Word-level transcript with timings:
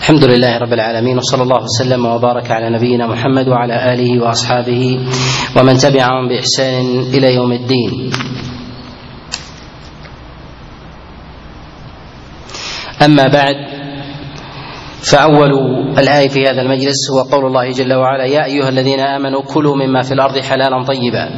الحمد 0.00 0.24
لله 0.24 0.58
رب 0.58 0.72
العالمين 0.72 1.18
وصلى 1.18 1.42
الله 1.42 1.62
وسلم 1.62 2.06
وبارك 2.06 2.50
على 2.50 2.70
نبينا 2.70 3.06
محمد 3.06 3.48
وعلى 3.48 3.92
اله 3.94 4.22
واصحابه 4.24 5.00
ومن 5.56 5.76
تبعهم 5.76 6.28
باحسان 6.28 7.00
إلى 7.00 7.34
يوم 7.34 7.52
الدين 7.52 8.10
اما 13.04 13.26
بعد 13.28 13.54
فاول 15.12 15.50
الايه 15.98 16.28
في 16.28 16.42
هذا 16.42 16.62
المجلس 16.62 17.10
هو 17.10 17.20
قول 17.22 17.46
الله 17.46 17.70
جل 17.70 17.94
وعلا 17.94 18.24
يا 18.24 18.44
ايها 18.44 18.68
الذين 18.68 19.00
امنوا 19.00 19.42
كلوا 19.42 19.76
مما 19.76 20.02
في 20.02 20.12
الأرض 20.14 20.38
حلالا 20.38 20.84
طيبا 20.84 21.28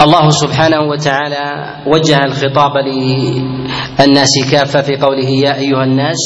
الله 0.00 0.30
سبحانه 0.30 0.80
وتعالى 0.80 1.44
وجه 1.86 2.24
الخطاب 2.24 2.72
للناس 2.76 4.30
كافة 4.52 4.82
في 4.82 4.96
قوله 4.96 5.28
يا 5.28 5.54
أيها 5.58 5.84
الناس 5.84 6.18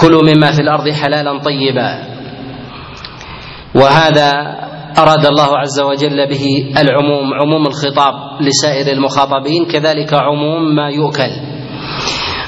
كلوا 0.00 0.22
مما 0.22 0.50
في 0.52 0.60
الأرض 0.62 0.88
حلالا 0.90 1.38
طيبا. 1.38 1.90
وهذا 3.74 4.30
أراد 4.98 5.26
الله 5.26 5.58
عز 5.58 5.80
وجل 5.80 6.28
به 6.28 6.72
العموم 6.78 7.34
عموم 7.34 7.66
الخطاب 7.66 8.14
لسائر 8.40 8.92
المخاطبين 8.92 9.64
كذلك 9.66 10.14
عموم 10.14 10.74
ما 10.76 10.88
يؤكل. 10.90 11.30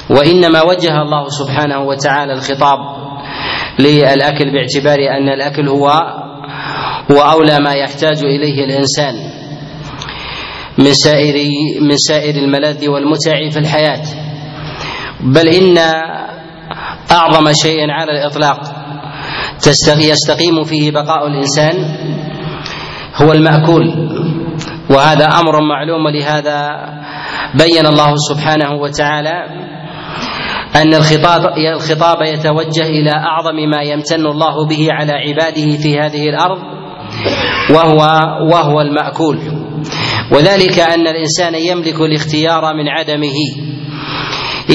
وإنما 0.09 0.61
وجه 0.61 1.01
الله 1.01 1.29
سبحانه 1.29 1.79
وتعالى 1.79 2.33
الخطاب 2.33 2.79
للأكل 3.79 4.51
باعتبار 4.51 4.99
أن 5.17 5.29
الأكل 5.29 5.67
هو 5.67 5.91
هو 7.11 7.17
أولى 7.17 7.59
ما 7.59 7.73
يحتاج 7.73 8.23
إليه 8.23 8.65
الإنسان 8.65 9.15
من 10.77 10.93
سائر 10.93 11.35
من 11.81 11.97
سائر 11.97 12.35
الملاذ 12.35 12.87
والمتع 12.87 13.49
في 13.49 13.59
الحياة. 13.59 14.01
بل 15.21 15.47
إن 15.47 15.77
أعظم 17.11 17.53
شيء 17.53 17.89
على 17.89 18.11
الإطلاق 18.11 18.59
يستقيم 20.01 20.63
فيه 20.63 20.91
بقاء 20.91 21.27
الإنسان 21.27 21.73
هو 23.15 23.31
المأكول. 23.31 24.09
وهذا 24.89 25.25
أمر 25.25 25.61
معلوم 25.61 26.07
لهذا 26.07 26.69
بين 27.53 27.85
الله 27.85 28.13
سبحانه 28.29 28.71
وتعالى 28.73 29.65
أن 30.75 30.93
الخطاب 30.93 31.41
الخطاب 31.75 32.17
يتوجه 32.21 32.87
إلى 32.87 33.11
أعظم 33.11 33.55
ما 33.69 33.81
يمتن 33.81 34.25
الله 34.25 34.67
به 34.67 34.87
على 34.91 35.11
عباده 35.11 35.77
في 35.77 35.99
هذه 35.99 36.29
الأرض 36.29 36.57
وهو 37.69 37.97
وهو 38.51 38.81
المأكول. 38.81 39.39
وذلك 40.31 40.79
أن 40.79 41.07
الإنسان 41.07 41.55
يملك 41.55 42.01
الاختيار 42.01 42.61
من 42.73 42.89
عدمه. 42.89 43.65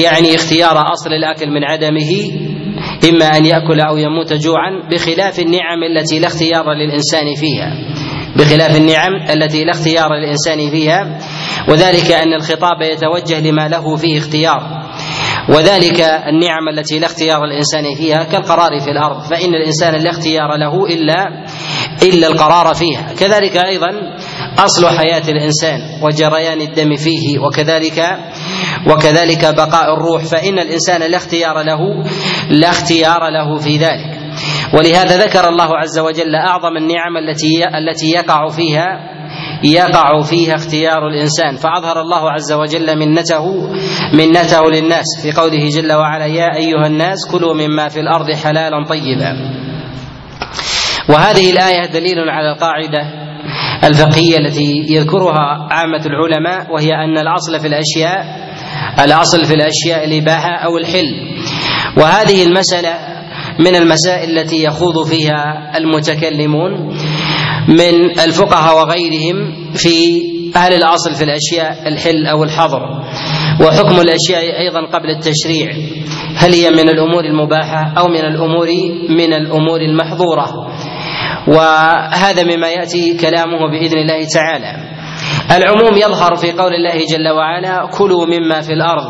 يعني 0.03 0.35
اختيار 0.35 0.91
أصل 0.91 1.13
الأكل 1.13 1.49
من 1.49 1.63
عدمه 1.63 2.11
إما 3.09 3.37
أن 3.37 3.45
يأكل 3.45 3.79
أو 3.79 3.97
يموت 3.97 4.33
جوعا 4.33 4.89
بخلاف 4.91 5.39
النعم 5.39 5.83
التي 5.83 6.19
لا 6.19 6.27
اختيار 6.27 6.73
للإنسان 6.73 7.35
فيها. 7.35 7.73
بخلاف 8.35 8.77
النعم 8.77 9.13
التي 9.29 9.63
لا 9.63 9.71
اختيار 9.71 10.13
للإنسان 10.13 10.71
فيها. 10.71 11.17
وذلك 11.69 12.11
أن 12.11 12.33
الخطاب 12.33 12.81
يتوجه 12.81 13.39
لما 13.39 13.67
له 13.67 13.95
فيه 13.95 14.17
اختيار. 14.17 14.81
وذلك 15.49 15.99
النعم 16.01 16.69
التي 16.77 16.99
لا 16.99 17.05
اختيار 17.05 17.43
الانسان 17.43 17.95
فيها 17.95 18.23
كالقرار 18.23 18.79
في 18.79 18.91
الأرض. 18.91 19.21
فإن 19.23 19.55
الإنسان 19.55 19.95
لا 19.95 20.09
اختيار 20.09 20.57
له 20.57 20.85
إلا 20.85 21.45
إلا 22.03 22.27
القرار 22.27 22.73
فيها. 22.73 23.13
كذلك 23.19 23.57
أيضا 23.57 23.89
أصل 24.59 24.87
حياة 24.97 25.23
الإنسان 25.29 25.79
وجريان 26.03 26.61
الدم 26.61 26.95
فيه 26.95 27.39
وكذلك 27.39 28.17
وكذلك 28.87 29.55
بقاء 29.55 29.93
الروح 29.93 30.23
فإن 30.23 30.59
الإنسان 30.59 31.11
لا 31.11 31.17
اختيار 31.17 31.61
له 31.61 31.79
لا 32.49 32.69
اختيار 32.69 33.29
له 33.29 33.57
في 33.57 33.77
ذلك. 33.77 34.19
ولهذا 34.73 35.25
ذكر 35.25 35.47
الله 35.49 35.77
عز 35.77 35.99
وجل 35.99 36.35
أعظم 36.35 36.77
النعم 36.77 37.17
التي 37.17 37.63
التي 37.77 38.11
يقع 38.11 38.47
فيها 38.47 39.11
يقع 39.63 40.21
فيها 40.21 40.55
اختيار 40.55 41.07
الإنسان. 41.07 41.55
فأظهر 41.55 42.01
الله 42.01 42.31
عز 42.31 42.53
وجل 42.53 42.99
منته 42.99 43.71
منته 44.13 44.69
للناس. 44.69 45.05
في 45.23 45.31
قوله 45.31 45.67
جل 45.67 45.93
وعلا 45.93 46.25
يا 46.25 46.55
أيها 46.55 46.87
الناس 46.87 47.17
كلوا 47.31 47.53
مما 47.53 47.87
في 47.87 47.99
الأرض 47.99 48.31
حلالا 48.31 48.85
طيبا. 48.89 49.61
وهذه 51.09 51.51
الآية 51.51 51.85
دليل 51.85 52.29
على 52.29 52.51
القاعدة 52.51 53.21
الفقهية 53.83 54.37
التي 54.37 54.85
يذكرها 54.89 55.67
عامة 55.71 56.01
العلماء 56.05 56.71
وهي 56.73 56.93
أن 56.93 57.17
الأصل 57.17 57.59
في 57.59 57.67
الأشياء 57.67 58.41
الأصل 59.03 59.45
في 59.45 59.53
الأشياء 59.53 60.03
الإباحة 60.05 60.55
أو 60.65 60.77
الحل. 60.77 61.37
وهذه 61.97 62.43
المسألة 62.43 62.93
من 63.59 63.75
المسائل 63.75 64.39
التي 64.39 64.63
يخوض 64.63 65.07
فيها 65.07 65.71
المتكلمون 65.77 66.97
من 67.67 68.19
الفقهاء 68.19 68.75
وغيرهم 68.77 69.53
في 69.73 70.21
هل 70.55 70.73
الأصل 70.73 71.15
في 71.15 71.23
الأشياء 71.23 71.87
الحل 71.87 72.25
أو 72.27 72.43
الحظر. 72.43 72.81
وحكم 73.61 74.01
الأشياء 74.01 74.59
أيضا 74.59 74.85
قبل 74.85 75.09
التشريع. 75.09 75.71
هل 76.35 76.53
هي 76.53 76.69
من 76.69 76.89
الأمور 76.89 77.25
المباحة 77.25 77.93
أو 77.97 78.07
من 78.07 78.25
الأمور 78.25 78.67
من 79.09 79.33
الأمور 79.33 79.81
المحظورة؟ 79.81 80.70
وهذا 81.47 82.43
مما 82.43 82.69
يأتي 82.69 83.17
كلامه 83.17 83.71
بإذن 83.71 83.97
الله 83.97 84.27
تعالى. 84.33 84.73
العموم 85.51 85.97
يظهر 85.97 86.35
في 86.35 86.51
قول 86.51 86.73
الله 86.73 87.05
جل 87.05 87.29
وعلا 87.29 87.89
كلوا 87.97 88.25
مما 88.25 88.61
في 88.61 88.73
الأرض 88.73 89.03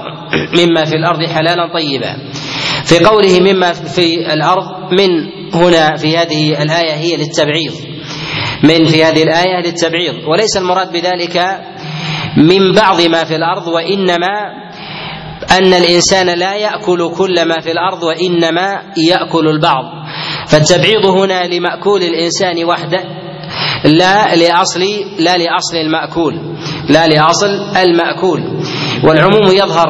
مما 0.59 0.85
في 0.85 0.95
الأرض 0.95 1.27
حلالا 1.29 1.73
طيبا. 1.73 2.15
في 2.85 3.05
قوله 3.05 3.39
مما 3.39 3.73
في 3.73 4.33
الأرض 4.33 4.65
من 4.91 5.09
هنا 5.53 5.95
في 5.95 6.17
هذه 6.17 6.63
الآية 6.63 6.93
هي 6.93 7.17
للتبعيض. 7.17 7.73
من 8.63 8.85
في 8.85 9.03
هذه 9.03 9.23
الآية 9.23 9.61
للتبعيض. 9.65 10.15
وليس 10.27 10.57
المراد 10.57 10.91
بذلك 10.91 11.61
من 12.37 12.71
بعض 12.75 13.01
ما 13.01 13.23
في 13.23 13.35
الأرض 13.35 13.67
وإنما 13.67 14.61
أن 15.57 15.73
الإنسان 15.73 16.39
لا 16.39 16.55
يأكل 16.55 17.11
كل 17.17 17.45
ما 17.45 17.59
في 17.59 17.71
الأرض 17.71 18.03
وإنما 18.03 18.81
يأكل 18.97 19.47
البعض. 19.47 20.00
فالتبعيض 20.51 21.05
هنا 21.05 21.47
لمأكول 21.47 22.01
الإنسان 22.03 22.65
وحده 22.65 23.03
لا 23.85 24.35
لاصل 24.35 24.79
لا 25.19 25.37
لأصل 25.37 25.77
المأكول 25.77 26.33
لا 26.89 27.07
لأصل 27.07 27.47
المأكول. 27.77 28.41
والعموم 29.03 29.47
يظهر 29.51 29.89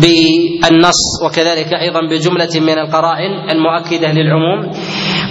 بالنص 0.00 1.22
وكذلك 1.24 1.72
أيضا 1.74 2.00
بجملة 2.10 2.60
من 2.60 2.78
القرائن 2.78 3.50
المؤكدة 3.50 4.12
للعموم. 4.12 4.70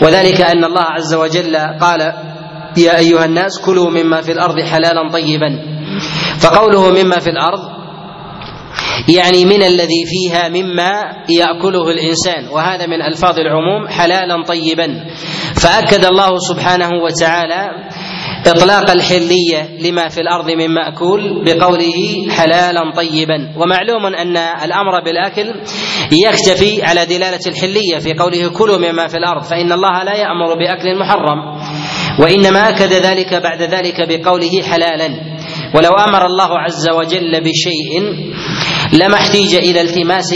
وذلك 0.02 0.42
أن 0.42 0.64
الله 0.64 0.82
عز 0.82 1.14
وجل 1.14 1.56
قال 1.82 2.02
يا 2.78 2.98
أيها 2.98 3.26
الناس 3.26 3.60
كلوا 3.66 3.90
مما 3.90 4.22
في 4.22 4.32
الأرض 4.32 4.60
حلالا 4.62 5.12
طيبا. 5.14 5.50
فقوله 6.40 6.92
مما 7.04 7.20
في 7.20 7.30
الأرض 7.30 7.77
يعني 9.08 9.46
من 9.46 9.64
الذي 9.64 10.04
فيها 10.06 10.50
مما 10.50 10.92
يأكله 11.30 11.90
الإنسان 11.90 12.48
وهذا 12.52 12.86
من 12.86 13.02
ألفاظ 13.02 13.40
العموم 13.40 13.88
حلالا 13.88 14.44
طيبا. 14.44 14.88
فأكد 15.56 16.06
الله 16.06 16.38
سبحانه 16.38 16.90
وتعالى 17.04 17.70
إطلاق 18.48 18.92
الحلية 18.92 19.70
لما 19.90 20.10
في 20.10 20.22
الأرض 20.22 20.52
من 20.52 20.74
مأكول 20.74 21.44
بقوله 21.46 22.30
حلالا 22.30 22.92
طيبا. 22.96 23.54
ومعلوم 23.58 24.06
أن 24.06 24.38
الأمر 24.38 25.04
بالأكل 25.06 25.54
يكتفي 26.12 26.84
على 26.84 27.06
دلالة 27.06 27.40
الحلية 27.48 27.98
في 28.00 28.14
قوله 28.14 28.50
كلوا 28.50 28.78
مما 28.78 29.08
في 29.08 29.18
الأرض 29.18 29.44
فإن 29.44 29.72
الله 29.72 30.04
لا 30.04 30.16
يأمر 30.16 30.54
بأكل 30.60 31.00
محرم 31.00 31.40
وإنما 32.20 32.70
أكد 32.70 32.94
ذلك 32.94 33.34
بعد 33.34 33.62
ذلك 33.62 33.96
بقوله 34.10 34.62
حلالا. 34.72 35.38
ولو 35.76 35.92
أمر 35.92 36.26
الله 36.26 36.60
عز 36.60 36.90
وجل 36.90 37.42
بشيء 37.42 37.92
لما 38.94 39.16
احتيج 39.16 39.56
إلى 39.56 39.82
التماس 39.82 40.34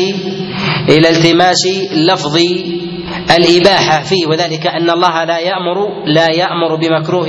إلى 0.90 1.10
التماس 1.10 1.68
لفظ 1.92 2.38
الإباحة 3.38 4.04
فيه 4.04 4.28
وذلك 4.28 4.68
أن 4.68 4.90
الله 4.90 5.24
لا 5.24 5.40
يأمر 5.40 6.06
لا 6.06 6.28
يأمر 6.32 6.76
بمكروه 6.76 7.28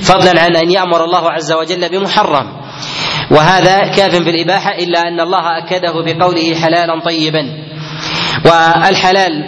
فضلا 0.00 0.40
عن 0.40 0.56
أن 0.56 0.70
يأمر 0.70 1.04
الله 1.04 1.30
عز 1.30 1.52
وجل 1.52 1.88
بمحرم. 1.88 2.46
وهذا 3.30 3.78
كاف 3.78 4.16
في 4.16 4.30
الإباحة 4.30 4.70
إلا 4.78 5.00
أن 5.00 5.20
الله 5.20 5.58
أكده 5.58 5.92
بقوله 5.92 6.54
حلالا 6.54 7.00
طيبا. 7.04 7.42
والحلال 8.44 9.44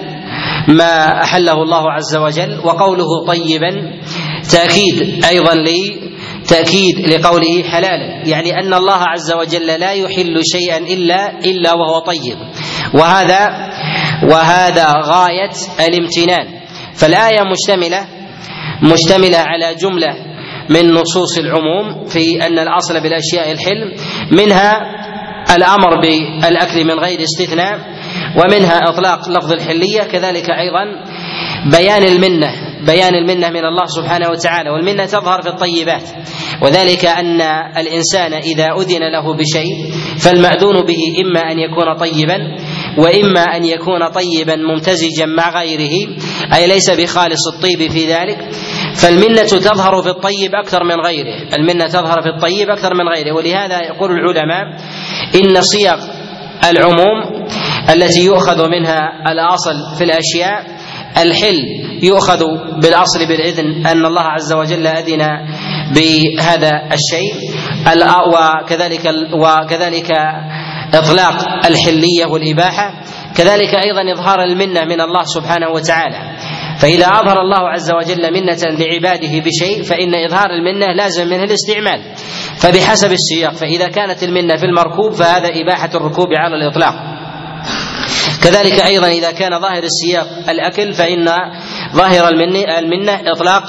ما 0.68 1.22
أحله 1.22 1.62
الله 1.62 1.92
عز 1.92 2.16
وجل 2.16 2.58
وقوله 2.64 3.26
طيبا 3.26 3.70
تأكيد 4.52 5.24
أيضا 5.24 5.54
لي 5.54 6.13
تأكيد 6.48 7.08
لقوله 7.08 7.62
حلالا 7.62 8.28
يعني 8.28 8.50
أن 8.50 8.74
الله 8.74 8.98
عز 8.98 9.32
وجل 9.32 9.66
لا 9.66 9.92
يحل 9.92 10.40
شيئا 10.52 10.78
إلا 10.78 11.38
إلا 11.38 11.72
وهو 11.74 11.98
طيب. 11.98 12.36
وهذا 12.94 13.48
وهذا 14.22 14.86
غاية 15.04 15.50
الامتنان. 15.88 16.46
فالآية 16.94 17.40
مشتملة 17.42 18.06
مشتملة 18.82 19.38
على 19.38 19.74
جملة 19.74 20.16
من 20.70 20.90
نصوص 20.94 21.38
العموم 21.38 22.04
في 22.04 22.46
أن 22.46 22.58
الأصل 22.58 23.00
بالأشياء 23.02 23.52
الحلم 23.52 23.92
منها 24.32 24.80
الأمر 25.56 26.00
بالأكل 26.00 26.84
من 26.84 26.98
غير 26.98 27.20
استثناء 27.22 27.78
ومنها 28.36 28.78
إطلاق 28.88 29.28
لفظ 29.28 29.52
الحلية 29.52 30.02
كذلك 30.02 30.50
أيضا 30.50 30.84
بيان 31.78 32.02
المنة. 32.02 32.52
بيان 32.86 33.14
المنة 33.14 33.50
من 33.50 33.64
الله 33.64 33.86
سبحانه 33.86 34.30
وتعالى 34.30 34.70
والمنة 34.70 35.04
تظهر 35.06 35.42
في 35.42 35.48
الطيبات. 35.48 36.02
وذلك 36.62 37.04
أن 37.04 37.40
الإنسان 37.76 38.32
إذا 38.32 38.66
أذن 38.80 39.02
له 39.12 39.34
بشيء 39.34 39.92
فالمأذون 40.18 40.86
به 40.86 40.98
إما 41.24 41.40
أن 41.52 41.58
يكون 41.58 41.96
طيبا 41.96 42.38
وإما 42.98 43.40
أن 43.40 43.64
يكون 43.64 44.08
طيبا 44.08 44.56
ممتزجا 44.56 45.26
مع 45.26 45.60
غيره 45.60 46.08
أي 46.54 46.66
ليس 46.66 46.90
بخالص 46.90 47.48
الطيب 47.54 47.90
في 47.90 48.06
ذلك. 48.12 48.38
فالمنة 48.94 49.42
تظهر 49.42 50.02
في 50.02 50.08
الطيب 50.08 50.54
أكثر 50.54 50.84
من 50.84 51.00
غيره. 51.06 51.54
المنة 51.58 51.86
تظهر 51.86 52.22
في 52.22 52.28
الطيب 52.28 52.70
أكثر 52.70 52.94
من 52.94 53.08
غيره. 53.08 53.32
ولهذا 53.32 53.82
يقول 53.82 54.10
العلماء 54.10 54.64
إن 55.34 55.60
صيغ 55.62 55.98
العموم 56.70 57.46
التي 57.90 58.24
يؤخذ 58.24 58.68
منها 58.68 58.98
الأصل 59.32 59.74
في 59.98 60.04
الأشياء 60.04 60.73
الحل 61.18 61.58
يؤخذ 62.02 62.42
بالأصل 62.82 63.26
بالإذن 63.28 63.86
أن 63.86 64.06
الله 64.06 64.22
عز 64.22 64.52
وجل 64.52 64.86
أذن 64.86 65.22
بهذا 65.94 66.72
الشيء. 66.92 67.34
وكذلك 68.34 69.04
وكذلك 69.32 70.10
إطلاق 70.94 71.66
الحلية 71.66 72.26
والإباحة. 72.26 72.94
كذلك 73.36 73.74
أيضا 73.74 74.12
إظهار 74.12 74.42
المنة 74.42 74.84
من 74.84 75.00
الله 75.00 75.22
سبحانه 75.24 75.68
وتعالى. 75.68 76.36
فإذا 76.78 77.06
أظهر 77.06 77.40
الله 77.40 77.68
عز 77.68 77.90
وجل 77.92 78.32
منة 78.32 78.58
لعباده 78.78 79.40
بشيء 79.40 79.82
فإن 79.82 80.14
إظهار 80.14 80.50
المنة 80.50 80.92
لازم 80.92 81.26
منه 81.26 81.42
الاستعمال. 81.44 82.00
فبحسب 82.56 83.12
السياق 83.12 83.52
فإذا 83.52 83.88
كانت 83.88 84.22
المنة 84.22 84.56
في 84.56 84.66
المركوب 84.66 85.12
فهذا 85.12 85.48
إباحة 85.48 85.90
الركوب 85.94 86.28
على 86.36 86.56
الإطلاق. 86.56 87.13
كذلك 88.44 88.80
أيضا 88.80 89.08
إذا 89.08 89.30
كان 89.30 89.60
ظاهر 89.60 89.82
السياق 89.82 90.26
الأكل 90.48 90.92
فإن 90.92 91.28
ظاهر 91.94 92.28
المنة, 92.28 92.78
المنة 92.78 93.20
إطلاق 93.32 93.62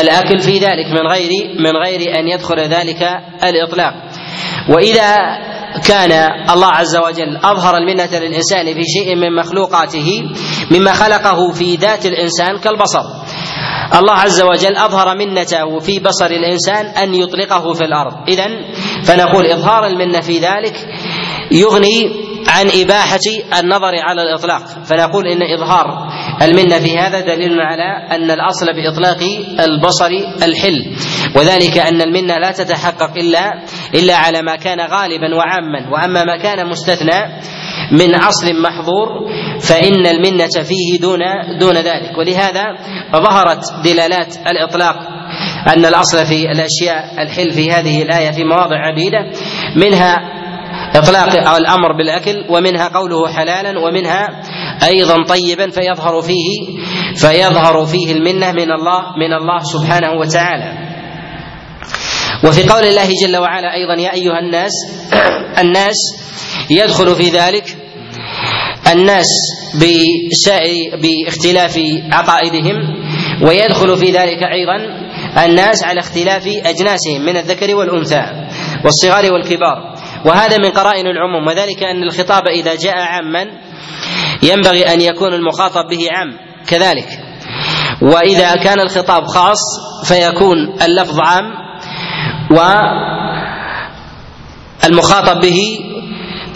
الأكل 0.00 0.38
في 0.38 0.58
ذلك 0.58 0.86
من 0.86 1.06
غير 1.06 1.30
من 1.58 1.70
غير 1.84 2.18
أن 2.18 2.28
يدخل 2.28 2.60
ذلك 2.60 3.02
الإطلاق. 3.44 3.94
وإذا 4.68 5.16
كان 5.88 6.12
الله 6.50 6.66
عز 6.66 6.96
وجل 6.96 7.36
أظهر 7.36 7.76
المنة 7.76 8.08
للإنسان 8.12 8.74
في 8.74 8.82
شيء 8.84 9.16
من 9.16 9.36
مخلوقاته 9.36 10.22
مما 10.70 10.92
خلقه 10.92 11.52
في 11.52 11.76
ذات 11.76 12.06
الإنسان 12.06 12.58
كالبصر. 12.58 13.02
الله 13.98 14.14
عز 14.14 14.42
وجل 14.42 14.76
أظهر 14.76 15.16
منته 15.16 15.78
في 15.78 15.98
بصر 15.98 16.26
الإنسان 16.26 16.86
أن 16.86 17.14
يطلقه 17.14 17.72
في 17.72 17.84
الأرض. 17.84 18.12
اذا 18.28 18.46
فنقول 19.04 19.46
إظهار 19.46 19.86
المنة 19.86 20.20
في 20.20 20.38
ذلك 20.38 20.86
يغني 21.50 22.23
عن 22.48 22.66
إباحة 22.80 23.20
النظر 23.60 23.94
على 24.02 24.22
الإطلاق. 24.22 24.66
فنقول 24.84 25.26
إن 25.26 25.42
إظهار 25.42 26.08
المنة 26.42 26.78
في 26.78 26.98
هذا 26.98 27.20
دليل 27.20 27.60
على 27.60 28.14
أن 28.14 28.30
الأصل 28.30 28.66
بإطلاق 28.66 29.18
البصر 29.60 30.10
الحل. 30.42 30.96
وذلك 31.36 31.78
أن 31.78 32.02
المنة 32.02 32.38
لا 32.38 32.50
تتحقق 32.52 33.10
إلا 33.16 33.52
إلا 33.94 34.16
على 34.16 34.42
ما 34.42 34.56
كان 34.56 34.80
غالبا 34.80 35.34
وعاما. 35.34 35.90
وأما 35.92 36.24
ما 36.24 36.36
كان 36.36 36.66
مستثنى 36.68 37.40
من 37.92 38.14
أصل 38.14 38.62
محظور 38.62 39.08
فإن 39.60 40.06
المنة 40.06 40.62
فيه 40.62 41.00
دون 41.00 41.20
دون 41.60 41.76
ذلك. 41.76 42.18
ولهذا 42.18 42.64
ظهرت 43.12 43.64
دلالات 43.84 44.36
الإطلاق 44.36 44.96
أن 45.68 45.84
الأصل 45.84 46.26
في 46.26 46.44
الأشياء 46.44 47.22
الحل 47.22 47.50
في 47.50 47.72
هذه 47.72 48.02
الآية 48.02 48.30
في 48.30 48.44
مواضع 48.44 48.76
عديدة 48.76 49.18
منها 49.76 50.43
إطلاق 50.94 51.56
الأمر 51.56 51.92
بالأكل 51.98 52.44
ومنها 52.48 52.88
قوله 52.88 53.28
حلالا 53.28 53.78
ومنها 53.78 54.42
أيضا 54.86 55.14
طيبا 55.28 55.70
فيظهر 55.70 56.22
فيه 56.22 56.78
فيظهر 57.14 57.86
فيه 57.86 58.12
المنة 58.12 58.52
من 58.52 58.72
الله 58.72 59.02
من 59.18 59.32
الله 59.32 59.58
سبحانه 59.58 60.12
وتعالى. 60.12 60.94
وفي 62.44 62.68
قول 62.68 62.84
الله 62.84 63.08
جل 63.22 63.36
وعلا 63.36 63.74
أيضا 63.74 63.94
يا 63.94 64.12
أيها 64.12 64.38
الناس 64.38 64.72
الناس 65.62 65.96
يدخل 66.70 67.14
في 67.14 67.28
ذلك 67.28 67.76
الناس 68.92 69.26
بسائر 69.74 71.00
باختلاف 71.02 71.78
عقائدهم 72.12 72.76
ويدخل 73.42 73.96
في 73.96 74.10
ذلك 74.10 74.42
أيضا 74.42 75.04
الناس 75.44 75.84
على 75.84 76.00
اختلاف 76.00 76.46
أجناسهم 76.46 77.20
من 77.20 77.36
الذكر 77.36 77.74
والأنثى 77.74 78.22
والصغار 78.84 79.32
والكبار. 79.32 79.93
وهذا 80.24 80.58
من 80.58 80.70
قرائن 80.70 81.06
العموم 81.06 81.46
وذلك 81.46 81.82
أن 81.82 82.02
الخطاب 82.02 82.42
إذا 82.46 82.74
جاء 82.74 82.94
عاما 82.98 83.46
ينبغي 84.42 84.82
أن 84.94 85.00
يكون 85.00 85.34
المخاطب 85.34 85.88
به 85.88 86.08
عام 86.10 86.38
كذلك. 86.68 87.08
وإذا 88.02 88.56
كان 88.56 88.80
الخطاب 88.80 89.24
خاص 89.26 89.60
فيكون 90.08 90.56
اللفظ 90.82 91.20
عام 91.20 91.44
والمخاطب 94.82 95.40
به 95.40 95.78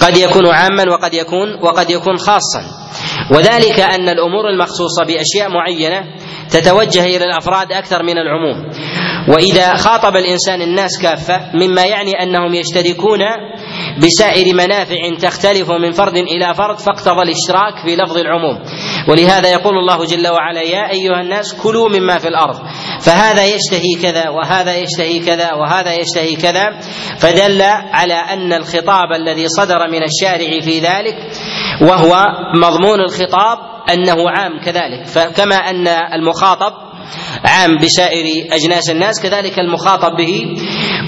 قد 0.00 0.16
يكون 0.16 0.46
عاما 0.46 0.84
وقد 0.92 1.14
يكون 1.14 1.54
وقد 1.62 1.90
يكون 1.90 2.16
خاصا. 2.16 2.62
وذلك 3.30 3.80
أن 3.80 4.08
الأمور 4.08 4.48
المخصوصة 4.50 5.04
بأشياء 5.04 5.48
معينة 5.50 6.04
تتوجه 6.50 7.04
إلى 7.04 7.24
الأفراد 7.24 7.72
أكثر 7.72 8.02
من 8.02 8.18
العموم. 8.18 8.70
وإذا 9.28 9.74
خاطب 9.74 10.16
الإنسان 10.16 10.62
الناس 10.62 10.98
كافة 11.02 11.40
مما 11.54 11.84
يعني 11.84 12.12
أنهم 12.22 12.54
يشتركون 12.54 13.20
بسائر 14.02 14.54
منافع 14.54 15.14
تختلف 15.20 15.70
من 15.70 15.92
فرد 15.92 16.14
إلى 16.14 16.54
فرد 16.54 16.78
فاقتضى 16.78 17.22
الاشتراك 17.22 17.84
في 17.84 17.96
لفظ 17.96 18.18
العموم. 18.18 18.58
ولهذا 19.08 19.52
يقول 19.52 19.78
الله 19.78 20.04
جل 20.04 20.28
وعلا 20.28 20.62
يا 20.62 20.90
أيها 20.90 21.20
الناس 21.20 21.54
كلوا 21.62 21.88
مما 21.88 22.18
في 22.18 22.28
الأرض. 22.28 22.56
فهذا 23.00 23.44
يشتهي 23.44 24.02
كذا 24.02 24.28
وهذا 24.28 24.76
يشتهي 24.76 25.18
كذا 25.18 25.52
وهذا 25.52 25.94
يشتهي 25.94 26.36
كذا. 26.36 26.80
فدل 27.18 27.62
على 27.92 28.14
أن 28.14 28.52
الخطاب 28.52 29.12
الذي 29.16 29.48
صدر 29.48 29.88
من 29.88 30.02
الشارع 30.02 30.60
في 30.60 30.78
ذلك 30.78 31.16
وهو 31.82 32.26
مضمون 32.54 33.00
الخطاب 33.00 33.58
أنه 33.90 34.30
عام 34.30 34.60
كذلك. 34.64 35.06
فكما 35.06 35.56
أن 35.56 35.88
المخاطب 35.88 36.72
عام 37.44 37.76
بسائر 37.84 38.24
أجناس 38.52 38.90
الناس 38.90 39.22
كذلك 39.22 39.58
المخاطب 39.58 40.16
به 40.16 40.56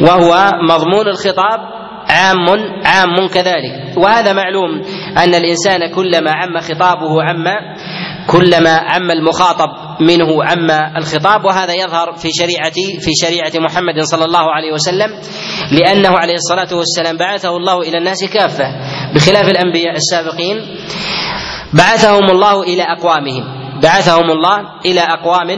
وهو 0.03 0.51
مضمون 0.69 1.09
الخطاب 1.09 1.61
عام 2.11 2.47
عام 2.85 3.27
كذلك. 3.35 3.97
وهذا 3.97 4.33
معلوم 4.33 4.83
أن 5.19 5.35
الإنسان 5.35 5.95
كلما 5.95 6.31
عم 6.33 6.61
خطابه 6.61 7.23
عم 7.23 7.45
كلما 8.27 8.71
عم 8.77 9.11
المخاطب 9.11 9.69
منه 10.01 10.45
عم 10.45 10.71
الخطاب 10.97 11.45
وهذا 11.45 11.75
يظهر 11.75 12.13
في 12.13 12.29
شريعة 12.33 12.73
في 13.01 13.11
شريعة 13.23 13.53
محمد 13.65 14.01
صلى 14.01 14.25
الله 14.25 14.53
عليه 14.53 14.73
وسلم 14.73 15.11
لأنه 15.73 16.19
عليه 16.19 16.35
الصلاة 16.35 16.79
والسلام 16.79 17.17
بعثه 17.17 17.57
الله 17.57 17.79
إلى 17.81 17.99
الناس 17.99 18.25
كافة 18.25 18.65
بخلاف 19.15 19.49
الأنبياء 19.49 19.95
السابقين 19.97 20.57
بعثهم 21.73 22.31
الله 22.31 22.63
إلى 22.63 22.83
أقوامهم 22.83 23.45
بعثهم 23.83 24.31
الله 24.31 24.59
إلى 24.87 25.01
أقوام 25.01 25.51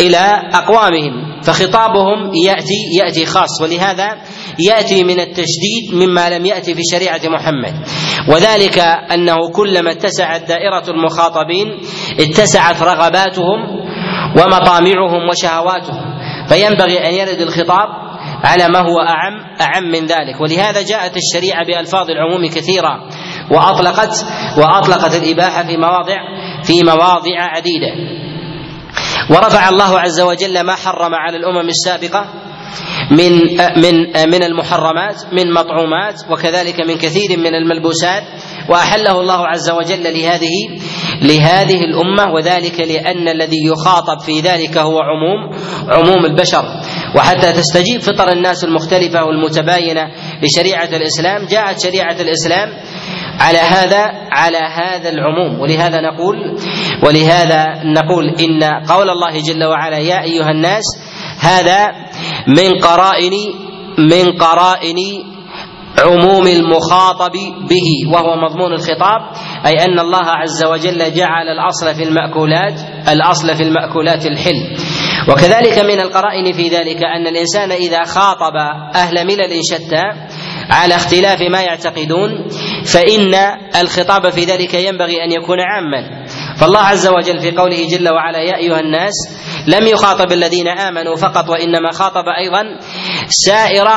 إلى 0.00 0.42
أقوامهم 0.54 1.40
فخطابهم 1.42 2.30
يأتي 2.46 2.80
يأتي 3.02 3.26
خاص. 3.26 3.62
ولهذا 3.62 4.16
يأتي 4.58 5.04
من 5.04 5.20
التشديد 5.20 5.92
مما 5.92 6.30
لم 6.30 6.46
يأتي 6.46 6.74
في 6.74 6.80
شريعة 6.92 7.20
محمد. 7.24 7.74
وذلك 8.28 8.78
أنه 9.14 9.36
كلما 9.54 9.90
اتسعت 9.92 10.48
دائرة 10.48 10.84
المخاطبين 10.88 11.66
اتسعت 12.20 12.82
رغباتهم 12.82 13.58
ومطامعهم 14.36 15.28
وشهواتهم. 15.30 16.12
فينبغي 16.48 16.98
أن 16.98 17.14
يرد 17.14 17.40
الخطاب 17.40 17.88
على 18.44 18.68
ما 18.68 18.78
هو 18.78 18.98
أعم 19.00 19.56
أعم 19.60 19.84
من 19.84 20.06
ذلك. 20.06 20.40
ولهذا 20.40 20.82
جاءت 20.82 21.16
الشريعة 21.16 21.66
بألفاظ 21.66 22.10
العموم 22.10 22.46
كثيرة 22.46 23.08
وأطلقت 23.50 24.26
وأطلقت 24.58 25.14
الإباحة 25.22 25.62
في 25.62 25.76
مواضع 25.76 26.18
في 26.62 26.82
مواضع 26.84 27.38
عديدة. 27.38 28.22
ورفع 29.30 29.68
الله 29.68 30.00
عز 30.00 30.20
وجل 30.20 30.60
ما 30.60 30.74
حرم 30.74 31.14
على 31.14 31.36
الأمم 31.36 31.68
السابقة 31.68 32.51
من 33.10 33.32
من 33.76 33.94
من 34.30 34.42
المحرمات 34.42 35.22
من 35.32 35.52
مطعومات 35.54 36.20
وكذلك 36.30 36.80
من 36.80 36.94
كثير 36.98 37.38
من 37.38 37.54
الملبوسات. 37.54 38.22
وأحله 38.68 39.20
الله 39.20 39.46
عز 39.46 39.70
وجل 39.70 40.02
لهذه 40.02 40.56
لهذه 41.22 41.80
الأمة 41.84 42.32
وذلك 42.34 42.80
لأن 42.80 43.28
الذي 43.28 43.66
يخاطب 43.66 44.20
في 44.20 44.40
ذلك 44.40 44.78
هو 44.78 44.98
عموم 44.98 45.58
عموم 45.88 46.24
البشر. 46.26 46.64
وحتى 47.16 47.52
تستجيب 47.52 48.00
فطر 48.00 48.32
الناس 48.32 48.64
المختلفة 48.64 49.24
والمتباينة 49.24 50.02
لشريعة 50.42 50.88
الإسلام. 50.96 51.46
جاءت 51.46 51.80
شريعة 51.80 52.16
الإسلام 52.20 52.68
على 53.40 53.58
هذا 53.58 54.02
على 54.32 54.58
هذا 54.58 55.08
العموم. 55.08 55.60
ولهذا 55.60 56.00
نقول 56.00 56.36
ولهذا 57.02 57.64
نقول 57.84 58.24
إن 58.40 58.64
قول 58.88 59.10
الله 59.10 59.40
جل 59.40 59.64
وعلا 59.64 59.98
يا 59.98 60.22
أيها 60.22 60.50
الناس 60.50 60.82
هذا 61.40 61.88
من 62.46 62.78
قرائن 62.82 63.32
من 63.98 64.32
قرائن 64.38 64.96
عموم 65.98 66.46
المخاطب 66.46 67.32
به 67.68 68.12
وهو 68.14 68.36
مضمون 68.36 68.72
الخطاب 68.72 69.20
أي 69.66 69.84
أن 69.84 69.98
الله 69.98 70.26
عز 70.26 70.64
وجل 70.64 71.14
جعل 71.14 71.48
الأصل 71.48 71.94
في 71.94 72.02
الماكولات 72.02 72.80
الأصل 73.08 73.56
في 73.56 73.62
المأكولات 73.62 74.26
الحل. 74.26 74.76
وكذلك 75.28 75.78
من 75.78 76.00
القرائن 76.00 76.52
في 76.52 76.68
ذلك 76.68 77.04
أن 77.16 77.26
الإنسان 77.26 77.72
إذا 77.72 78.04
خاطب 78.04 78.56
أهل 78.94 79.26
ملل 79.26 79.60
شتى 79.72 80.02
على 80.70 80.96
اختلاف 80.96 81.40
ما 81.52 81.60
يعتقدون 81.62 82.30
فإن 82.84 83.34
الخطاب 83.80 84.30
في 84.30 84.40
ذلك 84.44 84.74
ينبغي 84.74 85.24
أن 85.24 85.32
يكون 85.32 85.58
عاما. 85.60 86.21
فالله 86.62 86.80
عز 86.80 87.06
وجل 87.06 87.40
في 87.40 87.50
قوله 87.50 87.86
جل 87.90 88.08
وعلا 88.12 88.38
يا 88.38 88.56
أيها 88.56 88.80
الناس 88.80 89.12
لم 89.66 89.86
يخاطب 89.86 90.32
الذين 90.32 90.68
آمنوا 90.68 91.16
فقط 91.16 91.48
وإنما 91.48 91.90
خاطب 91.92 92.24
أيضا 92.44 92.62
سائر 93.28 93.88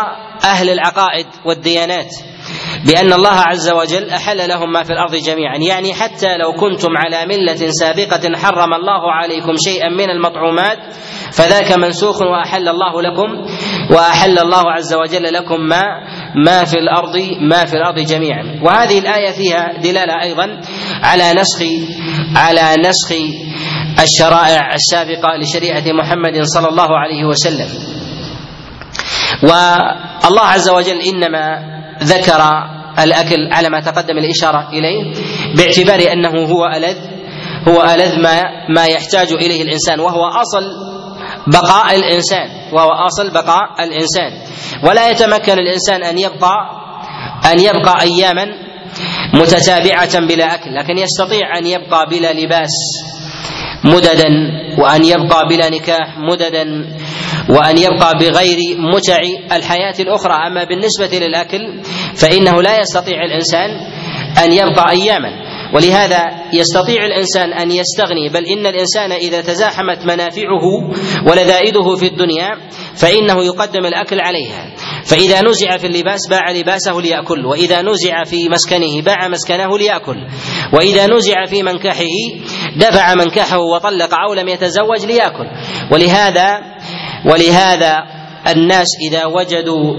أهل 0.43 0.69
العقائد 0.69 1.25
والديانات. 1.45 2.15
بأن 2.85 3.13
الله 3.13 3.31
عز 3.39 3.69
وجل 3.71 4.09
أحل 4.09 4.49
لهم 4.49 4.71
ما 4.71 4.83
في 4.83 4.93
الأرض 4.93 5.15
جميعا. 5.15 5.57
يعني 5.57 5.93
حتى 5.93 6.37
لو 6.37 6.53
كنتم 6.53 6.89
على 6.97 7.25
ملة 7.25 7.69
سابقة 7.69 8.37
حرم 8.37 8.73
الله 8.73 9.11
عليكم 9.11 9.53
شيئا 9.65 9.89
من 9.89 10.09
المطعومات 10.09 10.77
فذاك 11.31 11.71
منسوخ 11.71 12.21
وأحل 12.21 12.69
الله 12.69 13.01
لكم 13.01 13.45
وأحل 13.95 14.39
الله 14.39 14.63
عز 14.71 14.93
وجل 14.93 15.33
لكم 15.33 15.61
ما 15.61 15.83
ما 16.45 16.63
في 16.63 16.73
الأرض 16.73 17.15
ما 17.41 17.65
في 17.65 17.73
الأرض 17.73 17.99
جميعا. 17.99 18.59
وهذه 18.63 18.99
الآية 18.99 19.31
فيها 19.31 19.73
دلالة 19.83 20.21
أيضا 20.21 20.61
على 21.03 21.33
نسخ 21.33 21.61
على 22.35 22.75
نسخ 22.79 23.11
الشرائع 24.03 24.73
السابقة 24.73 25.37
لشريعة 25.37 25.83
محمد 25.93 26.41
صلى 26.41 26.69
الله 26.69 26.87
عليه 26.99 27.25
وسلم. 27.25 27.69
والله 29.43 30.41
عز 30.41 30.69
وجل 30.69 31.01
إنما 31.01 31.74
ذكر 32.03 32.41
الأكل 32.99 33.49
على 33.51 33.69
ما 33.69 33.79
تقدم 33.79 34.17
الإشارة 34.17 34.69
إليه 34.69 35.13
باعتبار 35.57 36.11
أنه 36.13 36.45
هو 36.45 36.65
ألذ 36.65 36.97
هو 37.67 37.83
ألذ 37.83 38.19
ما 38.21 38.41
ما 38.69 38.85
يحتاج 38.85 39.31
إليه 39.33 39.61
الإنسان 39.61 39.99
وهو 39.99 40.23
أصل 40.27 40.63
بقاء 41.47 41.95
الإنسان 41.95 42.49
وهو 42.73 42.89
أصل 42.91 43.33
بقاء 43.33 43.83
الإنسان. 43.83 44.31
ولا 44.83 45.09
يتمكن 45.09 45.53
الإنسان 45.59 46.03
أن 46.03 46.17
يبقى 46.17 46.55
أن 47.51 47.59
يبقى 47.59 48.01
أياما 48.01 48.45
متتابعة 49.33 50.19
بلا 50.19 50.55
أكل 50.55 50.75
لكن 50.75 50.97
يستطيع 50.97 51.57
أن 51.57 51.65
يبقى 51.67 52.05
بلا 52.09 52.33
لباس. 52.33 52.71
مددا 53.85 54.29
وأن 54.77 55.05
يبقى 55.05 55.47
بلا 55.49 55.69
نكاح 55.69 56.17
مددا 56.17 56.65
وأن 57.49 57.77
يبقى 57.77 58.13
بغير 58.19 58.57
متع 58.77 59.17
الحياة 59.51 59.95
الأخرى. 59.99 60.33
أما 60.33 60.63
بالنسبة 60.63 61.19
للأكل 61.19 61.81
فإنه 62.15 62.61
لا 62.61 62.79
يستطيع 62.79 63.25
الإنسان 63.25 63.69
أن 64.43 64.51
يبقى 64.53 64.91
أياما. 64.91 65.45
ولهذا 65.73 66.31
يستطيع 66.53 67.05
الإنسان 67.05 67.53
أن 67.53 67.71
يستغني. 67.71 68.29
بل 68.33 68.45
إن 68.45 68.65
الإنسان 68.65 69.11
إذا 69.11 69.41
تزاحمت 69.41 70.05
منافعه 70.05 70.65
ولذائذه 71.29 71.95
في 71.95 72.07
الدنيا 72.07 72.49
فإنه 72.95 73.43
يقدم 73.43 73.85
الأكل 73.85 74.19
عليها. 74.19 74.74
فإذا 75.05 75.41
نزع 75.41 75.77
في 75.77 75.87
اللباس 75.87 76.19
باع 76.29 76.51
لباسه 76.51 77.01
ليأكل 77.01 77.45
وإذا 77.45 77.81
نزع 77.81 78.23
في 78.23 78.49
مسكنه 78.49 79.01
باع 79.01 79.27
مسكنه 79.27 79.77
ليأكل 79.77 80.15
وإذا 80.73 81.07
نزع 81.07 81.45
في 81.45 81.63
منكحه 81.63 82.15
دفع 82.77 83.13
منكحه 83.15 83.59
وطلق 83.59 84.13
أو 84.27 84.33
لم 84.33 84.47
يتزوج 84.47 85.05
ليأكل. 85.05 85.47
ولهذا 85.91 86.61
ولهذا 87.25 88.03
الناس 88.47 88.87
إذا 89.09 89.25
وجدوا 89.25 89.93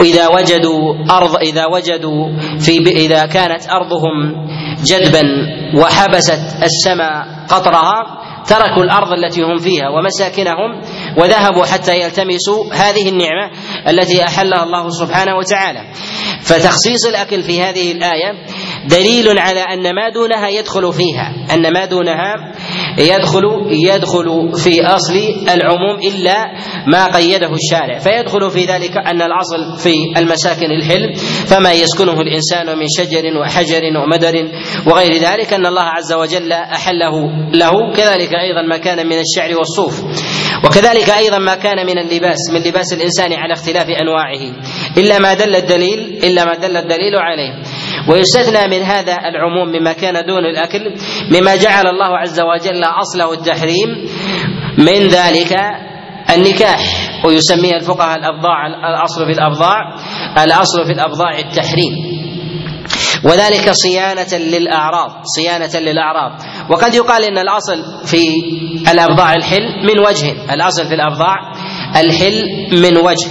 إذا 0.00 0.28
وجدوا 0.28 0.94
أرض 1.10 1.36
إذا 1.36 1.66
وجدوا 1.66 2.38
في 2.58 2.76
إذا 2.76 3.26
كانت 3.26 3.70
أرضهم 3.70 4.46
جدبا 4.84 5.22
وحبست 5.76 6.40
السماء 6.62 7.26
قطرها 7.48 8.21
تركوا 8.46 8.84
الأرض 8.84 9.12
التي 9.12 9.42
هم 9.42 9.56
فيها 9.56 9.88
ومساكنهم 9.88 10.80
وذهبوا 11.18 11.64
حتى 11.64 12.00
يلتمسوا 12.00 12.74
هذه 12.74 13.08
النعمة 13.08 13.50
التي 13.88 14.24
أحلها 14.24 14.62
الله 14.62 14.88
سبحانه 14.90 15.36
وتعالى. 15.36 15.80
فتخصيص 16.42 17.06
الأكل 17.06 17.42
في 17.42 17.62
هذه 17.62 17.92
الآية 17.92 18.32
دليل 18.86 19.38
على 19.38 19.60
أن 19.60 19.94
ما 19.94 20.08
دونها 20.14 20.48
يدخل 20.48 20.92
فيها 20.92 21.34
أن 21.54 21.72
ما 21.72 21.84
دونها 21.84 22.52
يدخل 22.98 23.42
يدخل 23.70 24.52
في 24.54 24.86
أصل 24.86 25.14
العموم 25.54 25.98
إلا 26.08 26.34
ما 26.86 27.16
قيده 27.16 27.50
الشارع. 27.52 27.98
فيدخل 27.98 28.50
في 28.50 28.64
ذلك 28.64 28.96
أن 28.96 29.22
الأصل 29.22 29.78
في 29.78 29.92
المساكن 30.16 30.70
الحلم 30.70 31.14
فما 31.46 31.72
يسكنه 31.72 32.20
الإنسان 32.20 32.78
من 32.78 32.86
شجر 32.98 33.38
وحجر 33.40 33.82
ومدر 34.04 34.34
وغير 34.86 35.14
ذلك 35.16 35.52
أن 35.52 35.66
الله 35.66 35.82
عز 35.82 36.12
وجل 36.12 36.52
أحله 36.52 37.14
له. 37.54 37.92
كذلك 37.96 38.30
أيضا 38.34 38.62
ما 38.68 38.76
كان 38.76 39.06
من 39.06 39.18
الشعر 39.18 39.58
والصوف. 39.58 40.02
وكذلك 40.64 41.10
أيضا 41.10 41.38
ما 41.38 41.54
كان 41.54 41.86
من 41.86 41.98
اللباس 41.98 42.38
من 42.52 42.60
لباس 42.60 42.92
الإنسان 42.92 43.32
على 43.32 43.52
اختلاف 43.52 43.86
أنواعه. 43.88 44.52
إلا 44.96 45.18
ما 45.18 45.34
دل 45.34 45.54
الدليل 45.56 46.20
إلا 46.24 46.44
ما 46.44 46.54
دل 46.54 46.76
الدليل 46.76 47.16
عليه. 47.16 47.62
ويستثنى 48.08 48.68
من 48.68 48.82
هذا 48.82 49.12
العموم 49.28 49.68
مما 49.68 49.92
كان 49.92 50.26
دون 50.26 50.44
الأكل 50.44 50.94
مما 51.30 51.56
جعل 51.56 51.86
الله 51.86 52.18
عز 52.18 52.40
وجل 52.40 52.84
أصله 52.84 53.32
التحريم 53.32 54.08
من 54.78 55.08
ذلك 55.08 55.56
النكاح 56.34 56.80
ويسميه 57.24 57.74
الفقهاء 57.74 58.18
الأبضاع 58.18 58.66
الأصل 58.66 59.26
في 59.26 59.32
الأبضاع 59.32 59.76
الأصل 60.44 60.84
في 60.86 60.92
الأبضاع 60.92 61.38
التحريم. 61.38 62.22
وذلك 63.24 63.70
صيانة 63.70 64.34
للأعراض 64.38 65.10
صيانة 65.36 65.78
للأعراض. 65.78 66.32
وقد 66.70 66.94
يقال 66.94 67.24
إن 67.24 67.38
الأصل 67.38 68.06
في 68.06 68.22
الأبضاع 68.92 69.32
الحل 69.32 69.62
من 69.84 69.98
وجه 69.98 70.54
الأصل 70.54 70.84
في 70.88 70.94
الأبضاع 70.94 71.51
الحل 71.96 72.42
من 72.72 72.96
وجه 72.96 73.30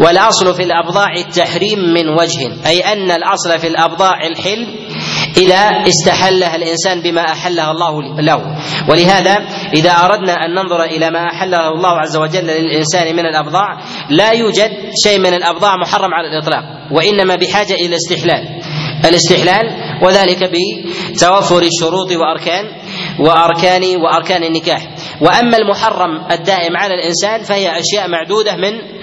والأصل 0.00 0.54
في 0.54 0.62
الأبضاع 0.62 1.12
التحريم 1.16 1.78
من 1.78 2.08
وجه 2.08 2.66
أي 2.66 2.80
أن 2.80 3.10
الأصل 3.10 3.58
في 3.58 3.66
الأبضاع 3.66 4.26
الحل 4.26 4.66
إذا 5.36 5.70
استحلها 5.88 6.56
الإنسان 6.56 7.00
بما 7.02 7.20
أحلها 7.20 7.70
الله 7.70 8.20
له. 8.20 8.56
ولهذا 8.88 9.36
إذا 9.74 9.90
أردنا 9.90 10.32
أن 10.32 10.54
ننظر 10.54 10.82
إلى 10.82 11.10
ما 11.10 11.26
أحله 11.26 11.68
الله 11.68 11.90
عز 12.00 12.16
وجل 12.16 12.46
للإنسان 12.46 13.16
من 13.16 13.26
الأبضاع 13.26 13.80
لا 14.10 14.30
يوجد 14.32 14.70
شيء 15.04 15.18
من 15.18 15.34
الأبضاع 15.34 15.76
محرم 15.76 16.14
على 16.14 16.28
الإطلاق 16.28 16.62
وإنما 16.92 17.36
بحاجة 17.36 17.74
إلى 17.74 17.96
استحلال. 17.96 18.60
الاستحلال 19.04 19.66
وذلك 20.04 20.50
بتوفر 20.52 21.62
الشروط 21.62 22.12
وأركان 22.12 22.64
وأركان 23.18 23.82
وأركان 24.02 24.44
النكاح. 24.44 24.82
وأما 25.20 25.56
المحرم 25.56 26.26
الدائم 26.30 26.76
على 26.76 26.94
الإنسان 26.94 27.42
فهي 27.42 27.78
أشياء 27.78 28.08
معدودة 28.08 28.56
من 28.56 29.00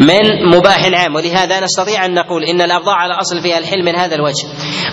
من 0.00 0.54
مباح 0.56 0.84
عام. 0.84 1.14
ولهذا 1.14 1.60
نستطيع 1.60 2.04
أن 2.04 2.14
نقول 2.14 2.44
إن 2.44 2.62
الابضاع 2.62 2.94
على 2.94 3.14
أصل 3.14 3.42
فيها 3.42 3.58
الحل 3.58 3.84
من 3.84 3.96
هذا 3.96 4.14
الوجه. 4.14 4.46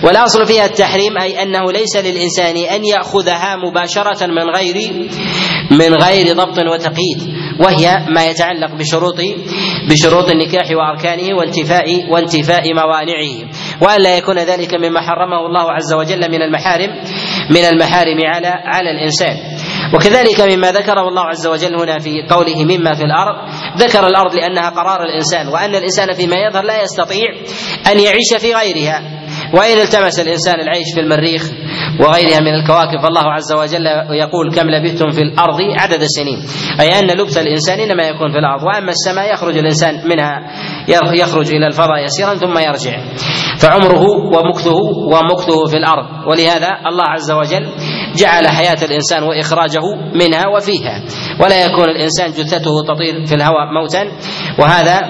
والاصل 0.04 0.48
فيها 0.48 0.66
التحريم 0.66 1.18
أي 1.18 1.44
أنه 1.44 1.72
ليس 1.72 1.98
للإنسان 1.98 2.58
أن 2.58 2.86
يأخذها 2.86 3.56
مباشرة 3.56 4.26
من 4.28 4.56
غير 4.56 5.08
من 5.72 5.94
غير 6.04 6.34
ضبط 6.34 6.60
وتقييد. 6.74 7.36
وهي 7.60 8.06
ما 8.10 8.26
يتعلق 8.26 8.76
بشروط 8.80 9.16
بشروط 9.90 10.30
النكاح 10.30 10.72
وأركانه 10.72 11.38
وانتفاء 11.38 12.12
وانتفاء 12.12 12.64
موانعه. 12.74 13.50
والا 13.82 14.18
يكون 14.18 14.40
ذلك 14.40 14.74
مما 14.74 15.02
حرمه 15.02 15.46
الله 15.46 15.72
عز 15.72 15.94
وجل 15.94 16.32
من 16.32 16.42
المحارم 16.42 16.90
من 17.50 17.66
المحارم 17.66 18.18
على 18.26 18.48
على 18.48 18.92
الإنسان. 18.92 19.38
وكذلك 19.94 20.42
مما 20.42 20.72
ذكره 20.72 21.08
الله 21.08 21.22
عز 21.24 21.48
وجل 21.48 21.76
هنا 21.76 22.00
في 22.00 22.12
قوله 22.30 22.64
مما 22.64 22.96
في 22.96 23.04
الأرض 23.04 23.36
ذكر 23.78 24.08
الأرض 24.08 24.36
لأنها 24.36 24.70
قرار 24.70 25.04
الإنسان 25.04 25.48
وأن 25.48 25.76
الإنسان 25.76 26.14
فيما 26.14 26.36
يظهر 26.36 26.64
لا 26.64 26.82
يستطيع 26.82 27.28
أن 27.92 28.00
يعيش 28.00 28.34
في 28.40 28.54
غيرها. 28.54 29.02
وإن 29.54 29.78
التمس 29.78 30.20
الإنسان 30.20 30.60
العيش 30.60 30.86
في 30.96 31.00
المريخ 31.00 31.42
وغيرها 32.00 32.40
من 32.40 32.54
الكواكب 32.54 33.02
فالله 33.04 33.32
عز 33.32 33.54
وجل 33.54 33.86
يقول 34.22 34.52
كم 34.56 34.70
لبثتم 34.70 35.10
في 35.10 35.22
الأرض 35.22 35.58
عدد 35.80 36.02
السنين 36.02 36.40
أي 36.80 37.00
أن 37.00 37.08
لبث 37.20 37.38
الإنسان 37.38 37.80
إنما 37.80 38.04
يكون 38.04 38.32
في 38.32 38.38
الأرض 38.38 38.64
وأما 38.64 38.90
السماء 38.90 39.34
يخرج 39.34 39.58
الإنسان 39.58 40.08
منها 40.08 40.42
يخرج 41.22 41.52
إلى 41.52 41.68
الفضاء 41.68 42.04
يسيرا 42.04 42.36
ثم 42.36 42.58
يرجع. 42.58 42.98
فعمره 43.60 44.04
ومكثه 44.10 44.76
ومكثه 45.12 45.66
في 45.72 45.78
الأرض. 45.78 46.28
ولهذا 46.28 46.68
الله 46.88 47.04
عز 47.04 47.32
وجل 47.32 47.66
جعل 48.16 48.48
حياة 48.48 48.78
الإنسان 48.84 49.24
وإخراجه 49.24 49.82
منها 50.14 50.48
وفيها. 50.48 51.04
ولا 51.40 51.66
يكون 51.66 51.90
الإنسان 51.90 52.28
جثته 52.28 52.72
تطير 52.88 53.26
في 53.26 53.36
الهواء 53.36 53.74
موتا. 53.82 54.04
وهذا 54.60 55.02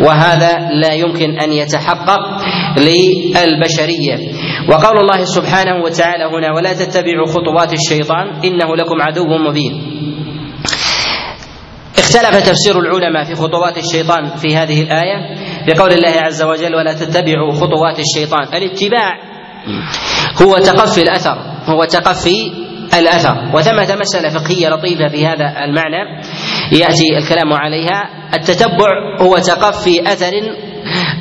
وهذا 0.00 0.58
لا 0.82 0.92
يمكن 0.92 1.38
أن 1.38 1.52
يتحقق 1.52 2.20
للبشرية. 2.78 4.18
وقول 4.68 4.98
الله 4.98 5.24
سبحانه 5.24 5.84
وتعالى 5.84 6.24
هنا 6.24 6.52
ولا 6.56 6.72
تتبعوا 6.72 7.26
خطوات 7.26 7.72
الشيطان 7.72 8.26
إنه 8.44 8.76
لكم 8.76 9.02
عدو 9.02 9.38
مبين. 9.48 9.94
اختلف 11.98 12.48
تفسير 12.48 12.78
العلماء 12.78 13.24
في 13.24 13.34
خطوات 13.34 13.78
الشيطان 13.78 14.36
في 14.36 14.56
هذه 14.56 14.82
الآية 14.82 15.16
بقول 15.66 15.92
الله 15.92 16.20
عز 16.20 16.42
وجل 16.42 16.74
ولا 16.74 16.92
تتبعوا 16.92 17.52
خطوات 17.52 17.98
الشيطان. 17.98 18.54
الاتباع 18.54 19.10
هو 20.42 20.58
تقفي 20.58 21.02
الأثر. 21.02 21.53
هو 21.66 21.84
تقفي 21.84 22.52
الأثر. 22.98 23.50
وثمة 23.54 23.96
مسألة 24.00 24.28
فقهية 24.28 24.68
لطيفة 24.68 25.08
في 25.08 25.26
هذا 25.26 25.64
المعنى. 25.64 26.22
يأتي 26.72 27.18
الكلام 27.18 27.52
عليها. 27.52 28.02
التتبع 28.34 28.88
هو 29.20 29.34
تقفي 29.36 30.12
أثر 30.12 30.32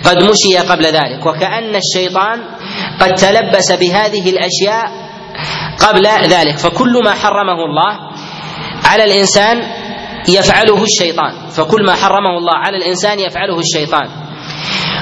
قد 0.06 0.18
مشي 0.24 0.58
قبل 0.70 0.86
ذلك. 0.86 1.26
وكأن 1.26 1.76
الشيطان 1.76 2.40
قد 3.00 3.14
تلبس 3.14 3.72
بهذه 3.72 4.30
الأشياء 4.30 4.92
قبل 5.88 6.08
ذلك. 6.08 6.58
فكل 6.58 7.00
ما 7.06 7.12
حرمه 7.12 7.66
الله 7.66 8.00
على 8.86 9.04
الإنسان 9.04 9.58
يفعله 10.30 10.84
الشيطان. 10.84 11.50
فكل 11.50 11.86
ما 11.86 11.96
حرمه 11.96 12.38
الله 12.38 12.56
على 12.56 12.78
الإنسان 12.78 13.20
يفعله 13.20 13.60
الشيطان. 13.60 14.10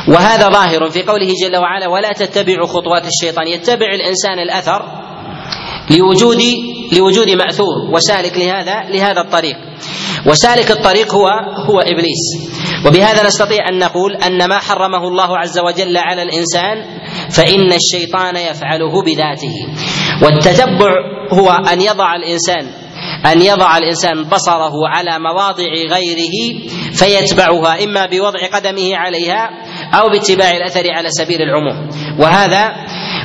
وهذا 0.07 0.49
ظاهر 0.49 0.89
في 0.89 1.03
قوله 1.03 1.27
جل 1.43 1.57
وعلا 1.57 1.87
ولا 1.87 2.11
تتبعوا 2.11 2.67
خطوات 2.67 3.03
الشيطان. 3.07 3.47
يتبع 3.47 3.87
الإنسان 3.93 4.39
الأثر 4.39 5.10
لوجود 5.97 6.41
لوجود 6.91 7.29
مأثور. 7.29 7.95
وسالك 7.95 8.37
لهذا 8.37 8.75
لهذا 8.89 9.21
الطريق. 9.21 9.57
وسالك 10.25 10.71
الطريق 10.71 11.15
هو 11.15 11.27
هو 11.69 11.79
إبليس. 11.79 12.51
وبهذا 12.85 13.27
نستطيع 13.27 13.69
أن 13.69 13.79
نقول 13.79 14.15
أن 14.15 14.49
ما 14.49 14.59
حرمه 14.59 15.07
الله 15.07 15.37
عز 15.37 15.59
وجل 15.59 15.97
على 15.97 16.21
الإنسان 16.21 16.99
فإن 17.29 17.73
الشيطان 17.73 18.35
يفعله 18.35 19.01
بذاته. 19.01 19.55
والتتبع 20.23 20.91
هو 21.31 21.49
أن 21.51 21.81
يضع 21.81 22.15
الانسان 22.15 22.81
أن 23.25 23.41
يضع 23.41 23.77
الإنسان 23.77 24.23
بصره 24.23 24.73
على 24.87 25.19
مواضع 25.19 25.63
غيره 25.89 26.67
فيتبعها 26.93 27.83
إما 27.83 28.05
بوضع 28.05 28.47
قدمه 28.53 28.95
عليها 28.95 29.49
أو 29.93 30.09
باتباع 30.09 30.51
الأثر 30.51 30.91
على 30.91 31.09
سبيل 31.09 31.41
العموم. 31.41 31.89
وهذا 32.19 32.73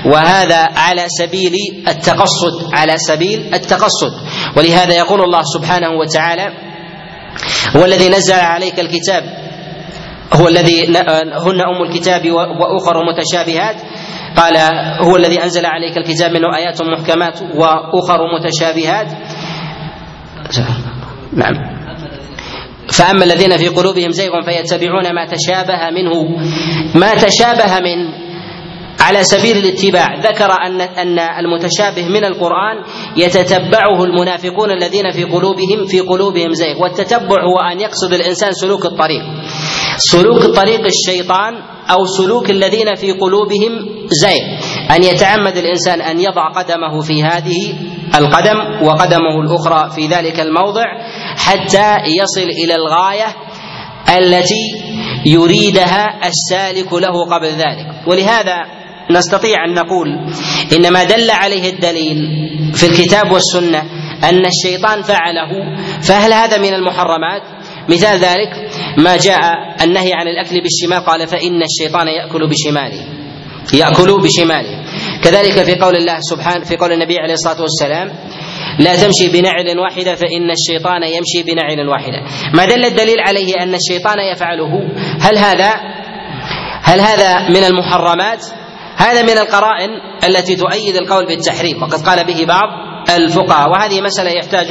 وهذا 0.05 0.67
على 0.76 1.05
سبيل 1.09 1.53
التقصد 1.88 2.75
على 2.75 2.99
سبيل 2.99 3.55
التقصد. 3.55 4.12
ولهذا 4.57 4.95
يقول 4.95 5.21
الله 5.21 5.43
سبحانه 5.43 5.91
وتعالى 5.91 6.53
هو 7.76 7.85
الذي 7.85 8.09
نزل 8.09 8.35
عليك 8.35 8.81
الكتاب 8.81 9.25
هو 10.33 10.49
الذي 10.49 10.87
هن 11.47 11.61
أم 11.61 11.83
الكتاب 11.88 12.31
وأخر 12.31 12.97
متشابهات. 13.09 13.76
قال 14.37 14.57
هو 15.07 15.17
الذي 15.17 15.43
أنزل 15.43 15.67
عليك 15.67 15.97
الكتاب 15.97 16.31
منه 16.31 16.57
آيات 16.57 16.83
محكمات 16.83 17.43
وأخر 17.55 18.19
متشابهات. 18.38 19.07
نعم. 21.33 21.76
فأما 22.93 23.25
الذين 23.25 23.57
في 23.57 23.69
قلوبهم 23.69 24.11
زيغ 24.11 24.31
فيتبعون 24.45 25.15
ما 25.15 25.26
تشابه 25.26 25.91
منه 25.91 26.38
ما 26.95 27.15
تشابه 27.15 27.81
من 27.81 28.25
على 29.06 29.25
سبيل 29.25 29.56
الاتباع. 29.56 30.20
ذكر 30.20 30.50
أن 30.66 30.80
أن 30.80 31.18
المتشابه 31.18 32.08
من 32.08 32.25
القرآن 32.25 32.76
يتتبعه 33.16 34.04
المنافقون 34.04 34.70
الذين 34.70 35.10
في 35.10 35.25
قلوبهم 35.25 35.86
في 35.86 36.00
قلوبهم 36.00 36.52
زيغ. 36.52 36.82
والتتبع 36.82 37.42
هو 37.44 37.58
أن 37.72 37.80
يقصد 37.80 38.12
الإنسان 38.12 38.52
سلوك 38.52 38.84
الطريق. 38.84 39.22
سلوك 39.96 40.42
طريق 40.56 40.80
الشيطان 40.86 41.54
أو 41.90 42.06
سلوك 42.06 42.50
الذين 42.50 42.94
في 42.94 43.12
قلوبهم 43.12 43.72
زيغ. 44.22 44.44
أن 44.96 45.02
يتعمد 45.02 45.56
الإنسان 45.56 46.00
أن 46.00 46.20
يضع 46.20 46.52
قدمه 46.52 47.00
في 47.00 47.22
هذه 47.22 47.75
القدم 48.18 48.58
وقدمه 48.86 49.40
الأخرى 49.40 49.90
في 49.90 50.06
ذلك 50.06 50.40
الموضع 50.40 50.84
حتى 51.38 51.96
يصل 52.22 52.48
إلى 52.64 52.75
الغاية 52.75 53.26
التي 54.18 54.64
يريدها 55.26 56.20
السالك 56.28 56.92
له 56.92 57.26
قبل 57.30 57.46
ذلك. 57.46 57.86
ولهذا 58.06 58.86
نستطيع 59.10 59.64
أن 59.64 59.75
نقول 59.75 60.08
ان 60.76 60.92
ما 60.92 61.04
دل 61.04 61.30
عليه 61.30 61.70
الدليل 61.70 62.16
في 62.75 62.86
الكتاب 62.86 63.32
والسنة 63.32 63.82
أن 64.25 64.47
الشيطان 64.47 65.02
فعله 65.02 65.76
فهل 66.02 66.32
هذا 66.32 66.58
من 66.58 66.75
المحرمات؟ 66.75 67.42
مثال 67.88 68.19
ذلك 68.19 68.71
ما 68.99 69.16
جاء 69.16 69.40
النهي 69.84 70.12
عن 70.14 70.28
الأكل 70.28 70.60
بالشمال 70.60 71.04
قال 71.04 71.26
فإن 71.26 71.62
الشيطان 71.62 72.08
يأكل 72.08 72.49
بشماله 72.49 73.04
يأكل 73.75 74.21
بشماله. 74.23 74.84
كذلك 75.25 75.62
في 75.62 75.75
قول 75.75 75.97
الله 75.97 76.16
سبحانه 76.21 76.64
في 76.64 76.76
قول 76.76 76.92
النبي 76.92 77.19
عليه 77.19 77.34
الصلاة 77.34 77.62
والسلام 77.62 78.12
لا 78.78 78.97
تمشي 78.97 79.28
بنعل 79.28 79.78
واحدة 79.78 80.14
فإن 80.14 80.50
الشيطان 80.50 81.02
يمشي 81.02 81.52
بنعل 81.52 81.88
واحدة. 81.88 82.23
ما 82.54 82.64
دل 82.64 82.84
الدليل 82.84 83.21
عليه 83.21 83.54
أن 83.62 83.75
الشيطان 83.75 84.19
يفعله؟ 84.32 84.88
هل 85.21 85.38
هذا 85.38 85.75
هل 86.82 87.00
هذا 87.00 87.49
من 87.49 87.64
المحرمات؟ 87.64 88.45
هذا 88.97 89.23
من 89.23 89.39
القرائن 89.39 89.91
التي 90.25 90.56
تؤيد 90.56 90.97
القول 90.97 91.26
بالتحريم 91.26 91.82
وقد 91.82 92.06
قال 92.06 92.26
به 92.26 92.45
بعض 92.45 92.69
الفقهاء 93.17 93.71
وهذه 93.71 94.00
مسألة 94.00 94.30
يحتاج 94.30 94.67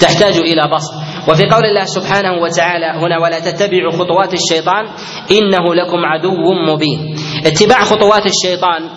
تحتاج 0.00 0.36
إلى 0.36 0.70
بسط. 0.74 0.92
وفي 1.28 1.42
قول 1.42 1.64
الله 1.64 1.84
سبحانه 1.84 2.42
وتعالى 2.42 2.86
هنا 2.86 3.18
ولا 3.18 3.38
تتبعوا 3.38 3.92
خطوات 3.92 4.32
الشيطان 4.32 4.84
إنه 5.30 5.74
لكم 5.74 5.98
عدو 6.04 6.52
مبين. 6.72 7.16
اتباع 7.46 7.84
خطوات 7.84 8.22
الشيطان 8.26 8.90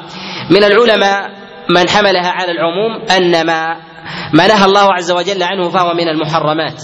من 0.49 0.63
العلماء 0.63 1.29
من 1.69 1.89
حملها 1.89 2.29
على 2.29 2.51
العموم 2.51 3.01
أن 3.17 3.45
ما 3.45 3.75
ما 4.33 4.47
نهى 4.47 4.65
الله 4.65 4.93
عز 4.93 5.11
وجل 5.11 5.43
عنه 5.43 5.69
فهو 5.69 5.93
من 5.93 6.07
المحرمات 6.07 6.83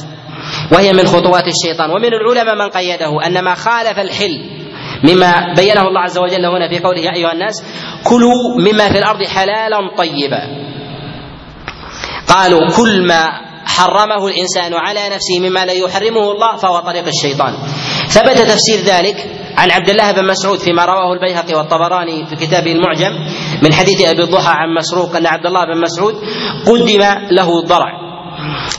وهي 0.72 0.94
من 0.94 1.06
خطوات 1.06 1.44
الشيطان. 1.48 1.90
ومن 1.90 2.14
العلماء 2.14 2.56
من 2.56 2.70
قيده 2.70 3.26
أن 3.26 3.44
ما 3.44 3.54
خالف 3.54 4.00
الحل 4.00 4.67
مما 5.04 5.54
بينه 5.56 5.82
الله 5.88 6.02
عز 6.02 6.18
وجل 6.18 6.46
هنا 6.46 6.70
في 6.70 6.80
قوله 6.80 7.00
يا 7.00 7.14
أيها 7.16 7.32
الناس 7.34 7.64
كلوا 8.04 8.58
مما 8.60 8.90
في 8.90 8.98
الأرض 8.98 9.24
حلالا 9.24 9.78
طيبا. 9.98 10.42
قالوا 12.28 12.72
كل 12.78 13.08
ما 13.08 13.48
حرمه 13.66 14.28
الإنسان 14.28 14.74
على 14.74 15.00
نفسه 15.10 15.40
مما 15.40 15.66
لا 15.66 15.74
يحرمه 15.74 16.32
الله 16.32 16.56
فهو 16.56 16.80
طريق 16.80 17.08
الشيطان. 17.08 17.54
ثبت 18.08 18.38
تفسير 18.38 18.80
ذلك 18.86 19.16
عن 19.58 19.72
عبد 19.72 19.90
الله 19.90 20.12
بن 20.12 20.28
مسعود 20.28 20.60
فيما 20.60 20.86
رواه 20.86 21.14
البيهقي 21.14 21.54
والطبراني 21.56 22.26
في 22.26 22.36
كتابه 22.36 22.72
المعجم 22.72 23.12
من 23.64 23.74
حديث 23.74 24.02
أبي 24.10 24.24
الضحى 24.24 24.52
عن 24.52 24.74
مسروق 24.78 25.16
أن 25.16 25.28
عبد 25.28 25.46
الله 25.46 25.66
بن 25.66 25.82
مسعود 25.82 26.14
قدم 26.66 27.02
له 27.32 27.48
ضرع 27.66 27.92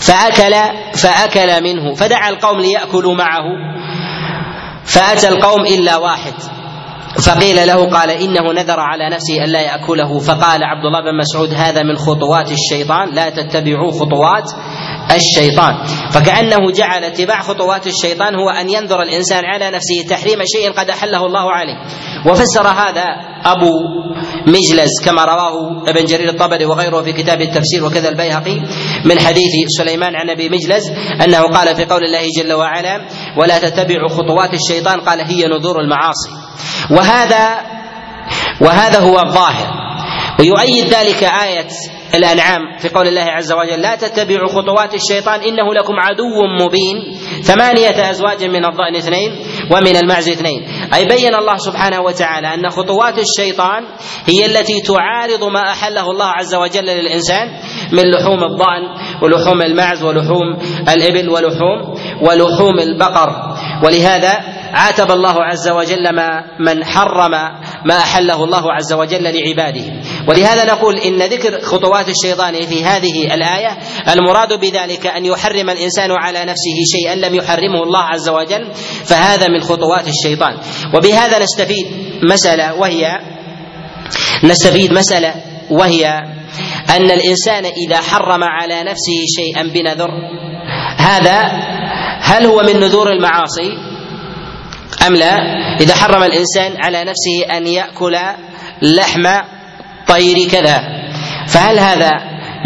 فاكل 0.01 0.55
فأكل 1.03 1.63
منه. 1.65 1.95
فدعا 1.95 2.29
القوم 2.29 2.61
ليأكلوا 2.61 3.15
معه. 3.15 3.45
فأتى 4.89 5.29
القوم 5.29 5.67
إلا 5.67 5.97
واحد. 5.97 6.35
فقيل 7.17 7.67
له 7.67 7.91
قال 7.91 8.11
إنه 8.11 8.53
نذر 8.53 8.81
على 8.81 9.11
نفسه 9.11 9.45
ألا 9.45 9.61
يأكله. 9.61 10.19
فقال 10.19 10.65
عبد 10.65 10.85
الله 10.85 11.01
بن 11.01 11.19
مسعود 11.19 11.55
هذا 11.55 11.83
من 11.83 11.97
خطوات 11.97 12.53
الشيطان 12.53 13.15
لا 13.15 13.31
تتبعوا 13.31 13.93
خطوات 13.93 14.45
الشيطان. 15.17 15.75
فكأنه 16.11 16.71
جعل 16.71 17.05
اتباع 17.05 17.41
خطوات 17.41 17.87
الشيطان 17.87 18.35
هو 18.35 18.51
أن 18.51 18.71
ينذر 18.71 19.03
الإنسان 19.03 19.45
على 19.45 19.71
نفسه 19.71 20.09
تحريم 20.11 20.39
شيء 20.45 20.73
قد 20.73 20.91
أحله 20.91 21.27
الله 21.27 21.53
عليه. 21.53 21.77
وفسر 22.27 22.67
هذا 22.69 23.05
أبو 23.45 23.73
مجلز 24.47 24.91
كما 25.05 25.25
رواه 25.25 25.83
ابن 25.89 26.05
جرير 26.05 26.29
الطبري 26.29 26.65
وغيره 26.65 27.03
في 27.03 27.13
كتاب 27.13 27.41
التفسير 27.41 27.85
وكذا 27.85 28.09
البيهقي 28.09 28.61
من 29.05 29.19
حديث 29.19 29.53
سليمان 29.79 30.17
عن 30.17 30.31
أبي 30.31 30.49
مجلز 30.49 30.91
أنه 31.25 31.41
قال 31.41 31.77
في 31.77 31.85
قول 31.85 32.05
الله 32.05 32.27
جل 32.39 32.53
وعلا 32.53 33.09
ولا 33.37 33.59
تتبعوا 33.59 34.09
خطوات 34.09 34.55
الشيطان 34.55 35.01
قال 35.01 35.21
هي 35.21 35.47
نذور 35.47 35.81
المعاصي. 35.81 36.48
وهذا 36.91 37.61
وهذا 38.61 38.99
هو 38.99 39.19
الظاهر. 39.19 39.89
ويؤيد 40.41 40.85
ذلك 40.95 41.25
آية 41.25 41.69
الأنعام 42.15 42.61
في 42.79 42.89
قول 42.89 43.09
الله 43.09 43.23
عز 43.23 43.53
وجل 43.53 43.81
لا 43.81 43.95
تتبعوا 43.95 44.49
خطوات 44.49 44.95
الشيطان 44.95 45.41
إنه 45.41 45.75
لكم 45.75 45.95
عدو 45.99 46.47
مبين 46.65 46.97
ثمانية 47.43 48.11
أزواج 48.11 48.45
من 48.45 48.65
الضأن 48.65 48.97
اثنين 48.97 49.31
ومن 49.71 49.97
المعز 49.97 50.29
اثنين. 50.29 50.69
أي 50.95 51.05
بين 51.05 51.35
الله 51.35 51.57
سبحانه 51.57 52.01
وتعالى 52.01 52.55
أن 52.55 52.71
خطوات 52.71 53.15
الشيطان 53.19 53.85
هي 54.27 54.47
التي 54.47 54.81
تعارض 54.81 55.45
ما 55.45 55.71
أحله 55.71 56.11
الله 56.11 56.27
عز 56.27 56.55
وجل 56.55 56.85
للإنسان 56.85 57.49
من 57.93 58.11
لحوم 58.11 58.45
الضأن 58.45 58.83
ولحوم 59.23 59.63
المعز 59.63 60.03
ولحوم 60.03 60.59
الإبل 60.89 61.29
ولحوم 61.29 61.95
ولحوم 62.23 62.79
البقر. 62.79 63.31
ولهذا 63.85 64.58
عاتب 64.73 65.11
الله 65.11 65.45
عز 65.45 65.69
وجل 65.69 66.15
ما 66.15 66.45
من 66.61 66.85
حرم 66.85 67.31
ما 67.85 67.99
أحله 67.99 68.45
الله 68.45 68.73
عز 68.73 68.93
وجل 68.93 69.23
لعباده. 69.23 69.85
ولهذا 70.29 70.65
نقول 70.65 70.97
إن 70.97 71.23
ذكر 71.23 71.61
خطوات 71.61 72.07
الشيطان 72.09 72.67
في 72.67 72.85
هذه 72.85 73.35
الآية 73.35 73.79
المراد 74.09 74.61
بذلك 74.61 75.07
أن 75.07 75.25
يحرم 75.25 75.71
الإنسان 75.71 76.11
على 76.11 76.45
نفسه 76.45 76.77
شيئا 76.93 77.15
لم 77.15 77.35
يحرمه 77.35 77.83
الله 77.83 78.03
عز 78.03 78.29
وجل 78.29 78.73
فهذا 79.05 79.49
من 79.49 79.61
خطوات 79.61 80.09
الشيطان. 80.09 80.57
وبهذا 80.95 81.39
نستفيد 81.39 81.87
مسألة 82.23 82.75
وهي 82.75 83.19
نستفيد 84.45 84.93
مسألة 84.93 85.35
وهي 85.71 86.07
أن 86.91 87.11
الإنسان 87.11 87.65
إذا 87.65 88.01
حرم 88.01 88.45
على 88.45 88.83
نفسه 88.83 89.19
شيئا 89.37 89.63
بنذر 89.63 90.11
هذا 90.97 91.43
هل 92.21 92.47
هو 92.47 92.63
من 92.63 92.81
نذور 92.81 93.13
المعاصي؟ 93.13 93.88
أم 95.09 95.17
لا 95.17 95.37
إذا 95.81 95.95
حرم 95.95 96.23
الإنسان 96.23 96.73
على 96.85 97.05
نفسه 97.05 97.57
أن 97.57 97.67
يأكل 97.67 98.17
لحم 98.83 99.27
طير 100.09 100.49
كذا. 100.49 100.83
فهل 101.47 101.79
هذا 101.79 102.11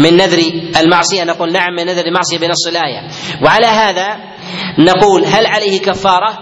من 0.01 0.17
نذر 0.17 0.43
المعصية؟ 0.81 1.23
نقول 1.23 1.51
نعم 1.51 1.73
من 1.77 1.85
نذر 1.85 2.05
المعصية 2.05 2.37
بنص 2.37 2.67
الآية. 2.67 3.07
وعلى 3.41 3.67
هذا 3.67 4.17
نقول 4.79 5.25
هل 5.25 5.45
عليه 5.45 5.81
كفارة؟ 5.81 6.37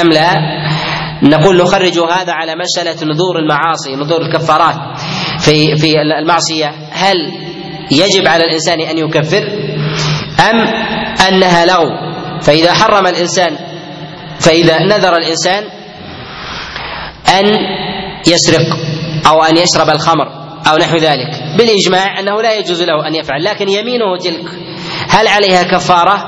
أم 0.00 0.08
لا؟ 0.08 0.34
نقول 1.22 1.56
نخرج 1.56 1.98
هذا 1.98 2.32
على 2.32 2.54
مسألة 2.56 3.12
نذور 3.12 3.38
المعاصي 3.38 3.96
نذور 3.96 4.22
الكفارات 4.22 4.76
في 5.40 5.76
في 5.76 6.00
المعصية. 6.20 6.74
هل 6.92 7.16
يجب 7.90 8.28
على 8.28 8.44
الإنسان 8.44 8.80
أن 8.80 8.98
يكفر؟ 8.98 9.42
أم 10.50 10.60
أنها 11.28 11.66
لغو؟ 11.66 12.08
فإذا 12.40 12.72
حرم 12.72 13.06
الإنسان 13.06 13.67
فإذا 14.40 14.78
نذر 14.78 15.16
الإنسان 15.16 15.64
أن 17.38 17.46
يسرق 18.26 18.76
أو 19.26 19.42
أن 19.42 19.56
يشرب 19.56 19.90
الخمر 19.90 20.28
أو 20.70 20.76
نحو 20.76 20.96
ذلك 20.96 21.30
بالإجماع 21.58 22.20
أنه 22.20 22.42
لا 22.42 22.54
يجوز 22.54 22.82
له 22.82 23.08
أن 23.08 23.14
يفعل 23.14 23.44
لكن 23.44 23.68
يمينه 23.68 24.16
تلك. 24.16 24.46
هل 25.08 25.28
عليها 25.28 25.62
كفارة 25.62 26.24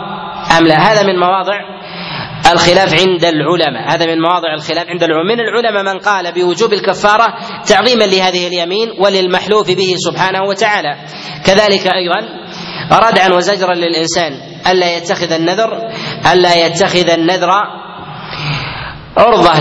أم 0.58 0.66
لا؟ 0.66 0.76
هذا 0.76 1.02
من 1.02 1.18
مواضع 1.18 1.60
الخلاف 2.52 3.00
عند 3.00 3.24
العلماء 3.24 3.94
هذا 3.94 4.06
من 4.06 4.20
مواضع 4.20 4.54
الخلاف 4.54 4.86
عند 4.88 5.02
العلماء. 5.02 5.36
من 5.36 5.40
العلماء 5.40 5.94
من 5.94 6.00
قال 6.00 6.32
بوجوب 6.32 6.72
الكفارة 6.72 7.26
تعظيما 7.66 8.04
لهذه 8.04 8.46
اليمين 8.46 8.88
وللمحلوف 8.98 9.70
به 9.70 9.94
سبحانه 9.96 10.42
وتعالى. 10.42 10.96
كذلك 11.46 11.86
أيضا 11.86 12.20
ردعا 12.92 13.28
وزجرا 13.28 13.74
للإنسان 13.74 14.32
ألا 14.66 14.96
يتخذ 14.96 15.32
النذر 15.32 15.90
ألا 16.32 16.66
يتخذ 16.66 17.08
النذر 17.08 17.50
عرضة 19.20 19.54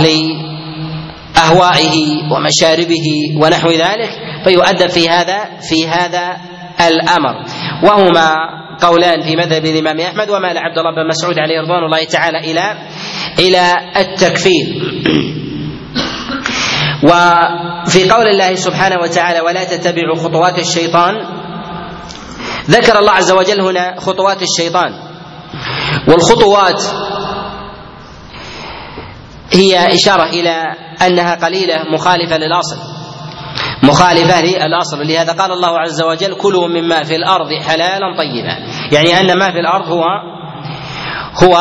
لأهوائه 1.36 1.95
ومشاربه 2.32 3.08
ونحو 3.41 3.69
ذلك 3.69 4.12
فيؤدب 4.43 4.89
في 4.89 5.10
هذا 5.10 5.39
في 5.69 5.88
هذا 5.88 6.38
الأمر. 6.88 7.36
وهما 7.84 8.36
قولان 8.82 9.22
في 9.22 9.36
مذهب 9.36 9.65
الإمام 9.65 10.00
أحمد 10.00 10.30
ومال 10.30 10.58
عبد 10.58 10.78
الله 10.78 10.91
بن 10.95 11.08
مسعود 11.08 11.39
عليه 11.39 11.62
رضوان 11.62 11.84
الله 11.84 12.04
تعالى 12.04 12.39
إلى 12.52 12.78
إلى 13.39 13.74
التكفير. 13.98 14.65
وفي 17.04 18.10
قول 18.10 18.28
الله 18.28 18.56
سبحانه 18.56 19.02
وتعالى 19.02 19.39
ولا 19.39 19.63
تتبعوا 19.63 20.15
خطوات 20.15 20.60
الشيطان 20.60 21.15
ذكر 22.69 23.00
الله 23.00 23.12
عز 23.12 23.32
وجل 23.32 23.62
هنا 23.62 23.95
خطوات 24.00 24.41
الشيطان. 24.41 24.93
والخطوات 26.08 26.84
هي 29.53 29.95
إشارة 29.95 30.23
إلى 30.23 30.75
أنها 31.07 31.35
قليلة 31.35 31.83
مخالفة 31.93 32.38
للأصل. 32.38 32.77
مخالفة 33.83 34.41
للأصل. 34.41 35.07
لهذا 35.07 35.33
قال 35.33 35.51
الله 35.51 35.79
عز 35.79 36.01
وجل 36.01 36.33
كلوا 36.33 36.67
مما 36.67 37.03
في 37.03 37.15
الأرض 37.15 37.53
حلالا 37.53 38.17
طيبا. 38.17 38.57
يعني 38.91 39.19
أن 39.19 39.39
ما 39.39 39.51
في 39.51 39.59
الأرض 39.59 39.88
هو 39.88 40.03
هو 41.43 41.57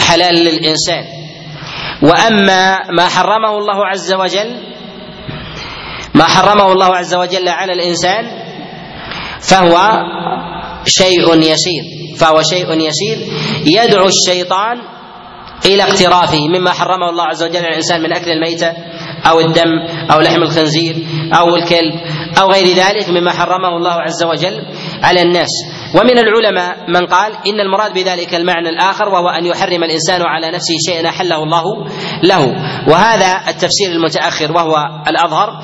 حلال 0.00 0.34
للإنسان. 0.34 1.04
وأما 2.02 2.78
ما 2.90 3.08
حرمه 3.08 3.58
الله 3.58 3.86
عز 3.86 4.12
وجل 4.14 4.56
ما 6.14 6.24
حرمه 6.24 6.72
الله 6.72 6.96
عز 6.96 7.14
وجل 7.14 7.48
على 7.48 7.72
الإنسان 7.72 8.26
فهو 9.40 9.92
شيء 10.86 11.34
يسير. 11.34 11.84
فهو 12.16 12.42
شيء 12.42 12.80
يسير. 12.80 13.18
يدعو 13.66 14.06
الشيطان 14.08 14.95
إلى 15.64 15.82
اقترافه 15.82 16.48
مما 16.48 16.72
حرمه 16.72 17.10
الله 17.10 17.24
عز 17.24 17.42
وجل 17.42 17.56
على 17.56 17.68
الإنسان 17.68 18.02
من 18.02 18.12
أكل 18.12 18.30
الميتة 18.30 18.72
أو 19.30 19.40
الدم 19.40 19.70
أو 20.12 20.20
لحم 20.20 20.42
الخنزير 20.42 20.96
أو 21.38 21.56
الكلب 21.56 21.94
أو 22.40 22.50
غير 22.50 22.76
ذلك 22.76 23.08
مما 23.08 23.32
حرمه 23.32 23.76
الله 23.76 23.92
عز 23.92 24.24
وجل 24.24 24.62
على 25.02 25.22
الناس. 25.22 25.48
ومن 25.94 26.18
العلماء 26.18 26.76
من 26.88 27.06
قال 27.06 27.32
إن 27.46 27.60
المراد 27.60 27.94
بذلك 27.94 28.34
المعنى 28.34 28.68
الآخر 28.68 29.08
وهو 29.08 29.28
أن 29.28 29.46
يحرم 29.46 29.84
الإنسان 29.84 30.22
على 30.22 30.50
نفسه 30.50 30.74
شيئا 30.86 31.08
أحله 31.08 31.42
الله 31.42 31.64
له. 32.22 32.46
وهذا 32.88 33.40
التفسير 33.48 33.90
المتأخر 33.90 34.52
وهو 34.52 34.76
الأظهر 35.08 35.62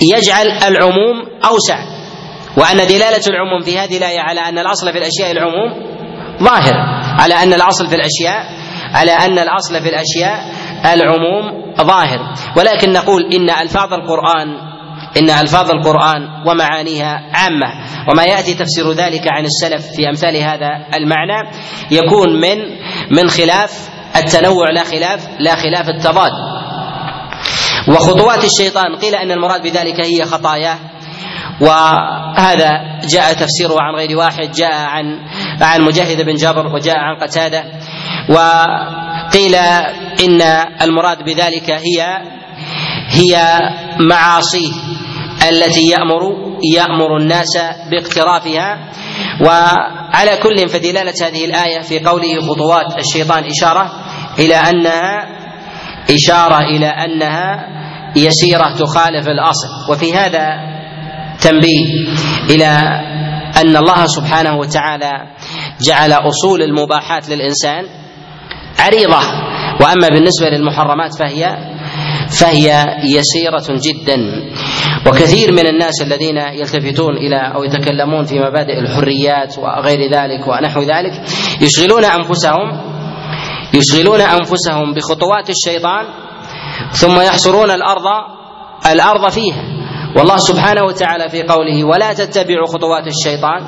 يجعل 0.00 0.46
العموم 0.46 1.16
أوسع. 1.44 1.78
وأن 2.56 2.76
دلالة 2.76 3.26
العموم 3.26 3.60
في 3.64 3.78
هذه 3.78 3.96
الآية 3.96 4.20
على 4.20 4.40
أن 4.40 4.58
الأصل 4.58 4.92
في 4.92 4.98
الأشياء 4.98 5.30
العموم 5.30 5.92
ظاهر 6.42 6.74
على 7.20 7.34
أن 7.34 7.52
الأصل 7.52 7.86
في 7.86 7.94
الأشياء 7.94 8.62
على 8.94 9.12
أن 9.12 9.38
الأصل 9.38 9.82
في 9.82 9.88
الأشياء 9.88 10.54
العموم 10.94 11.74
ظاهر. 11.80 12.34
ولكن 12.56 12.92
نقول 12.92 13.34
إن 13.34 13.50
ألفاظ 13.50 13.92
القرآن 13.92 14.48
إن 15.16 15.30
ألفاظ 15.30 15.70
القرآن 15.70 16.28
ومعانيها 16.46 17.30
عامة. 17.32 17.66
وما 18.08 18.24
يأتي 18.24 18.54
تفسير 18.54 18.92
ذلك 18.92 19.28
عن 19.28 19.44
السلف 19.44 19.86
في 19.96 20.08
أمثال 20.08 20.36
هذا 20.36 20.68
المعنى 20.94 21.50
يكون 21.90 22.40
من 22.40 22.58
من 23.10 23.28
خلاف 23.28 23.90
التنوع 24.16 24.70
لا 24.70 24.84
خلاف 24.84 25.28
لا 25.40 25.54
خلاف 25.54 25.88
التضاد. 25.88 26.32
وخطوات 27.88 28.44
الشيطان 28.44 28.96
قيل 28.96 29.14
أن 29.14 29.30
المراد 29.30 29.62
بذلك 29.62 30.00
هي 30.00 30.24
خطاياه 30.24 30.78
وهذا 31.60 32.70
جاء 33.12 33.32
تفسيره 33.32 33.76
عن 33.80 33.94
غير 33.94 34.18
واحد 34.18 34.52
جاء 34.52 34.72
عن 34.72 35.04
عن 35.60 35.82
مجاهد 35.82 36.22
بن 36.22 36.34
جابر 36.34 36.66
وجاء 36.66 36.96
عن 36.96 37.16
قتادة. 37.16 37.64
وقيل 38.28 39.54
إن 40.24 40.42
المراد 40.82 41.24
بذلك 41.24 41.70
هي 41.70 42.18
هي 43.08 43.58
معاصيه 44.00 44.72
التي 45.48 45.80
يأمر 45.90 46.20
يأمر 46.74 47.16
الناس 47.16 47.58
باقترافها 47.90 48.78
وعلى 49.46 50.36
كل 50.42 50.68
فدلالة 50.68 51.12
هذه 51.22 51.44
الآية 51.44 51.80
في 51.80 51.98
قوله 51.98 52.40
خطوات 52.40 52.98
الشيطان 52.98 53.44
إشارة 53.44 53.92
إلى 54.38 54.54
أنها 54.54 55.26
إشارة 56.10 56.58
إلى 56.60 56.86
أنها 56.86 57.66
يسيرة 58.16 58.76
تخالف 58.78 59.28
الأصل 59.28 59.68
وفي 59.92 60.14
هذا 60.14 60.48
تنبيه 61.40 61.86
إلى 62.50 62.66
أن 63.56 63.76
الله 63.76 64.06
سبحانه 64.06 64.56
وتعالى 64.58 65.12
جعل 65.86 66.12
أصول 66.12 66.62
المباحات 66.62 67.28
للإنسان 67.28 68.01
عريضة. 68.78 69.20
وأما 69.80 70.08
بالنسبة 70.08 70.48
للمحرمات 70.48 71.14
فهي 71.14 71.56
فهي 72.30 72.86
يسيرة 73.04 73.66
جدا. 73.68 74.18
وكثير 75.06 75.52
من 75.52 75.66
الناس 75.66 76.02
الذين 76.02 76.36
يلتفتون 76.36 77.16
إلى 77.16 77.52
أو 77.54 77.64
يتكلمون 77.64 78.24
في 78.24 78.38
مبادئ 78.38 78.78
الحريات 78.78 79.58
وغير 79.58 79.98
ذلك 80.14 80.46
ونحو 80.48 80.80
ذلك 80.80 81.12
يشغلون 81.60 82.04
أنفسهم 82.04 82.80
يشغلون 83.74 84.20
أنفسهم 84.20 84.94
بخطوات 84.94 85.50
الشيطان 85.50 86.04
ثم 86.90 87.20
يحصرون 87.20 87.70
الأرض 87.70 88.06
الأرض 88.86 89.28
فيها. 89.30 89.81
والله 90.16 90.36
سبحانه 90.36 90.84
وتعالى 90.84 91.28
في 91.28 91.42
قوله 91.42 91.84
ولا 91.84 92.12
تتبعوا 92.12 92.66
خطوات 92.66 93.06
الشيطان 93.06 93.60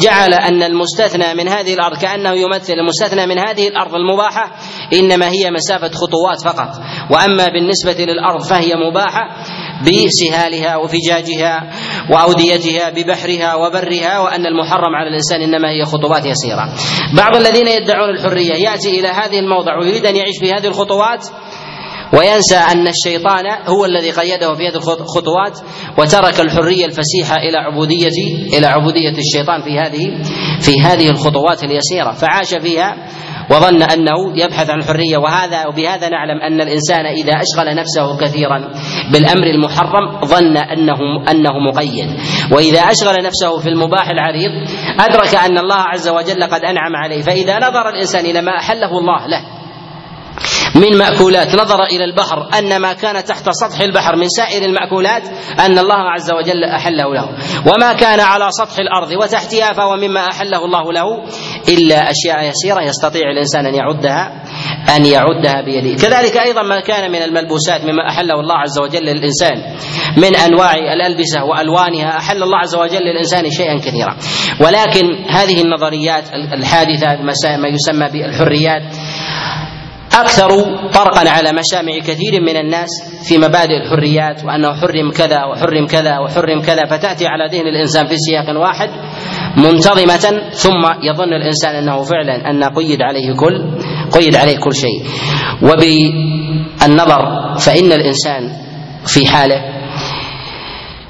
جعل 0.00 0.34
أن 0.34 0.62
المستثنى 0.62 1.34
من 1.34 1.48
هذه 1.48 1.74
الأرض 1.74 1.96
كأنه 1.98 2.32
يمثل 2.32 2.72
المستثنى 2.72 3.26
من 3.26 3.38
هذه 3.38 3.68
الأرض 3.68 3.94
المباحة 3.94 4.52
إنما 4.92 5.26
هي 5.28 5.50
مسافة 5.50 5.90
خطوات 5.90 6.40
فقط 6.44 6.68
وأما 7.10 7.48
بالنسبة 7.48 8.04
للأرض 8.04 8.42
فهي 8.42 8.72
مباحة 8.90 9.36
بسهالها 9.82 10.76
وفجاجها 10.76 11.70
وأوديتها 12.10 12.90
ببحرها 12.90 13.54
وبرها 13.54 14.18
وأن 14.18 14.46
المحرم 14.46 14.94
على 14.94 15.08
الإنسان 15.08 15.40
إنما 15.40 15.68
هي 15.70 15.84
خطوات 15.84 16.26
يسيرة. 16.26 16.68
بعض 17.16 17.36
الذين 17.36 17.68
يدعون 17.68 18.10
الحرية 18.10 18.54
يأتي 18.54 19.00
إلى 19.00 19.08
هذه 19.08 19.38
الموضع 19.38 19.78
ويريد 19.78 20.06
أن 20.06 20.16
يعيش 20.16 20.38
في 20.40 20.52
هذه 20.52 20.66
الخطوات 20.66 21.26
وينسى 22.12 22.56
أن 22.56 22.88
الشيطان 22.88 23.44
هو 23.66 23.84
الذي 23.84 24.10
قيده 24.10 24.54
في 24.54 24.68
هذه 24.68 24.76
الخطوات 24.76 25.58
وترك 25.98 26.40
الحرية 26.40 26.84
الفسيحة 26.86 27.36
إلى 27.36 27.58
عبوديه 27.58 28.08
إلى 28.58 28.66
عبودية 28.66 29.18
الشيطان 29.18 29.62
في 29.62 29.78
هذه 29.78 30.22
في 30.60 30.80
هذه 30.82 31.10
الخطوات 31.10 31.64
اليسيرة. 31.64 32.12
فعاش 32.12 32.54
فيها 32.54 32.96
وظن 33.50 33.82
أنه 33.82 34.36
يبحث 34.36 34.70
عن 34.70 34.78
الحريه 34.78 35.16
وهذا 35.16 35.66
وبهذا 35.66 36.08
نعلم 36.08 36.40
أن 36.40 36.60
الإنسان 36.60 37.06
إذا 37.06 37.32
أشغل 37.32 37.76
نفسه 37.76 38.16
كثيرا 38.18 38.72
بالأمر 39.12 39.46
المحرم 39.46 40.20
ظن 40.24 40.56
انه 40.56 41.30
أنه 41.30 41.58
مقيد. 41.58 42.08
وإذا 42.52 42.80
أشغل 42.80 43.24
نفسه 43.24 43.58
في 43.58 43.68
المباح 43.68 44.08
العريض 44.08 44.50
أدرك 45.00 45.34
أن 45.34 45.58
الله 45.58 45.80
عز 45.80 46.08
وجل 46.08 46.44
قد 46.44 46.60
أنعم 46.64 46.96
عليه. 46.96 47.22
فإذا 47.22 47.56
نظر 47.56 47.88
الإنسان 47.88 48.26
إلى 48.26 48.42
ما 48.42 48.56
أحله 48.58 48.98
الله 48.98 49.26
له 49.26 49.53
من 50.74 50.98
مأكولات. 50.98 51.54
نظر 51.54 51.84
إلى 51.84 52.04
البحر 52.04 52.58
أن 52.58 52.80
ما 52.80 52.92
كان 52.92 53.24
تحت 53.24 53.50
سطح 53.50 53.80
البحر 53.80 54.16
من 54.16 54.28
سائر 54.28 54.64
المأكولات 54.64 55.22
أن 55.60 55.78
الله 55.78 56.00
عز 56.10 56.32
وجل 56.32 56.64
أحله 56.64 57.14
له. 57.14 57.28
وما 57.66 57.92
كان 57.92 58.20
على 58.20 58.48
سطح 58.50 58.78
الأرض 58.78 59.10
وتحتها 59.22 59.72
فهو 59.72 59.96
مما 59.96 60.20
أحله 60.20 60.64
الله 60.64 60.92
له. 60.92 61.04
إلا 61.68 62.10
أشياء 62.10 62.44
يسيرة 62.48 62.80
يستطيع 62.80 63.30
الإنسان 63.30 63.66
أن 63.66 63.74
يعدها 63.74 64.42
أن 64.96 65.06
يعدها 65.06 65.62
بيده. 65.64 66.08
كذلك 66.08 66.36
أيضا 66.36 66.62
ما 66.62 66.80
كان 66.80 67.12
من 67.12 67.22
الملبوسات 67.22 67.80
مما 67.84 68.08
أحله 68.08 68.40
الله 68.40 68.54
عز 68.54 68.78
وجل 68.78 69.02
للإنسان 69.02 69.56
من 70.16 70.36
أنواع 70.36 70.74
الألبسة 70.74 71.44
وألوانها 71.44 72.18
أحل 72.18 72.42
الله 72.42 72.58
عز 72.58 72.76
وجل 72.76 73.02
للإنسان 73.02 73.50
شيئا 73.50 73.78
كثيرا. 73.78 74.16
ولكن 74.60 75.24
هذه 75.28 75.62
النظريات 75.62 76.24
الحادثة 76.52 77.22
ما 77.56 77.68
يسمى 77.68 78.08
بالحريات 78.12 78.82
أكثر 80.14 80.48
طرقا 80.94 81.30
على 81.30 81.50
مشامع 81.52 81.98
كثير 82.06 82.40
من 82.42 82.56
الناس 82.56 82.88
في 83.28 83.38
مبادئ 83.38 83.76
الحريات 83.76 84.44
وأنه 84.44 84.74
حرم 84.74 85.10
كذا 85.10 85.44
وحرم 85.44 85.86
كذا 85.86 86.18
وحرم 86.18 86.60
كذا 86.62 86.84
فتأتي 86.86 87.26
على 87.26 87.48
ذهن 87.52 87.66
الإنسان 87.66 88.06
في 88.06 88.14
سياق 88.16 88.60
واحد 88.60 88.88
منتظمة 89.56 90.50
ثم 90.50 90.82
يظن 91.02 91.32
الإنسان 91.32 91.74
أنه 91.76 92.02
فعلا 92.02 92.50
أن 92.50 92.64
قيد 92.64 93.02
عليه 93.02 93.32
كل 93.36 93.70
قيد 94.12 94.36
عليه 94.36 94.56
كل 94.58 94.74
شيء. 94.74 95.02
وبالنظر 95.62 97.22
فإن 97.58 97.92
الإنسان 97.92 98.50
في 99.06 99.26
حاله 99.26 99.62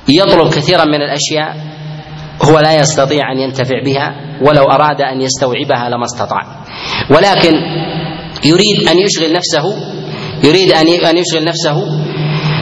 يطلب 0.09 0.49
كثيرا 0.49 0.85
من 0.85 1.03
الأشياء 1.03 1.57
هو 2.43 2.59
لا 2.59 2.79
يستطيع 2.81 3.33
أن 3.33 3.39
ينتفع 3.39 3.83
بها 3.85 4.15
ولو 4.43 4.65
أراد 4.65 5.01
أن 5.01 5.21
يستوعبها 5.21 5.89
لما 5.89 6.05
استطاع. 6.05 6.43
ولكن 7.11 7.53
يريد 8.45 8.89
أن 8.89 8.99
يشغل 8.99 9.33
نفسه 9.33 9.65
يريد 10.45 10.73
أن 10.73 10.89
أن 10.89 11.17
يشغل 11.17 11.45
نفسه 11.45 11.77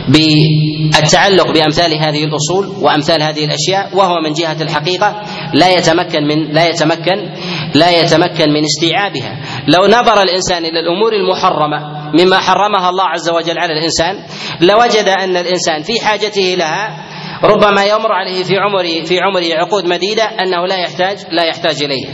بالتعلق 0.08 1.50
بأمثال 1.52 1.92
هذه 1.94 2.24
الأصول 2.24 2.66
وأمثال 2.84 3.22
هذه 3.22 3.44
الأشياء 3.44 3.96
وهو 3.96 4.20
من 4.24 4.32
جهة 4.32 4.56
الحقيقة 4.62 5.22
لا 5.54 5.74
يتمكن 5.74 6.22
من 6.24 6.52
لا 6.52 6.68
يتمكن 6.68 7.30
لا 7.74 7.90
يتمكن 7.90 8.52
من 8.52 8.62
استيعابها. 8.64 9.36
لو 9.68 9.86
نظر 9.86 10.22
الإنسان 10.22 10.64
إلى 10.64 10.80
الأمور 10.80 11.12
المحرمة 11.12 11.78
مما 12.20 12.38
حرمها 12.40 12.90
الله 12.90 13.04
عز 13.04 13.30
وجل 13.30 13.58
على 13.58 13.72
الإنسان 13.72 14.14
لوجد 14.60 15.08
أن 15.08 15.36
الإنسان 15.36 15.82
في 15.82 16.00
حاجته 16.00 16.54
لها 16.58 17.12
ربما 17.44 17.84
يمر 17.84 18.12
عليه 18.12 18.42
في 18.42 18.58
عمره 18.58 19.04
في 19.04 19.20
عمره 19.20 19.54
عقود 19.54 19.84
مديدة 19.84 20.24
أنه 20.24 20.66
لا 20.66 20.76
يحتاج 20.76 21.18
لا 21.30 21.44
يحتاج 21.44 21.82
اليها 21.82 22.10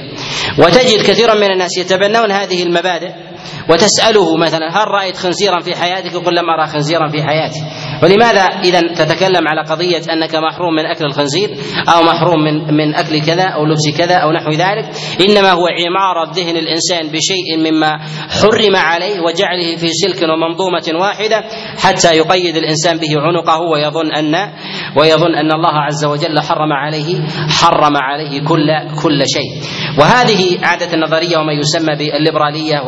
وتجد 0.59 1.03
كثيرا 1.03 1.35
من 1.35 1.51
الناس 1.53 1.79
يتبنون 1.79 2.33
هذه 2.33 2.63
المبادئ 2.63 3.28
وتسأله 3.71 4.37
مثلا 4.37 4.67
هل 4.83 4.89
رأيت 4.89 5.17
خنزيرا 5.17 5.61
في 5.61 5.75
حياتك؟ 5.77 6.13
يقول 6.13 6.37
لم 6.37 6.51
أرى 6.51 6.67
خنزيرا 6.67 7.09
في 7.09 7.23
حياتي. 7.23 7.61
ولماذا 8.03 8.41
إذا 8.65 8.81
تتكلم 8.81 9.49
على 9.49 9.63
قضية 9.71 10.03
أنك 10.13 10.35
محروم 10.35 10.75
من 10.75 10.87
أكل 10.87 11.05
الخنزير 11.05 11.51
أو 11.89 12.03
محروم 12.03 12.45
من 12.45 12.75
من 12.75 12.95
أكل 12.95 13.21
كذا 13.21 13.45
أو 13.45 13.65
لبس 13.65 13.99
كذا 13.99 14.15
أو 14.15 14.33
نحو 14.33 14.51
ذلك؟ 14.51 14.85
إنما 15.29 15.51
هو 15.53 15.67
عمارة 15.67 16.33
ذهن 16.35 16.57
الإنسان 16.57 17.09
بشيء 17.09 17.73
مما 17.73 17.99
حرم 18.43 18.77
عليه 18.77 19.21
وجعله 19.21 19.77
في 19.77 19.89
سلك 19.89 20.23
ومنظومة 20.29 21.01
واحدة 21.01 21.45
حتى 21.83 22.17
يقيد 22.17 22.57
الإنسان 22.57 22.99
به 22.99 23.21
عنقه 23.21 23.61
ويظن 23.61 24.13
أن 24.13 24.35
ويظن 24.97 25.35
أن 25.35 25.53
الله 25.53 25.75
عز 25.79 26.05
وجل 26.05 26.41
حرم 26.41 26.73
عليه 26.73 27.21
حرم 27.63 27.97
عليه 27.97 28.41
كل 28.41 28.69
كل 29.03 29.23
شيء. 29.27 29.63
وهذه 29.99 30.59
عادة 30.63 30.95
النظرية 30.95 31.39
وما 31.39 31.53
يسمى 31.53 31.95
بالليبرالية 31.97 32.81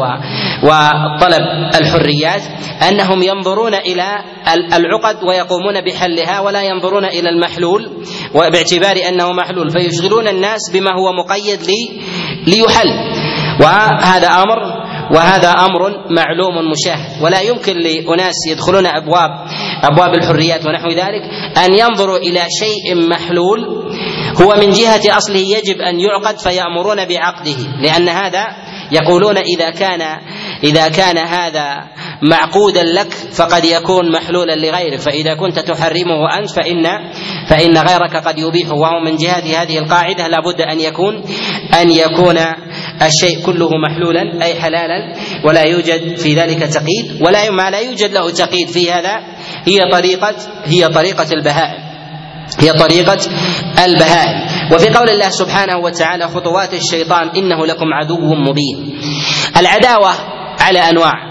وطلب 0.62 1.42
الحريات 1.80 2.42
أنهم 2.88 3.22
ينظرون 3.22 3.74
إلى 3.74 4.24
العقد 4.74 4.99
ويقومون 5.22 5.80
بحلها 5.80 6.40
ولا 6.40 6.62
ينظرون 6.62 7.04
إلى 7.04 7.28
المحلول 7.28 7.90
باعتبار 8.34 8.96
أنه 9.08 9.32
محلول 9.32 9.70
فيشغلون 9.70 10.28
الناس 10.28 10.70
بما 10.72 10.90
هو 10.98 11.12
مقيد 11.12 11.62
لي 11.62 12.00
ليحل. 12.46 12.88
وهذا 13.60 14.28
أمر 14.28 14.58
وهذا 15.14 15.50
أمر 15.50 15.90
معلوم 16.10 16.70
مشاهد. 16.70 17.22
ولا 17.22 17.40
يمكن 17.40 17.76
لأناس 17.76 18.34
يدخلون 18.48 18.86
أبواب 18.86 19.30
أبواب 19.82 20.14
الحريات 20.14 20.66
ونحو 20.66 20.88
ذلك 20.88 21.22
أن 21.64 21.74
ينظروا 21.78 22.16
إلى 22.18 22.40
شيء 22.58 23.08
محلول 23.08 23.60
هو 24.42 24.54
من 24.60 24.70
جهة 24.70 25.16
أصله 25.16 25.38
يجب 25.38 25.80
أن 25.80 26.00
يعقد 26.00 26.38
فيأمرون 26.38 27.04
بعقده 27.04 27.56
لأن 27.82 28.08
هذا 28.08 28.46
يقولون 28.92 29.36
إذا 29.36 29.70
كان 29.70 30.02
إذا 30.64 30.88
كان 30.88 31.18
هذا 31.18 31.76
معقودا 32.22 32.82
لك 32.82 33.12
فقد 33.12 33.64
يكون 33.64 34.12
محلولا 34.12 34.56
لغيرك. 34.56 35.00
فإذا 35.00 35.34
كنت 35.34 35.58
تحرمه 35.58 36.38
أنت 36.38 36.50
فان 36.50 36.84
فإن 37.48 37.78
غيرك 37.78 38.16
قد 38.16 38.38
يبيحه. 38.38 38.74
وهو 38.74 39.00
من 39.04 39.16
جهة 39.16 39.62
هذه 39.62 39.78
القاعدة 39.78 40.28
لابد 40.28 40.60
أن 40.60 40.80
يكون 40.80 41.24
أن 41.80 41.90
يكون 41.90 42.38
الشيء 43.02 43.46
كله 43.46 43.68
محلولا 43.88 44.44
أي 44.44 44.54
حلالا 44.54 45.14
ولا 45.44 45.62
يوجد 45.62 46.16
في 46.16 46.34
ذلك 46.34 46.58
تقييد 46.58 47.22
ولا 47.22 47.50
ما 47.50 47.70
لا 47.70 47.78
يوجد 47.78 48.12
له 48.12 48.30
تقييد 48.30 48.68
في 48.68 48.92
هذا 48.92 49.16
هي 49.66 49.78
طريقه 49.92 50.34
هي 50.64 50.88
طريقة 50.88 51.26
البهائم. 51.32 51.90
هي 52.60 52.72
طريقة 52.72 53.18
البهائم. 53.84 54.50
وفي 54.74 54.88
قول 54.88 55.10
الله 55.10 55.28
سبحانه 55.28 55.78
وتعالى 55.78 56.28
خطوات 56.28 56.74
الشيطان 56.74 57.28
إنه 57.28 57.66
لكم 57.66 57.86
عدو 57.94 58.34
مبين. 58.34 59.00
العداوة 59.56 60.10
على 60.60 60.78
أنواع. 60.78 61.29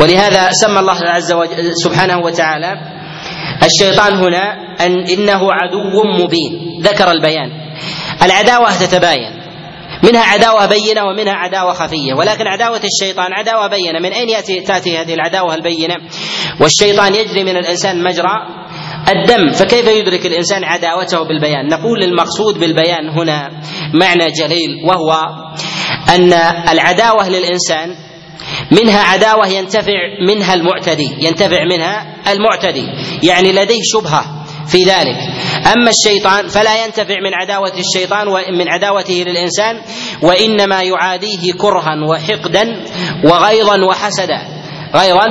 ولهذا 0.00 0.50
سمى 0.52 0.78
الله 0.80 0.98
عز 1.04 1.32
وجل 1.32 1.70
سبحانه 1.84 2.18
وتعالى 2.18 2.74
الشيطان 3.62 4.14
هنا 4.14 4.52
أن 4.80 5.06
إنه 5.06 5.52
عدو 5.52 6.02
مبين. 6.18 6.80
ذكر 6.80 7.10
البيان. 7.10 7.50
العداوة 8.22 8.70
تتباين. 8.70 9.42
منها 10.02 10.24
عداوة 10.24 10.66
بينة 10.66 11.04
ومنها 11.04 11.32
عداوة 11.32 11.72
خفية. 11.72 12.14
ولكن 12.14 12.46
عداوة 12.46 12.80
الشيطان 12.84 13.32
عداوة 13.32 13.66
بينة. 13.66 13.98
من 13.98 14.12
أين 14.12 14.28
يأتي 14.28 14.60
تأتي 14.60 14.98
هذه 14.98 15.14
العداوة 15.14 15.54
البينة؟ 15.54 15.94
والشيطان 16.60 17.14
يجري 17.14 17.44
من 17.44 17.56
الإنسان 17.56 18.02
مجرى 18.02 18.46
الدم. 19.08 19.52
فكيف 19.52 19.86
يدرك 19.86 20.26
الإنسان 20.26 20.64
عداوته 20.64 21.22
بالبيان؟ 21.22 21.68
نقول 21.68 22.02
المقصود 22.02 22.58
بالبيان 22.58 23.08
هنا 23.08 23.50
معنى 23.94 24.30
جليل 24.30 24.70
وهو 24.88 25.12
أن 26.14 26.32
العداوة 26.72 27.28
للإنسان 27.28 28.11
منها 28.70 29.02
عداوة 29.02 29.46
ينتفع 29.46 29.92
منها 30.28 30.54
المعتدي 30.54 31.08
ينتفع 31.20 31.64
منها 31.64 32.16
المعتدي 32.32 32.86
يعني 33.22 33.52
لديه 33.52 33.80
شبهة 33.82 34.44
في 34.66 34.78
ذلك. 34.78 35.16
أما 35.76 35.90
الشيطان 35.90 36.48
فلا 36.48 36.84
ينتفع 36.84 37.14
من 37.20 37.34
عداوة 37.34 37.72
الشيطان 37.78 38.28
ومن 38.28 38.68
عداوته 38.68 39.24
للإنسان 39.26 39.80
وإنما 40.22 40.82
يعاديه 40.82 41.52
كرها 41.58 41.94
وحقدا 42.10 42.84
وغيظا 43.24 43.84
وحسدا. 43.84 44.61
غيظا 44.94 45.26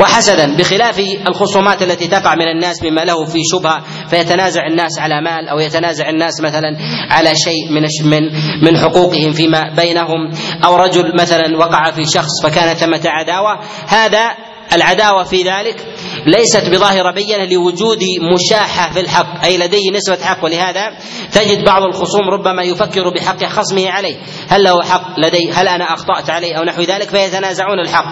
وحسدا 0.00 0.56
بخلاف 0.56 1.00
الخصومات 1.28 1.82
التي 1.82 2.08
تقع 2.08 2.34
من 2.34 2.48
الناس 2.48 2.82
مما 2.82 3.00
له 3.00 3.24
في 3.24 3.38
شبهة 3.52 3.82
فيتنازع 4.10 4.66
الناس 4.66 4.98
على 4.98 5.20
مال 5.20 5.48
أو 5.48 5.58
يتنازع 5.58 6.08
الناس 6.08 6.40
مثلا 6.40 6.76
على 7.10 7.32
شيء 7.34 7.70
من 7.70 7.82
من 8.10 8.22
من 8.62 8.78
حقوقهم 8.78 9.32
فيما 9.32 9.74
بينهم. 9.76 10.30
أو 10.64 10.76
رجل 10.76 11.12
مثلا 11.20 11.56
وقع 11.58 11.90
في 11.90 12.04
شخص 12.04 12.42
فكان 12.42 12.74
ثمة 12.74 13.00
عداوه 13.06 13.58
هذا 13.88 14.30
العداوة 14.72 15.24
في 15.24 15.42
ذلك 15.42 15.86
ليست 16.26 16.68
بظاهرة 16.68 17.12
بينة 17.12 17.44
لوجود 17.44 18.04
مشاحة 18.34 18.92
في 18.92 19.00
الحق 19.00 19.44
أي 19.44 19.58
لديه 19.58 19.90
نسبة 19.92 20.24
حق 20.24 20.44
ولهذا 20.44 20.90
تجد 21.32 21.64
بعض 21.64 21.82
الخصوم 21.82 22.30
ربما 22.30 22.62
يفكر 22.62 23.10
بحق 23.14 23.44
خصمه 23.44 23.90
عليه. 23.90 24.16
هل 24.48 24.64
له 24.64 24.82
حق 24.82 25.20
لدي 25.20 25.52
هل 25.52 25.68
أنا 25.68 25.84
أخطأت 25.84 26.30
عليه 26.30 26.54
أو 26.54 26.64
نحو 26.64 26.82
ذلك؟ 26.82 27.08
فيتنازعون 27.10 27.80
الحق. 27.80 28.04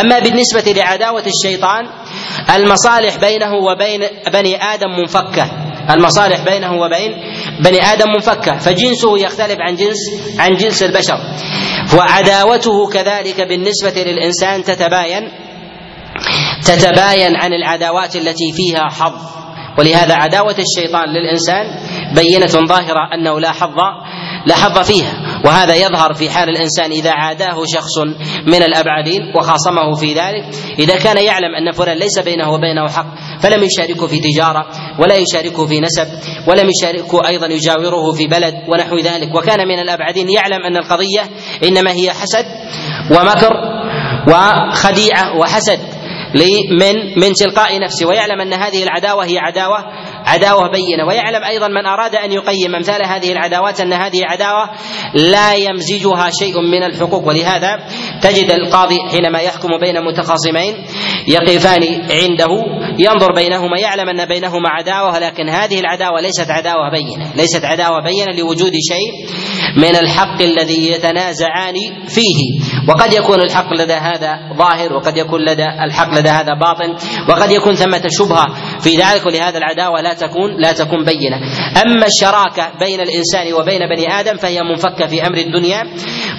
أما 0.00 0.18
بالنسبة 0.18 0.72
لعداوة 0.72 1.24
الشيطان 1.26 1.86
المصالح 2.54 3.16
بينه 3.16 3.54
وبين 3.54 4.00
بني 4.32 4.62
آدم 4.62 4.90
منفكة. 5.00 5.50
المصالح 5.90 6.40
بينه 6.40 6.72
وبين 6.72 7.12
بني 7.60 7.82
آدم 7.82 8.06
منفكة. 8.14 8.58
فجنسه 8.58 9.18
يختلف 9.18 9.56
عن 9.60 9.76
جنس 9.76 9.98
عن 10.38 10.56
جنس 10.56 10.82
البشر. 10.82 11.18
وعداوته 11.98 12.90
كذلك 12.92 13.40
بالنسبة 13.40 14.02
للإنسان 14.02 14.64
تتباين. 14.64 15.43
تتباين 16.64 17.36
عن 17.36 17.52
العداوات 17.52 18.16
التي 18.16 18.52
فيها 18.52 18.88
حظ. 18.88 19.34
ولهذا 19.78 20.14
عداوة 20.14 20.54
الشيطان 20.58 21.08
للإنسان 21.08 21.64
بينة 22.14 22.46
ظاهرة 22.46 23.14
أنه 23.14 23.40
لا 23.40 23.50
حظ 23.50 23.76
لا 24.46 24.54
حظ 24.54 24.78
فيها. 24.78 25.40
وهذا 25.44 25.74
يظهر 25.74 26.14
في 26.14 26.30
حال 26.30 26.48
الإنسان 26.48 26.90
إذا 26.90 27.10
عاداه 27.10 27.64
شخص 27.74 27.98
من 28.46 28.62
الأبعدين 28.62 29.20
وخاصمه 29.36 29.94
في 29.94 30.14
ذلك. 30.14 30.44
إذا 30.78 30.96
كان 30.96 31.24
يعلم 31.24 31.54
أن 31.54 31.72
فلان 31.72 31.98
ليس 31.98 32.18
بينه 32.18 32.50
وبينه 32.50 32.88
حق 32.88 33.06
فلم 33.40 33.62
يشاركه 33.62 34.06
في 34.06 34.20
تجارة 34.20 34.66
ولا 34.98 35.14
يشاركه 35.14 35.66
في 35.66 35.80
نسب 35.80 36.08
ولم 36.48 36.70
يشاركه 36.70 37.28
أيضا 37.28 37.46
يجاوره 37.46 38.12
في 38.12 38.26
بلد 38.26 38.54
ونحو 38.68 38.98
ذلك. 38.98 39.34
وكان 39.34 39.68
من 39.68 39.78
الأبعدين 39.78 40.30
يعلم 40.30 40.62
أن 40.66 40.76
القضية 40.76 41.22
إنما 41.64 41.92
هي 41.92 42.10
حسد 42.10 42.46
ومكر 43.10 43.52
وخديعة 44.28 45.36
وحسد. 45.38 45.93
من 46.80 47.20
من 47.20 47.32
تلقاء 47.32 47.80
نفسه 47.80 48.06
ويعلم 48.06 48.40
أن 48.40 48.52
هذه 48.52 48.82
العداوة 48.82 49.24
هي 49.24 49.38
عداوة 49.38 49.78
عداوة 50.26 50.70
بينة 50.72 51.04
ويعلم 51.08 51.44
أيضا 51.44 51.68
من 51.68 51.86
أراد 51.86 52.14
أن 52.14 52.32
يقيم 52.32 52.74
أمثال 52.74 53.06
هذه 53.06 53.32
العداوات 53.32 53.80
أن 53.80 53.92
هذه 53.92 54.20
عداوة 54.24 54.70
لا 55.14 55.54
يمزجها 55.54 56.30
شيء 56.38 56.60
من 56.60 56.82
الحقوق. 56.82 57.26
ولهذا 57.28 57.86
تجد 58.22 58.50
القاضي 58.50 58.96
حينما 59.10 59.38
يحكم 59.38 59.68
بين 59.80 60.04
متخاصمين 60.04 60.74
يقفان 61.28 61.82
عنده 62.10 62.48
ينظر 62.98 63.32
بينهما 63.34 63.78
يعلم 63.78 64.08
أن 64.08 64.24
بينهما 64.24 64.68
عداوة 64.68 65.18
لكن 65.18 65.48
هذه 65.48 65.80
العداوة 65.80 66.20
ليست 66.20 66.50
عداوة 66.50 66.90
بينة 66.90 67.32
ليست 67.36 67.64
عداوة 67.64 68.02
بينة 68.04 68.38
لوجود 68.38 68.72
شيء 68.88 69.28
من 69.76 69.96
الحق 69.96 70.42
الذي 70.42 70.90
يتنازعان 70.90 71.74
فيه. 72.08 72.60
وقد 72.88 73.12
يكون 73.12 73.40
الحق 73.40 73.72
لدى 73.74 73.92
هذا 73.92 74.38
ظاهر 74.58 74.92
وقد 74.92 75.16
يكون 75.16 75.40
لدى 75.40 75.66
الحق 75.84 76.14
لدى 76.14 76.28
هذا 76.28 76.54
باطن 76.54 76.94
وقد 77.28 77.50
يكون 77.50 77.74
ثمة 77.74 78.02
شبهة. 78.08 78.46
في 78.80 78.96
ذلك 78.96 79.26
ولهذا 79.26 79.58
العداوة 79.58 80.00
لا 80.00 80.14
تكون 80.14 80.56
لا 80.58 80.72
تكون 80.72 81.04
بينة. 81.04 81.36
أما 81.82 82.06
الشراكة 82.06 82.72
بين 82.80 83.00
الإنسان 83.00 83.52
وبين 83.52 83.80
بني 83.88 84.20
آدم 84.20 84.36
فهي 84.36 84.62
منفكة 84.62 85.06
في 85.06 85.26
أمر 85.26 85.36
الدنيا. 85.38 85.82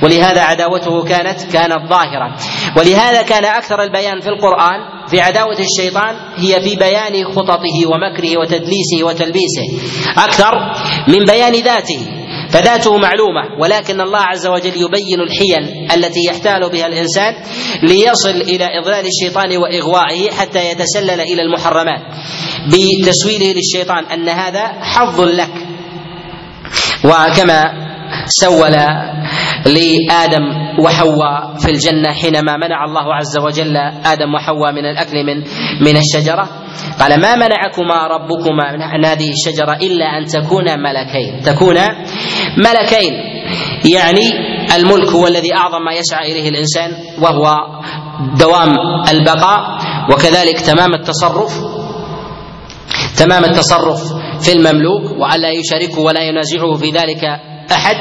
ولهذا 0.04 0.42
عداوته 0.42 1.04
كانت 1.04 1.42
كانت 1.54 1.90
ظاهرة. 1.90 2.36
ولهذا 2.78 3.22
كان 3.22 3.46
أكثر 3.46 3.84
البيان 3.84 4.20
في 4.20 4.30
القرآن 4.30 5.08
في 5.08 5.22
عداوة 5.22 5.58
الشيطان 5.60 6.16
هي 6.36 6.62
في 6.62 6.76
بيان 6.76 7.26
خططه 7.36 7.88
ومكره 7.88 8.40
وتدليسه 8.40 9.04
وتلبيسه. 9.04 9.66
أكثر 10.18 10.54
من 11.08 11.26
بيان 11.26 11.54
ذاته 11.54 12.00
فذاته 12.50 12.98
معلومة 12.98 13.60
ولكن 13.62 14.02
الله 14.02 14.20
عز 14.20 14.48
وجل 14.48 14.82
يبين 14.82 15.20
الحيل 15.22 15.90
التي 15.94 16.20
يحتال 16.28 16.70
بها 16.70 16.88
الإنسان 16.88 17.34
ليصل 17.84 18.30
إلى 18.42 18.66
إضلال 18.80 19.06
الشيطان 19.06 19.58
وإغوائه 19.58 20.32
حتى 20.32 20.72
يتسلل 20.72 21.22
إلى 21.22 21.42
المحرمات. 21.42 22.02
بتسويله 22.68 23.54
للشيطان 23.54 24.06
أن 24.06 24.30
هذا 24.30 24.68
حظ 24.82 25.22
لك. 25.22 25.52
وكما 27.06 27.85
سول 28.26 28.76
لآدم 29.66 30.44
وحواء 30.80 31.58
في 31.58 31.72
الجنة 31.72 32.14
حينما 32.14 32.58
منع 32.58 32.86
الله 32.86 33.14
عز 33.16 33.38
وجل 33.38 33.78
آدم 34.06 34.34
وحواء 34.34 34.72
من 34.72 34.86
الأكل 34.86 35.24
من 35.24 35.38
من 35.82 35.98
الشجرة. 35.98 36.50
قال 37.00 37.22
ما 37.22 37.36
منعكما 37.36 38.08
ربكما 38.08 38.72
من 38.72 39.06
هذه 39.06 39.30
الشجرة 39.30 39.74
إلا 39.74 40.06
أن 40.06 40.26
تكونا 40.26 40.76
ملكين. 40.76 41.42
تكونا 41.42 41.88
ملكين. 42.58 43.14
يعني 43.94 44.26
الملك 44.76 45.10
هو 45.10 45.28
الذي 45.28 45.56
أعظم 45.56 45.86
ما 45.86 45.94
يسعى 45.94 46.32
إليه 46.32 46.50
الإنسان 46.50 46.92
وهو 47.22 47.56
دوام 48.40 48.74
البقاء 49.12 49.60
وكذلك 50.12 50.60
تمام 50.60 50.94
التصرف. 50.94 51.54
تمام 53.18 53.46
التصرف 53.46 54.02
في 54.42 54.52
المملوك 54.54 55.20
وألا 55.20 55.52
يشاركه 55.52 56.00
ولا 56.00 56.22
ينازعه 56.22 56.74
في 56.74 56.92
ذلك 56.92 57.55
أحد. 57.72 57.98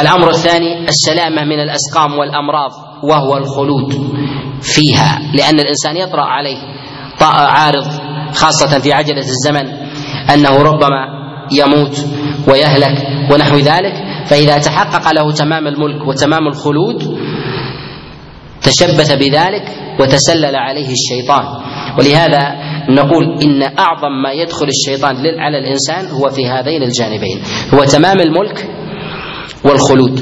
الأمر 0.00 0.30
الثاني 0.30 0.88
السلامة 0.88 1.44
من 1.44 1.60
الأسقام 1.60 2.18
والأمراض 2.18 2.70
وهو 3.02 3.36
الخلود 3.36 3.92
فيها 4.62 5.18
لأن 5.34 5.60
الإنسان 5.60 5.96
يطرأ 5.96 6.24
عليه 6.24 6.58
عارض 7.20 7.86
خاصة 8.34 8.78
في 8.78 8.92
عجلة 8.92 9.26
الزمن 9.26 9.66
أنه 10.34 10.62
ربما 10.62 11.06
يموت 11.52 12.06
ويهلك 12.48 13.06
ونحو 13.32 13.56
ذلك. 13.56 13.94
فإذا 14.26 14.58
تحقق 14.58 15.12
له 15.12 15.32
تمام 15.32 15.66
الملك 15.66 16.08
وتمام 16.08 16.46
الخلود 16.46 17.18
تشبث 18.62 19.12
بذلك 19.12 19.64
وتسلل 20.00 20.56
عليه 20.56 20.88
الشيطان. 20.92 21.44
ولهذا 21.98 22.67
نقول 22.88 23.24
إن 23.42 23.62
أعظم 23.62 24.22
ما 24.22 24.32
يدخل 24.32 24.66
الشيطان 24.66 25.16
على 25.38 25.58
الإنسان 25.58 26.06
هو 26.06 26.28
في 26.28 26.46
هذين 26.48 26.82
الجانبين 26.82 27.42
هو 27.74 27.84
تمام 27.84 28.20
الملك 28.20 28.68
والخلود. 29.64 30.20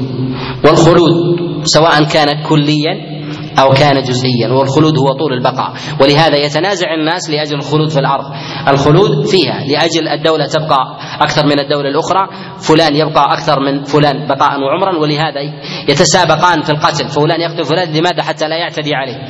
والخلود 0.65 1.37
سواء 1.63 2.03
كان 2.03 2.43
كليا 2.43 3.17
أو 3.59 3.69
كان 3.69 4.01
جزئيا 4.03 4.47
والخلود 4.47 4.97
هو 4.97 5.13
طول 5.19 5.33
البقاء. 5.33 5.73
ولهذا 6.01 6.37
يتنازع 6.37 6.93
الناس 6.93 7.29
لأجل 7.29 7.55
الخلود 7.55 7.89
في 7.89 7.99
الأرض. 7.99 8.25
الخلود 8.73 9.27
فيها 9.27 9.63
لأجل 9.67 10.07
الدولة 10.07 10.45
تبقى 10.45 10.97
أكثر 11.21 11.45
من 11.45 11.59
الدولة 11.59 11.89
الأخرى 11.89 12.29
فلان 12.67 12.95
يبقى 12.95 13.33
أكثر 13.33 13.59
من 13.59 13.83
فلان 13.83 14.27
بقاء 14.27 14.59
وعمرا 14.59 14.97
ولهذا 14.97 15.41
يتسابقان 15.89 16.61
في 16.61 16.69
القتل 16.69 17.07
فلان 17.07 17.41
يقتل 17.41 17.63
فلان 17.63 17.93
لماذا؟ 17.93 18.23
حتى 18.23 18.47
لا 18.47 18.55
يعتدي 18.57 18.95
عليه. 18.95 19.27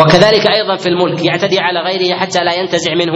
وكذلك 0.00 0.46
أيضا 0.46 0.76
في 0.76 0.88
الملك 0.88 1.24
يعتدي 1.24 1.58
على 1.60 1.80
غيره 1.80 2.16
حتى 2.16 2.38
لا 2.38 2.54
ينتزع 2.54 2.94
منه 2.94 3.12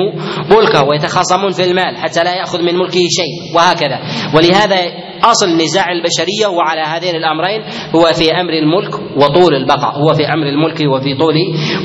ملكه 0.58 0.82
ويتخاصمون 0.84 1.50
في 1.50 1.64
المال 1.64 1.96
حتى 1.96 2.24
لا 2.24 2.34
يأخذ 2.34 2.62
من 2.62 2.74
ملكه 2.74 3.00
شيء 3.10 3.54
وهكذا. 3.56 3.98
ولهذا 4.34 4.76
أصل 5.24 5.46
نزاع 5.56 5.86
البشرية 5.92 6.46
وعلى 6.46 6.80
هذين 6.80 7.14
الأمرين 7.16 7.60
هو 7.94 8.06
في 8.12 8.32
أمر 8.40 8.52
الملك 8.52 8.94
وطول 9.16 9.54
البقاء 9.54 9.98
هو 9.98 10.14
في 10.14 10.22
أمر 10.26 10.46
الملك 10.46 10.80
وفي 10.94 11.14
طول 11.14 11.34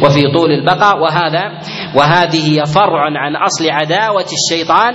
وفي 0.04 0.22
طول 0.34 0.52
البقاء 0.52 1.00
وهذا 1.00 1.52
وهذه 1.96 2.64
فرع 2.64 3.02
عن 3.18 3.36
أصل 3.36 3.70
عداوة 3.70 4.26
الشيطان 4.34 4.94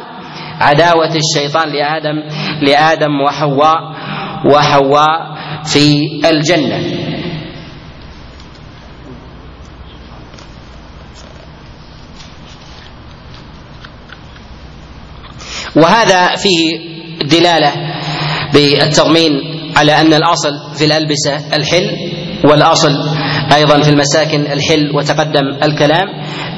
عداوة 0.61 1.11
الشيطان 1.16 1.68
لآدم 1.68 2.22
لآدم 2.62 3.20
وحواء 3.20 3.78
وحواء 4.54 5.20
في 5.64 6.08
الجنة. 6.30 6.78
وهذا 15.76 16.37
فيه 16.37 16.78
دلالة 17.24 17.72
بالتضمين 18.54 19.33
على 19.76 20.00
أن 20.00 20.14
الأصل 20.14 20.50
في 20.78 20.85
الألبسة 20.85 21.57
الحل 21.57 21.90
والأصل 22.44 22.90
أيضا 23.54 23.81
في 23.81 23.88
المساكن 23.90 24.40
الحل 24.40 24.96
وتقدم 24.96 25.48
الكلام 25.62 26.09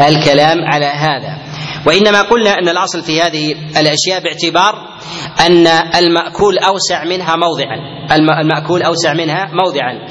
الكلام 0.08 0.58
على 0.64 0.86
هذا. 0.86 1.38
وإنما 1.86 2.22
قلنا 2.22 2.50
أن 2.50 2.68
الأصل 2.68 3.02
في 3.02 3.22
هذه 3.22 3.54
الأشياء 3.76 4.22
باعتبار 4.22 4.74
أن 5.46 5.66
المأكول 5.98 6.58
أوسع 6.58 7.04
منها 7.04 7.36
موضعا. 7.36 7.76
المأكول 8.42 8.82
أوسع 8.82 9.14
منها 9.14 9.50
موضعا. 9.52 10.06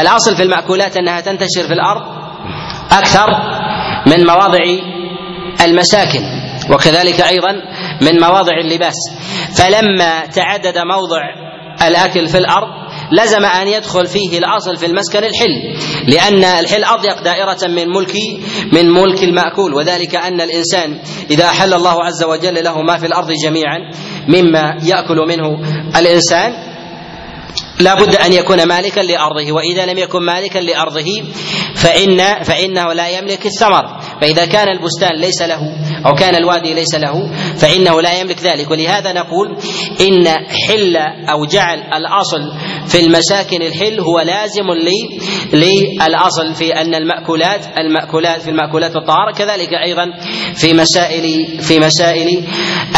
الأصل 0.00 0.36
في 0.36 0.42
المأكولات 0.42 0.96
أنها 0.96 1.20
تنتشر 1.20 1.62
في 1.62 1.72
الأرض 1.72 2.02
أكثر 2.92 3.26
من 4.06 4.26
مواضع 4.26 4.64
المساكن. 5.64 6.49
وكذلك 6.70 7.20
أيضا 7.20 7.52
من 8.02 8.20
مواضع 8.20 8.52
اللباس. 8.64 8.96
فلما 9.58 10.26
تعدد 10.26 10.78
موضع 10.78 11.20
الأكل 11.86 12.26
في 12.26 12.38
الأرض 12.38 12.68
لزم 13.12 13.44
أن 13.44 13.68
يدخل 13.68 14.06
فيه 14.06 14.38
الأصل 14.38 14.76
في 14.76 14.86
المسكن 14.86 15.24
الحل 15.24 15.76
لأن 16.06 16.44
الحل 16.44 16.84
أضيق 16.84 17.22
دائرة 17.24 17.58
من 17.68 17.88
ملك 17.88 18.12
من 18.72 18.90
ملك 18.90 19.22
المأكول. 19.22 19.74
وذلك 19.74 20.14
أن 20.14 20.40
الإنسان 20.40 20.98
إذا 21.30 21.44
أحل 21.44 21.74
الله 21.74 22.04
عز 22.04 22.24
وجل 22.24 22.64
له 22.64 22.82
ما 22.82 22.98
في 22.98 23.06
الأرض 23.06 23.32
جميعا 23.32 23.78
مما 24.28 24.76
يأكل 24.82 25.16
منه 25.16 25.58
الإنسان 25.96 26.52
لا 27.80 27.94
بد 27.94 28.16
أن 28.16 28.32
يكون 28.32 28.62
مالكا 28.62 29.00
لأرضه. 29.00 29.52
وإذا 29.52 29.86
لم 29.86 29.98
يكن 29.98 30.22
مالكا 30.22 30.58
لأرضه 30.58 31.22
فإن 31.74 32.42
فإنه 32.42 32.92
لا 32.92 33.08
يملك 33.08 33.46
الثمر. 33.46 34.00
فإذا 34.20 34.44
كان 34.44 34.68
البستان 34.68 35.10
ليس 35.20 35.42
له 35.42 35.60
أو 36.06 36.12
كان 36.14 36.34
الوادي 36.36 36.74
ليس 36.74 36.94
له 36.94 37.30
فإنه 37.56 38.00
لا 38.00 38.20
يملك 38.20 38.42
ذلك. 38.42 38.70
ولهذا 38.70 39.12
نقول 39.12 39.56
إن 40.00 40.28
حل 40.68 40.96
أو 41.30 41.44
جعل 41.44 41.78
الأصل 41.78 42.52
في 42.86 43.00
المساكن 43.00 43.62
الحل 43.62 44.00
هو 44.00 44.20
لازم 44.20 44.66
للأصل 45.52 46.54
في 46.54 46.72
أن 46.80 46.94
المأكولات 46.94 47.60
المأكولات 47.78 48.42
في 48.42 48.50
المأكولات 48.50 48.96
الطهارة 48.96 49.32
كذلك 49.32 49.68
أيضا 49.84 50.06
في 50.54 50.74
مسائل 50.74 51.46
في 51.60 51.78
مسائل 51.78 52.44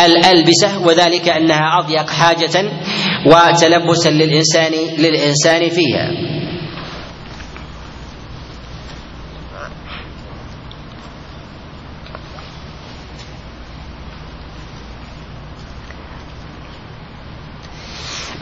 الألبسة 0.05 0.87
وذلك 0.87 1.29
أنها 1.29 1.79
أضيق 1.81 2.11
حاجة 2.11 2.71
وتلبسا 3.27 4.11
للإنسان 4.11 4.73
للإنسان 4.99 5.69
فيها. 5.69 6.32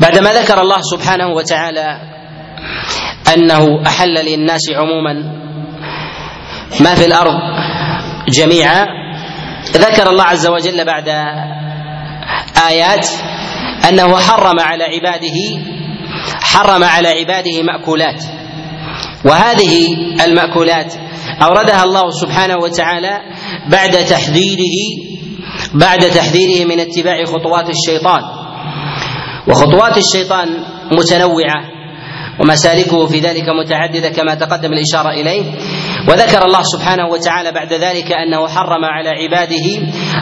بعدما 0.00 0.32
ذكر 0.32 0.60
الله 0.60 0.80
سبحانه 0.80 1.26
وتعالى 1.28 2.00
أنه 3.34 3.82
أحل 3.86 4.14
للناس 4.14 4.60
عموما 4.70 5.12
ما 6.80 6.94
في 6.94 7.06
الأرض 7.06 7.34
جميعا 8.28 8.86
ذكر 9.72 10.10
الله 10.10 10.24
عز 10.24 10.46
وجل 10.46 10.84
بعد 10.84 11.08
آيات 12.68 13.08
أنه 13.88 14.16
حرم 14.18 14.60
على 14.60 14.84
عباده 14.84 15.60
حرم 16.42 16.84
على 16.84 17.08
عباده 17.08 17.62
مأكولات. 17.62 18.24
وهذه 19.24 19.86
المأكولات 20.24 20.94
أوردها 21.42 21.84
الله 21.84 22.10
سبحانه 22.10 22.56
وتعالى 22.56 23.20
بعد 23.70 23.90
تحذيره 23.90 24.76
بعد 25.74 25.98
تحذيره 25.98 26.64
من 26.64 26.80
اتباع 26.80 27.24
خطوات 27.24 27.70
الشيطان. 27.70 28.39
وخطوات 29.50 29.96
الشيطان 29.96 30.48
متنوعة 30.92 31.80
ومسالكه 32.40 33.06
في 33.06 33.20
ذلك 33.20 33.44
متعددة 33.48 34.08
كما 34.08 34.34
تقدم 34.34 34.72
الإشارة 34.72 35.10
إليه. 35.10 35.42
وذكر 36.08 36.44
الله 36.46 36.62
سبحانه 36.62 37.06
وتعالى 37.08 37.52
بعد 37.52 37.72
ذلك 37.72 38.12
أنه 38.12 38.48
حرم 38.48 38.84
على 38.84 39.08
عباده 39.08 39.66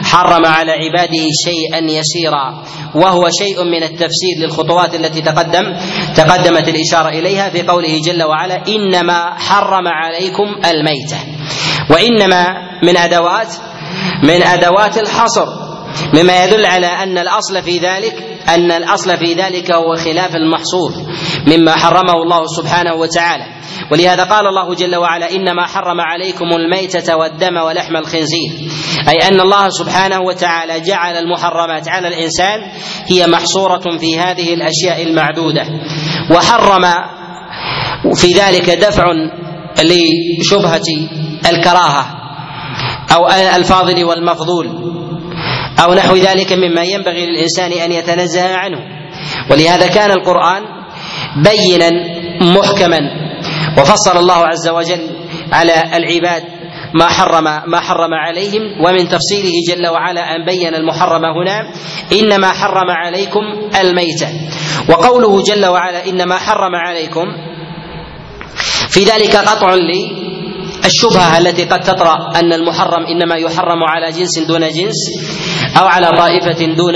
حرم 0.03 0.45
على 0.45 0.71
عباده 0.71 1.23
شيئا 1.45 1.79
يسيرا 1.91 2.63
وهو 2.95 3.29
شيء 3.29 3.63
من 3.63 3.83
التفسير 3.83 4.35
للخطوات 4.39 4.95
التي 4.95 5.21
تقدم 5.21 5.63
تقدمت 6.15 6.67
الإشارة 6.67 7.09
إليها 7.09 7.49
في 7.49 7.61
قوله 7.61 8.01
جل 8.05 8.23
وعلا 8.23 8.63
إنما 8.67 9.35
حرم 9.37 9.87
عليكم 9.87 10.47
الميتة. 10.65 11.17
وإنما 11.89 12.45
من 12.83 12.97
أدوات 12.97 13.53
من 14.23 14.43
أدوات 14.43 14.97
الحصر. 14.97 15.68
مما 16.13 16.45
يدل 16.45 16.65
على 16.65 16.87
أن 16.87 17.17
الأصل 17.17 17.61
في 17.61 17.77
ذلك 17.77 18.29
أن 18.49 18.71
الأصل 18.71 19.17
في 19.17 19.33
ذلك 19.33 19.71
هو 19.71 19.95
خلاف 19.95 20.35
المحصور 20.35 20.91
مما 21.47 21.75
حرمه 21.75 22.13
الله 22.13 22.45
سبحانه 22.45 22.93
وتعالى. 22.93 23.45
ولهذا 23.91 24.23
قال 24.23 24.47
الله 24.47 24.75
جل 24.75 24.95
وعلا 24.95 25.31
إنما 25.31 25.65
حرم 25.67 26.01
عليكم 26.01 26.45
الميتة 26.45 27.17
والدم 27.17 27.57
ولحم 27.57 27.95
الخنزير. 27.95 28.51
أي 29.09 29.27
أن 29.27 29.41
الله 29.41 29.69
سبحانه 29.69 30.19
وتعالى 30.19 30.79
جعل 30.79 31.15
المحرمات 31.15 31.87
على 31.89 32.07
الإنسان 32.07 32.59
هي 33.07 33.27
محصورة 33.27 33.97
في 33.97 34.19
هذه 34.19 34.53
الأشياء 34.53 35.03
المعدودة. 35.03 35.65
وحرم 36.31 36.85
في 38.15 38.27
ذلك 38.27 38.69
دفع 38.69 39.11
لشبهة 39.83 40.87
الكراهة 41.49 42.05
أو 43.13 43.27
الفاضل 43.55 44.03
والمفضول. 44.03 44.89
أو 45.83 45.93
نحو 45.93 46.15
ذلك 46.15 46.53
مما 46.53 46.83
ينبغي 46.83 47.25
للإنسان 47.25 47.71
أن 47.71 47.91
يتنزه 47.91 48.55
عنه. 48.55 48.77
ولهذا 49.51 49.87
كان 49.87 50.11
القرآن 50.11 50.63
بينا 51.43 51.89
محكما 52.41 52.99
وفصل 53.77 54.17
الله 54.17 54.35
عز 54.47 54.67
وجل 54.67 55.09
على 55.51 55.83
العباد 55.93 56.43
ما 56.93 57.07
حرم 57.07 57.43
ما 57.43 57.79
حرم 57.79 58.13
عليهم 58.13 58.61
ومن 58.85 59.07
تفصيله 59.09 59.53
جل 59.67 59.87
وعلا 59.87 60.35
أن 60.35 60.45
بين 60.45 60.75
المحرم 60.75 61.25
هنا 61.25 61.73
إنما 62.13 62.51
حرم 62.51 62.89
عليكم 62.89 63.41
الميتة. 63.81 64.27
وقوله 64.89 65.43
جل 65.43 65.65
وعلا 65.65 66.09
إنما 66.09 66.37
حرم 66.37 66.75
عليكم 66.75 67.25
في 68.89 69.03
ذلك 69.03 69.35
قطع 69.35 69.73
الشبهة 70.85 71.37
التي 71.37 71.63
قد 71.65 71.79
تطرأ 71.79 72.17
أن 72.35 72.53
المحرم 72.53 73.05
إنما 73.05 73.35
يحرم 73.35 73.83
على 73.83 74.11
جنس 74.11 74.39
دون 74.39 74.61
جنس 74.61 74.99
أو 75.79 75.85
على 75.87 76.07
طائفة 76.17 76.65
دون 76.65 76.95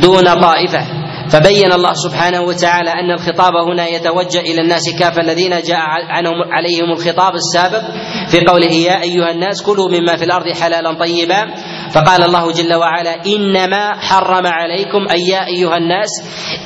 دون 0.00 0.24
طائفة. 0.24 0.86
فبين 1.28 1.72
الله 1.72 1.92
سبحانه 1.92 2.40
وتعالى 2.40 2.90
أن 2.90 3.10
الخطاب 3.10 3.52
هنا 3.70 3.88
يتوجه 3.88 4.40
إلى 4.40 4.62
الناس 4.62 4.82
كافه 4.98 5.20
الذين 5.20 5.50
جاء 5.50 5.78
عنهم 6.08 6.52
عليهم 6.52 6.92
الخطاب 6.92 7.32
السابق 7.34 7.82
في 8.28 8.40
قوله 8.40 8.72
يا 8.72 9.02
أيها 9.02 9.30
الناس 9.30 9.62
كلوا 9.62 9.88
مما 9.88 10.16
في 10.16 10.24
الأرض 10.24 10.56
حلالا 10.60 10.92
طيبا. 10.98 11.54
فقال 11.90 12.24
الله 12.24 12.52
جل 12.52 12.74
وعلا 12.74 13.14
إنما 13.26 14.00
حرم 14.00 14.46
عليكم 14.46 15.06
أي 15.10 15.20
يا 15.28 15.46
أيها 15.46 15.76
الناس 15.76 16.10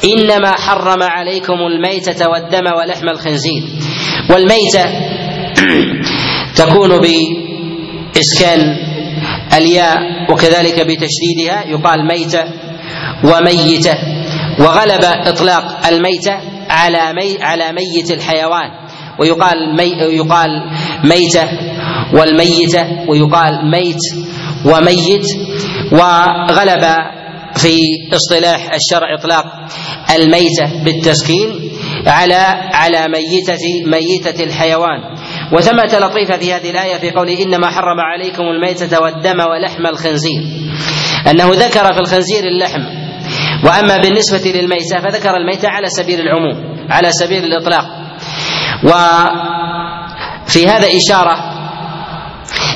إنما 0.05 0.51
حرم 0.51 1.03
عليكم 1.03 1.53
الميتة 1.53 2.29
والدم 2.31 2.67
ولحم 2.79 3.09
الخنزير. 3.09 3.63
والميتة 4.31 4.85
تكون 6.57 6.91
بإسكان 6.99 8.77
الياء 9.57 9.99
وكذلك 10.33 10.81
بتشديدها 10.81 11.65
يقال 11.67 12.07
ميتة 12.09 12.45
وميتة 13.25 13.95
وغلب 14.59 15.05
إطلاق 15.05 15.87
الميتة 15.87 16.35
على 16.71 17.13
مي 17.13 17.43
على 17.43 17.73
ميت 17.73 18.11
الحيوان 18.11 18.71
ويقال 19.19 19.77
مي 19.77 19.93
يقال 20.17 20.51
ميتة 21.05 21.49
والميتة 22.15 22.87
ويقال 23.09 23.71
ميت 23.71 24.03
وميت 24.65 25.27
وغلب 25.93 26.85
في 27.57 27.77
اصطلاح 28.13 28.71
الشرع 28.75 29.15
إطلاق 29.19 29.45
الميتة 30.17 30.85
بالتسكين 30.85 31.49
على 32.07 32.35
على 32.73 33.09
ميتة 33.09 33.65
ميتة 33.87 34.45
الحيوان. 34.45 35.01
وثمة 35.53 35.99
لطيفة 35.99 36.37
في 36.37 36.53
هذه 36.55 36.71
الآية 36.71 36.99
في 36.99 37.11
قوله 37.11 37.43
إنما 37.43 37.71
حرم 37.71 38.01
عليكم 38.01 38.43
الميتة 38.43 39.01
والدم 39.03 39.41
ولحم 39.41 39.87
الخنزير. 39.87 40.43
أنه 41.31 41.51
ذكر 41.51 41.93
في 41.93 42.01
الخنزير 42.01 42.45
اللحم 42.45 42.83
وأما 43.65 43.97
بالنسبة 43.97 44.51
للميتة 44.51 45.01
فذكر 45.01 45.37
الميتة 45.37 45.69
على 45.69 45.89
سبيل 45.89 46.21
العموم 46.21 46.87
على 46.91 47.09
سبيل 47.11 47.45
الإطلاق. 47.45 47.85
وفي 48.85 50.69
هذا 50.69 50.87
إشارة 50.97 51.37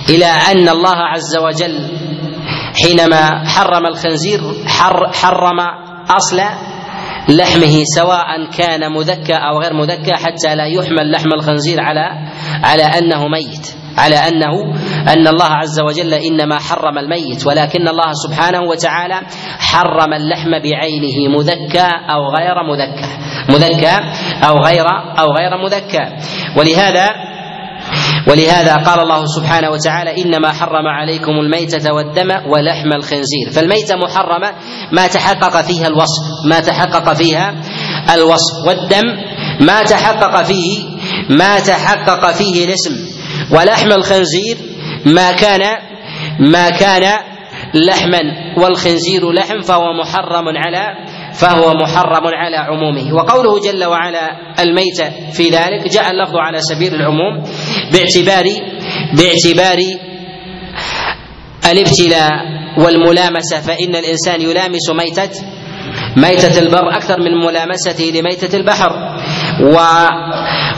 إلى 0.09 0.27
أن 0.27 0.69
الله 0.69 0.97
عز 0.97 1.37
وجل 1.37 1.89
حينما 2.83 3.49
حرم 3.49 3.87
الخنزير 3.87 4.41
حر 4.67 5.13
حرم 5.13 5.61
أصل 6.11 6.41
لحمه 7.29 7.83
سواء 7.97 8.51
كان 8.59 8.93
مذكى 8.93 9.35
أو 9.35 9.59
غير 9.63 9.75
مذكى 9.75 10.13
حتى 10.13 10.55
لا 10.55 10.67
يحمل 10.67 11.11
لحم 11.11 11.33
الخنزير 11.33 11.81
على 11.81 12.31
على 12.65 12.83
أنه 12.83 13.29
ميت 13.29 13.77
على 13.99 14.17
أنه 14.17 14.75
أن 15.09 15.27
الله 15.29 15.47
عز 15.47 15.81
وجل 15.81 16.15
إنما 16.15 16.59
حرم 16.59 16.99
الميت. 16.99 17.47
ولكن 17.47 17.89
الله 17.89 18.13
سبحانه 18.13 18.61
وتعالى 18.61 19.21
حرم 19.59 20.15
اللحم 20.15 20.51
بعينه 20.51 21.37
مذكى 21.37 21.89
أو 22.11 22.21
غير 22.39 22.63
مذكى 22.71 23.09
مذكى 23.49 23.97
أو 24.49 24.59
غير 24.59 24.87
أو 25.19 25.27
غير 25.33 25.63
مذكى. 25.65 26.05
ولهذا 26.57 27.26
ولهذا 28.27 28.77
قال 28.77 29.01
الله 29.01 29.27
سبحانه 29.27 29.71
وتعالى 29.71 30.23
إنما 30.23 30.53
حرم 30.53 30.87
عليكم 30.87 31.33
الميتة 31.33 31.93
والدم 31.93 32.31
ولحم 32.51 32.93
الخنزير. 32.93 33.51
فالميتة 33.53 33.97
محرمة 33.97 34.53
ما 34.93 35.07
تحقق 35.07 35.63
فيها 35.63 35.87
الوصف 35.87 36.23
ما 36.45 36.61
تحقق 36.61 37.13
فيها 37.13 37.55
الوصف. 38.15 38.67
والدم 38.67 39.05
ما 39.61 39.83
تحقق 39.83 40.43
فيه 40.43 40.83
ما 41.31 41.61
تحقق 41.61 42.33
فيه 42.33 42.65
الاسم. 42.65 42.97
ولحم 43.51 43.93
الخنزير 43.93 44.57
ما 45.07 45.33
كان 45.33 45.61
ما 46.41 46.71
كان 46.71 47.19
لحما 47.75 48.21
والخنزير 48.59 49.33
لحم 49.33 49.61
فهو 49.61 49.93
محرم 50.03 50.45
على 50.57 51.07
فهو 51.37 51.75
محرم 51.75 52.27
على 52.27 52.57
عمومه. 52.57 53.15
وقوله 53.15 53.61
جل 53.61 53.85
وعلا 53.85 54.31
الميتة 54.61 55.31
في 55.33 55.49
ذلك 55.51 55.89
جاء 55.93 56.11
اللفظ 56.11 56.37
على 56.37 56.59
سبيل 56.61 56.95
العموم 56.95 57.43
باعتبار 57.93 58.45
باعتبار 59.13 59.79
الابتلاء 61.73 62.31
والملامسة 62.79 63.61
فإن 63.61 63.97
الإنسان 63.97 64.41
يلامس 64.41 64.91
ميتة 64.91 65.31
ميتة 66.17 66.59
البر 66.59 66.97
أكثر 66.97 67.21
من 67.21 67.47
ملامسته 67.47 68.05
لميتة 68.05 68.57
البحر. 68.57 68.93
و 69.61 69.77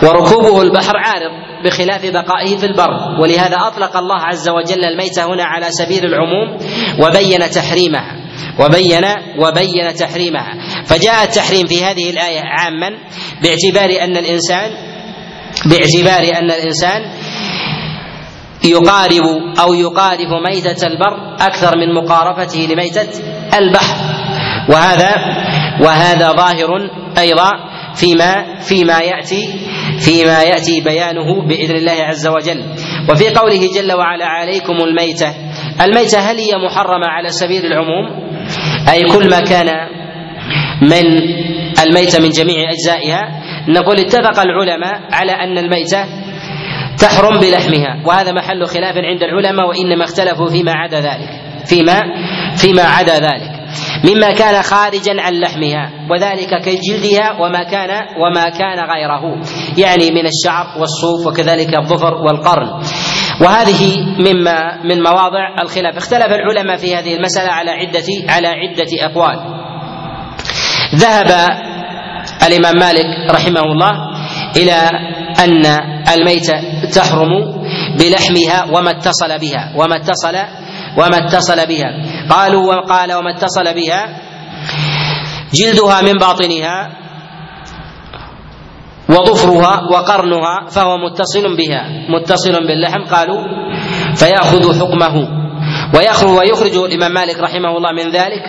وركوبه 0.03 0.63
البحر 0.63 0.93
عارض 0.97 1.33
بخلاف 1.65 2.07
بقائه 2.07 2.57
في 2.57 2.67
البر. 2.67 3.21
ولهذا 3.21 3.57
أطلق 3.67 3.97
الله 3.97 4.21
عز 4.21 4.49
وجل 4.49 4.85
الميتة 4.85 5.25
هنا 5.25 5.45
على 5.45 5.67
سبيل 5.71 6.05
العموم 6.05 6.59
وبين 7.05 7.51
تحريمها 7.51 8.18
وبين 8.59 9.05
وبين 9.39 9.95
تحريمها. 9.95 10.53
فجاء 10.87 11.25
التحريم 11.25 11.67
في 11.67 11.85
هذه 11.85 12.11
الآية 12.11 12.41
عاما 12.41 12.91
باعتبار 13.43 14.05
أن 14.05 14.17
الإنسان 14.17 14.71
باعتبار 15.67 16.39
أن 16.39 16.51
الإنسان 16.51 17.01
يقارب 18.65 19.27
أو 19.61 19.75
يقارب 19.75 20.29
ميتة 20.51 20.87
البر 20.87 21.37
أكثر 21.41 21.73
من 21.77 21.95
مقاربته 21.95 22.69
لميتة 22.71 23.09
البحر. 23.59 23.97
وهذا 24.69 25.15
وهذا 25.81 26.33
ظاهر 26.33 26.69
أيضا 27.19 27.51
فيما 27.95 28.61
فيما 28.61 28.99
يأتي 28.99 29.49
فيما 29.99 30.43
يأتي 30.43 30.81
بيانه 30.81 31.49
بإذن 31.49 31.77
الله 31.77 31.93
عز 31.93 32.27
وجل. 32.27 32.65
وفي 33.11 33.29
قوله 33.29 33.71
جل 33.75 33.93
وعلا 33.93 34.27
عليكم 34.27 34.73
الميتة. 34.73 35.35
الميتة 35.81 36.19
هل 36.19 36.37
هي 36.39 36.57
محرمة 36.67 37.07
على 37.07 37.29
سبيل 37.29 37.67
العموم؟ 37.67 38.29
أي 38.93 39.05
كل 39.05 39.31
ما 39.31 39.41
كان 39.41 39.67
من 40.83 41.05
الميتة 41.87 42.23
من 42.23 42.31
جميع 42.31 42.71
أجزائها؟ 42.73 43.41
نقول 43.69 43.99
اتفق 44.01 44.41
العلماء 44.41 45.01
على 45.13 45.33
أن 45.33 45.59
الميتة 45.59 46.05
تحرم 46.99 47.41
بلحمها 47.41 48.03
وهذا 48.07 48.33
محل 48.33 48.67
خلاف 48.67 48.97
عند 48.97 49.23
العلماء 49.23 49.69
وإنما 49.69 50.05
اختلفوا 50.05 50.49
فيما 50.49 50.73
عدا 50.73 51.01
ذلك. 51.01 51.31
فيما 51.67 52.01
فيما 52.57 52.83
عدا 52.83 53.15
ذلك. 53.15 53.51
مما 54.05 54.31
كان 54.33 54.63
خارجا 54.63 55.13
عن 55.19 55.33
لحمها 55.41 55.91
وذلك 56.11 56.51
كجلدها 56.65 57.33
وما 57.41 57.63
كان 57.63 57.91
وما 58.21 58.49
كان 58.49 58.79
غيره. 58.79 59.41
يعني 59.79 60.11
من 60.11 60.27
الشعر 60.27 60.67
والصوف 60.81 61.27
وكذلك 61.27 61.79
الظفر 61.79 62.15
والقرن. 62.15 62.83
وهذه 63.41 64.01
مما 64.01 64.83
من 64.85 65.03
مواضع 65.03 65.63
الخلاف. 65.63 65.97
اختلف 65.97 66.27
العلماء 66.27 66.77
في 66.77 66.97
هذه 66.97 67.15
المسألة 67.15 67.53
على 67.53 67.71
عدة 67.71 68.07
على 68.29 68.49
عدة 68.49 68.91
أقوال. 69.03 69.39
ذهب 70.95 71.49
الإمام 72.47 72.79
مالك 72.79 73.07
رحمه 73.31 73.61
الله 73.61 73.93
إلى 74.57 74.91
أن 75.45 75.67
الميتة 76.15 76.85
تحرم 76.95 77.29
بلحمها 77.99 78.65
وما 78.65 78.91
اتصل 78.91 79.39
بها. 79.39 79.73
وما 79.77 79.97
اتصل 79.97 80.37
وما 80.97 81.19
اتصل 81.19 81.67
بها. 81.67 81.91
قالوا 82.31 82.75
وقال 82.75 83.13
وما 83.13 83.31
اتصل 83.31 83.75
بها. 83.75 84.21
جلدها 85.55 86.03
من 86.03 86.13
باطنها. 86.13 87.08
وظفرها 89.09 89.83
وقرنها 89.93 90.67
فهو 90.71 90.97
متصل 90.97 91.57
بها 91.57 91.89
متصل 92.09 92.53
باللحم 92.67 93.03
قالوا 93.05 93.41
فيأخذ 94.15 94.81
حكمه 94.81 95.29
ويخرج 95.95 96.39
ويخرج 96.39 96.75
الإمام 96.77 97.13
مالك 97.13 97.41
رحمه 97.41 97.77
الله 97.77 97.93
من 97.93 98.11
ذلك. 98.11 98.43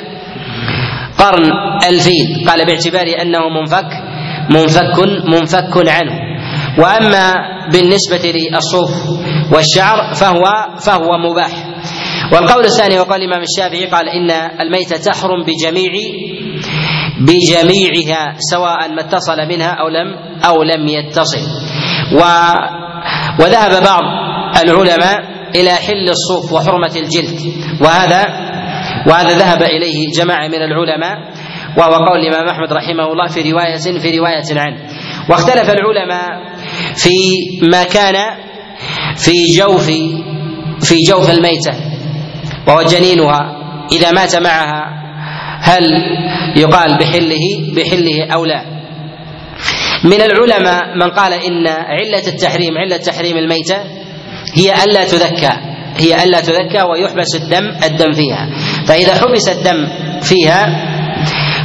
قرن 1.18 1.51
الفيل 1.89 2.49
قال 2.49 2.66
باعتبار 2.66 3.22
أنه 3.22 3.49
منفك 3.49 3.89
منفك 4.49 4.99
منفك 5.28 5.89
عنه. 5.89 6.20
وأما 6.78 7.34
بالنسبة 7.72 8.32
للصوف 8.32 8.91
والشعر 9.53 10.14
فهو 10.14 10.43
فهو 10.86 11.18
مباح. 11.18 11.51
والقول 12.34 12.66
الثاني 12.66 12.99
وقال 12.99 13.22
الإمام 13.22 13.41
الشافعي 13.41 13.86
قال 13.86 14.10
إن 14.10 14.32
الميتة 14.62 14.97
تحرم 14.97 15.43
بجميع 15.47 15.91
بجميعها 17.20 18.36
سواء 18.51 18.89
ما 18.95 19.01
اتصل 19.01 19.38
منها 19.49 19.72
أو 19.72 19.88
لم 19.89 20.15
أو 20.45 20.63
لم 20.63 20.88
يتصل. 20.88 21.41
و 22.13 22.22
وذهب 23.39 23.84
بعض 23.84 24.03
العلماء 24.63 25.20
إلى 25.55 25.72
حل 25.72 26.09
الصوف 26.09 26.53
وحرمة 26.53 26.95
الجلد. 26.95 27.39
وهذا 27.82 28.49
وهذا 29.07 29.38
ذهب 29.38 29.61
إليه 29.61 30.07
جماعة 30.20 30.47
من 30.47 30.61
العلماء 30.61 31.17
وهو 31.78 31.93
قول 31.93 32.20
الإمام 32.20 32.47
أحمد 32.47 32.74
رحمه 32.74 33.11
الله 33.11 33.28
في 33.28 33.51
روايه 33.51 33.99
في 33.99 34.17
رواية 34.20 34.59
عنه. 34.59 34.78
واختلف 35.30 35.70
العلماء 35.70 36.55
في 36.95 37.17
ما 37.72 37.84
كان 37.84 38.15
في 39.15 39.32
جوف 39.57 39.86
في 40.80 40.95
جوف 41.07 41.30
الميتة 41.30 41.74
وهو 42.67 42.82
جنينها. 42.82 43.55
إذا 43.91 44.11
مات 44.11 44.36
معها 44.36 44.84
هل 45.61 45.84
يقال 46.56 46.97
بحله 46.97 47.74
بحله 47.76 48.34
أو 48.34 48.45
لا. 48.45 48.66
من 50.04 50.22
العلماء 50.22 50.95
من 50.95 51.10
قال 51.12 51.34
إن 51.34 51.68
علة 51.68 52.28
التحريم 52.28 52.78
علة 52.78 52.97
تحريم 52.97 53.38
الميتة 53.38 53.78
هي 54.54 54.84
ألا 54.84 55.04
تذكى 55.04 55.52
هي 55.97 56.24
ألا 56.24 56.41
تذكى 56.41 56.82
ويحبس 56.82 57.36
الدم 57.36 57.72
الدم 57.84 58.14
فيها. 58.14 58.50
فإذا 58.86 59.16
حبس 59.16 59.50
الدم 59.50 59.88
فيها 60.22 60.66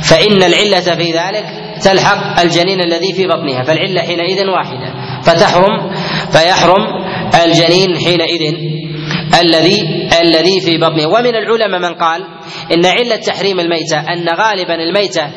فإن 0.02 0.42
العلة 0.42 0.80
في 0.80 1.12
ذلك 1.12 1.44
تلحق 1.82 2.40
الجنين 2.40 2.80
الذي 2.80 3.12
في 3.12 3.26
بطنها. 3.26 3.62
فالعلة 3.62 4.00
حينئذ 4.00 4.46
واحدة 4.46 4.94
فتحرم 5.22 5.90
فيحرم 6.32 6.82
الجنين 7.44 7.98
حينئذ 7.98 8.54
الذي 9.40 9.78
الذي 10.20 10.60
في 10.60 10.78
بطنه. 10.78 11.06
ومن 11.06 11.34
العلماء 11.36 11.80
من 11.80 11.94
قال 11.94 12.22
إن 12.72 12.86
علة 12.86 13.16
تحريم 13.16 13.60
الميتة 13.60 13.98
أن 13.98 14.28
غالبا 14.28 14.74
الميتة 14.74 15.30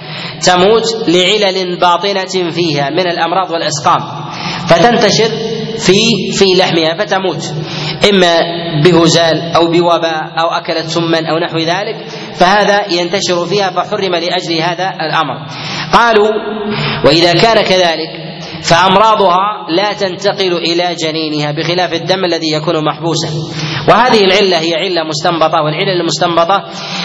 تموت 0.45 0.84
لعلل 1.08 1.80
باطنة 1.80 2.52
فيها 2.52 2.89
من 2.89 3.08
الأمراض 3.08 3.52
والأسقام. 3.52 4.00
فتنتشر 4.68 5.30
في 5.78 6.32
في 6.34 6.45
لحمها 6.58 7.06
فتموت. 7.06 7.43
إما 8.10 8.39
بهزال 8.84 9.41
أو 9.56 9.68
بوباء 9.68 10.24
أو 10.39 10.48
اكلت 10.48 10.88
سما 10.88 11.20
أو 11.30 11.38
نحو 11.38 11.58
ذلك 11.58 12.06
فهذا 12.34 12.91
ينتشر 12.91 13.45
فيها 13.45 13.70
فحرم 13.70 14.16
لأجل 14.16 14.62
هذا 14.62 14.93
الأمر. 15.02 15.48
قالوا 15.93 16.30
وإذا 17.06 17.34
كان 17.34 17.62
كذلك 17.62 18.26
فأمراضها 18.64 19.68
لا 19.70 19.93
تنتقل 19.93 20.53
إلى 20.58 20.95
جنينها 21.03 21.51
بخلاف 21.51 21.93
الدم 21.93 22.26
الذي 22.26 22.51
يكون 22.53 22.86
محبوسا. 22.86 23.30
وهذه 23.89 24.24
العلة 24.24 24.60
هي 24.60 24.74
علة 24.76 25.03
مستنبطة 25.03 25.64
والعلة 25.64 25.93
المستنبطة 26.01 26.64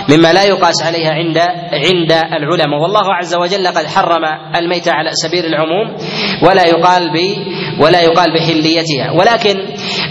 مما 0.09 0.33
لا 0.33 0.45
يقاس 0.45 0.83
عليها 0.83 1.11
عند 1.11 1.39
عند 1.73 2.13
العلماء. 2.13 2.81
والله 2.83 3.15
عز 3.15 3.35
وجل 3.35 3.69
قد 3.69 3.87
حرم 3.87 4.25
الميت 4.57 4.89
على 4.89 5.11
سبيل 5.13 5.45
العموم 5.47 5.97
ولا 6.43 6.67
يقال 6.67 7.13
ب 7.13 7.17
ولا 7.83 8.01
يقال 8.01 8.35
بحليتها. 8.35 9.11
ولكن 9.19 9.55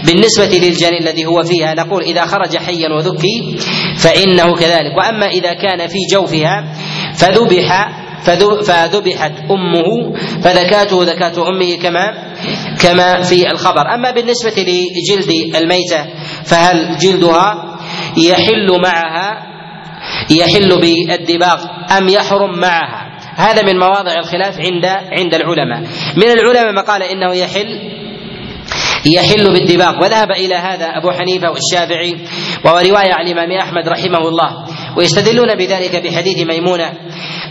بالنسبة 0.06 0.58
للجنين 0.58 1.02
الذي 1.02 1.26
هو 1.26 1.42
فيها 1.42 1.74
نقول 1.74 2.02
إذا 2.02 2.26
خرج 2.26 2.56
حيا 2.56 2.88
وذكي 2.88 3.56
فإنه 3.98 4.54
كذلك. 4.54 4.96
وأما 4.96 5.26
إذا 5.26 5.52
كان 5.52 5.86
في 5.86 5.98
جوفها 6.12 6.72
فذبح 7.14 8.01
فذبحت 8.64 9.32
أمه 9.50 10.12
فذكاته 10.42 11.04
ذكاة 11.04 11.48
أمه 11.48 11.76
كما 11.82 12.34
كما 12.80 13.22
في 13.22 13.50
الخبر. 13.50 13.94
أما 13.94 14.10
بالنسبة 14.10 14.52
لجلد 14.62 15.56
الميتة 15.56 16.06
فهل 16.44 16.98
جلدها 16.98 17.78
يحل 18.16 18.80
معها 18.82 19.52
يحل 20.30 20.80
بالدباغ 20.80 21.64
أم 21.98 22.08
يحرم 22.08 22.58
معها؟ 22.58 23.18
هذا 23.36 23.62
من 23.62 23.78
مواضع 23.78 24.18
الخلاف 24.18 24.58
عند 24.58 24.84
عند 25.18 25.34
العلماء. 25.34 25.80
من 26.16 26.30
العلماء 26.30 26.72
من 26.72 26.78
قال 26.78 27.02
إنه 27.02 27.34
يحل 27.34 28.02
يحل 29.06 29.52
بالدباغ. 29.52 29.98
وذهب 30.02 30.30
إلى 30.30 30.54
هذا 30.54 30.86
أبو 30.86 31.10
حنيفة 31.10 31.50
والشافعي 31.50 32.16
وهو 32.64 32.78
رواية 32.78 33.12
عن 33.14 33.26
الإمام 33.26 33.50
أحمد 33.62 33.88
رحمه 33.88 34.28
الله. 34.28 34.50
ويستدلون 34.96 35.54
بذلك 35.54 35.96
بحديث 35.96 36.46
ميمونة 36.46 36.92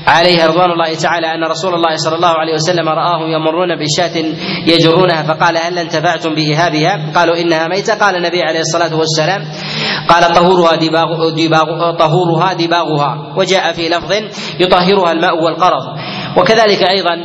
عليها 0.08 0.48
رضوان 0.48 0.72
الله 0.72 0.94
تعالى 0.96 1.28
أن 1.28 1.44
رسول 1.44 1.74
الله 1.74 1.96
صلى 1.96 2.16
الله 2.16 2.28
عليه 2.30 2.54
وسلم 2.54 2.90
رآهم 2.90 3.32
يمرون 3.32 3.70
بشاة 3.76 4.26
يجرونها 4.68 5.24
فقال 5.24 5.58
هل 5.58 5.78
انتفعتم 5.78 6.36
بإهابها؟ 6.36 7.12
قالوا 7.16 7.42
إنها 7.42 7.68
ميتة. 7.68 7.96
قال 7.96 8.16
النبي 8.16 8.42
عليه 8.42 8.60
الصلاة 8.60 8.96
والسلام 8.96 9.42
قال 10.10 10.34
طهورها 10.34 10.76
دباغ 10.76 11.30
دباغ 11.30 11.98
طهورها 11.98 12.54
دباغها 12.54 13.34
وجاء 13.38 13.74
في 13.74 13.90
لفظ 13.90 14.12
يطهرها 14.60 15.12
الماء 15.12 15.44
والقرض. 15.44 15.84
وكذلك 16.38 16.84
أيضا 16.84 17.16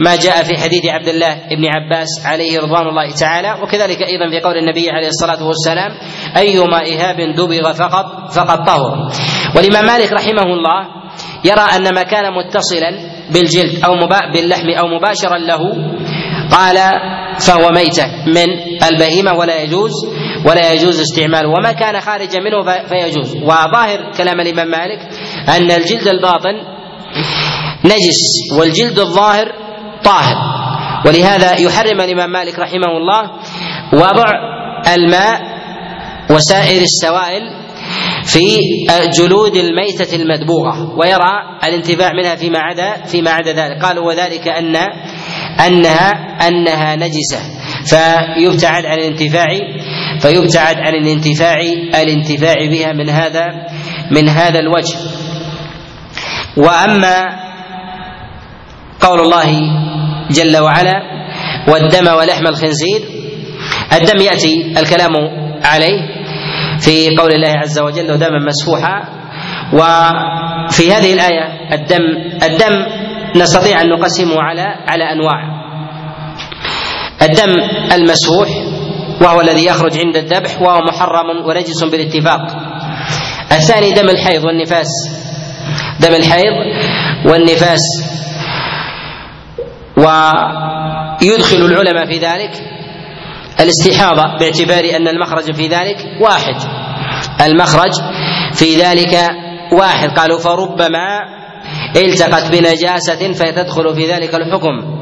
ما 0.00 0.16
جاء 0.16 0.42
في 0.42 0.62
حديث 0.62 0.86
عبد 0.86 1.08
الله 1.08 1.34
بن 1.34 1.64
عباس 1.66 2.08
عليه 2.26 2.60
رضوان 2.60 2.86
الله 2.88 3.10
تعالى 3.20 3.62
وكذلك 3.62 4.02
أيضا 4.02 4.30
في 4.30 4.40
قول 4.40 4.56
النبي 4.56 4.90
عليه 4.90 5.08
الصلاة 5.08 5.46
والسلام 5.46 5.90
أيما 6.36 6.78
إهاب 6.78 7.34
دبغ 7.36 7.72
فقط 7.72 8.30
فقد 8.32 8.64
طهر. 8.66 9.10
والامام 9.56 9.86
مالك 9.86 10.12
رحمه 10.12 10.42
الله 10.42 11.00
يرى 11.44 11.66
أن 11.76 11.94
ما 11.94 12.02
كان 12.02 12.24
متصلا 12.32 12.90
بالجلد 13.30 13.84
أو 13.84 13.92
باللحم 14.34 14.68
أو 14.70 14.86
مباشرا 14.86 15.38
له. 15.38 15.60
قال 16.50 16.78
فهو 17.38 17.70
ميتة 17.70 18.06
من 18.26 18.48
البهيمة 18.92 19.32
ولا 19.32 19.62
يجوز 19.62 19.92
ولا 20.46 20.72
يجوز 20.72 21.00
استعماله. 21.00 21.48
وما 21.48 21.72
كان 21.72 22.00
خارجا 22.00 22.40
منه 22.40 22.86
فيجوز. 22.88 23.36
وظاهر 23.36 24.12
كلام 24.16 24.40
الإمام 24.40 24.68
مالك 24.68 25.00
أن 25.48 25.70
الجلد 25.70 26.08
الباطن 26.08 26.54
نجس 27.84 28.20
والجلد 28.58 28.98
الظاهر 28.98 29.52
طاهر. 30.04 30.36
ولهذا 31.06 31.60
يحرم 31.60 32.00
الإمام 32.00 32.30
مالك 32.30 32.58
رحمه 32.58 32.96
الله 32.96 33.30
وضع 33.92 34.28
الماء 34.94 35.40
وسائر 36.30 36.82
السوائل 36.82 37.42
في 38.24 38.58
جلود 39.18 39.56
الميتة 39.56 40.16
المدبوغة 40.16 40.98
ويرى 40.98 41.32
الانتفاع 41.64 42.12
منها 42.12 42.34
فيما 42.36 42.58
عدا 42.58 43.04
فيما 43.04 43.30
عدا 43.30 43.52
ذلك. 43.52 43.82
قالوا 43.82 44.06
وذلك 44.06 44.48
أن 44.48 44.76
أنها 45.66 46.10
أنها 46.48 46.96
نجسة. 46.96 47.40
فيبتعد 47.84 48.86
عن 48.86 48.98
الانتفاع 48.98 49.46
فيبتعد 50.20 50.76
عن 50.76 50.94
الانتفاع 50.94 51.60
الانتفاع 51.94 52.66
بها 52.70 52.92
من 52.92 53.08
هذا 53.08 53.46
من 54.10 54.28
هذا 54.28 54.58
الوجه. 54.58 54.96
وأما 56.56 57.40
قول 59.00 59.20
الله 59.20 59.50
جل 60.30 60.56
وعلا 60.58 61.02
والدم 61.68 62.14
ولحم 62.14 62.46
الخنزير 62.46 63.00
الدم 63.92 64.20
يأتي 64.20 64.74
الكلام 64.78 65.10
عليه 65.64 66.19
في 66.80 67.16
قول 67.18 67.32
الله 67.32 67.58
عز 67.58 67.78
وجل 67.78 68.18
دما 68.18 68.38
مسفوحا. 68.46 69.20
وفي 69.72 70.92
هذه 70.92 71.12
الآية 71.12 71.74
الدم 71.74 72.02
الدم 72.42 72.86
نستطيع 73.36 73.80
أن 73.80 73.88
نقسمه 73.88 74.42
على 74.42 74.66
على 74.88 75.12
أنواع. 75.12 75.40
الدم 77.22 77.52
المسفوح 77.92 78.48
وهو 79.20 79.40
الذي 79.40 79.66
يخرج 79.66 79.98
عند 79.98 80.16
الذبح 80.16 80.62
وهو 80.62 80.78
محرم 80.88 81.46
ونجس 81.46 81.84
بالاتفاق. 81.84 82.40
الثاني 83.52 83.92
دم 83.92 84.08
الحيض 84.08 84.44
والنفاس. 84.44 84.88
دم 86.00 86.14
الحيض 86.14 86.54
والنفاس. 87.26 87.80
ويدخل 89.96 91.56
العلماء 91.56 92.06
في 92.06 92.18
ذلك. 92.18 92.79
الاستحاضة 93.60 94.38
باعتبار 94.38 94.96
أن 94.96 95.08
المخرج 95.08 95.54
في 95.54 95.68
ذلك 95.68 95.96
واحد. 96.20 96.54
المخرج 97.40 97.92
في 98.54 98.76
ذلك 98.76 99.30
واحد. 99.72 100.08
قالوا 100.08 100.38
فربما 100.38 101.20
التقت 101.96 102.52
بنجاسة 102.52 103.32
فتدخل 103.32 103.94
في 103.94 104.12
ذلك 104.12 104.34
الحكم. 104.34 105.00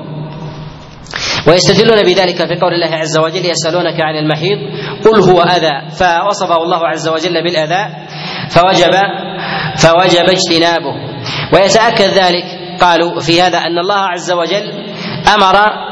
ويستدلون 1.49 2.03
بذلك 2.03 2.37
في 2.37 2.61
قول 2.61 2.73
الله 2.75 2.97
عز 2.97 3.19
وجل 3.19 3.45
يسألونك 3.51 4.01
عن 4.01 4.15
المحيض 4.15 4.59
قل 5.05 5.21
هو 5.31 5.41
أذى. 5.41 5.91
فوصفه 5.91 6.63
الله 6.63 6.87
عز 6.87 7.09
وجل 7.09 7.45
بالأذى. 7.45 7.87
فوجب 8.51 8.95
فوجب 9.77 10.31
اجتنابه. 10.31 10.95
ويتأكد 11.53 12.09
ذلك. 12.09 12.45
قالوا 12.81 13.21
في 13.21 13.43
هذا 13.43 13.59
أن 13.59 13.79
الله 13.79 13.99
عز 13.99 14.33
وجل 14.33 14.73
أمر 15.35 15.88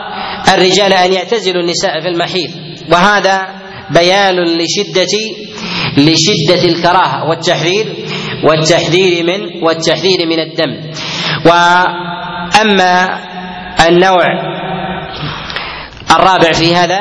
الرجال 0.55 0.93
أن 0.93 1.13
يعتزلوا 1.13 1.63
النساء 1.63 2.01
في 2.01 2.09
المحيض. 2.09 2.51
وهذا 2.93 3.49
بيان 3.91 4.35
لشدة 4.35 5.15
لشدة 5.99 6.69
الكراهة 6.69 7.29
والتحذير 7.29 7.87
والتحذير 8.45 9.25
من 9.25 9.63
والتحذير 9.63 10.27
من 10.27 10.39
الدم. 10.39 10.91
وأما 11.47 13.21
النوع 13.89 14.25
الرابع 16.11 16.53
في 16.53 16.75
هذا 16.75 17.01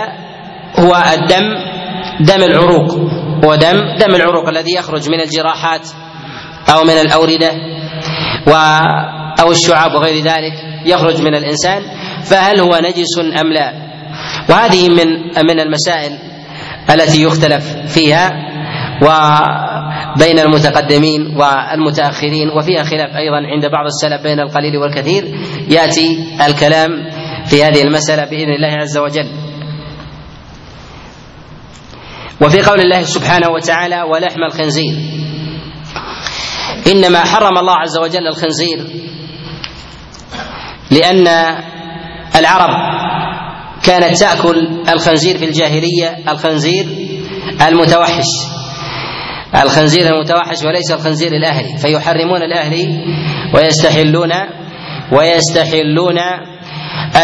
هو 0.79 1.03
الدم 1.13 1.45
دم 2.19 2.43
العروق. 2.43 2.91
هو 3.45 3.55
دم 3.55 3.77
دم 3.99 4.15
العروق 4.15 4.49
الذي 4.49 4.73
يخرج 4.73 5.09
من 5.09 5.21
الجراحات 5.21 5.89
أو 6.69 6.83
من 6.83 6.93
الأوردة. 6.93 7.51
و 8.47 8.51
أو 9.41 9.51
الشعاب 9.51 9.93
وغير 9.93 10.23
ذلك 10.23 10.53
يخرج 10.85 11.21
من 11.21 11.35
الإنسان 11.35 11.81
فهل 12.23 12.59
هو 12.59 12.79
نجس 12.83 13.19
أم 13.41 13.53
لا؟ 13.53 13.73
وهذه 14.49 14.89
من 14.89 15.07
من 15.47 15.59
المسائل 15.59 16.17
التي 16.89 17.23
يختلف 17.23 17.63
فيها 17.93 18.31
وبين 19.01 20.39
المتقدمين 20.39 21.21
والمتأخرين 21.37 22.49
وفيها 22.49 22.83
خلاف 22.83 23.09
أيضا 23.15 23.37
عند 23.53 23.65
بعض 23.71 23.85
السلف 23.85 24.21
بين 24.21 24.39
القليل 24.39 24.77
والكثير 24.77 25.23
يأتي 25.69 26.23
الكلام 26.47 26.89
في 27.45 27.63
هذه 27.63 27.81
المسألة 27.81 28.25
بإذن 28.25 28.49
الله 28.49 28.77
عز 28.81 28.97
وجل. 28.97 29.27
وفي 32.41 32.61
قول 32.61 32.79
الله 32.79 33.01
سبحانه 33.03 33.49
وتعالى 33.49 34.01
ولحم 34.01 34.43
الخنزير 34.43 34.95
إنما 36.91 37.19
حرم 37.19 37.57
الله 37.57 37.73
عز 37.75 37.97
وجل 37.97 38.27
الخنزير. 38.27 39.04
لأن 40.91 41.27
العرب 42.35 42.69
كانت 43.83 44.17
تأكل 44.19 44.67
الخنزير 44.89 45.37
في 45.37 45.45
الجاهلية 45.45 46.17
الخنزير 46.29 46.85
المتوحش. 47.67 48.25
الخنزير 49.63 50.05
المتوحش 50.15 50.63
وليس 50.65 50.91
الخنزير 50.91 51.31
الأهلي 51.31 51.77
فيحرمون 51.77 52.41
الأهلي 52.41 53.05
ويستحلون 53.53 54.31
ويستحلون 55.11 56.17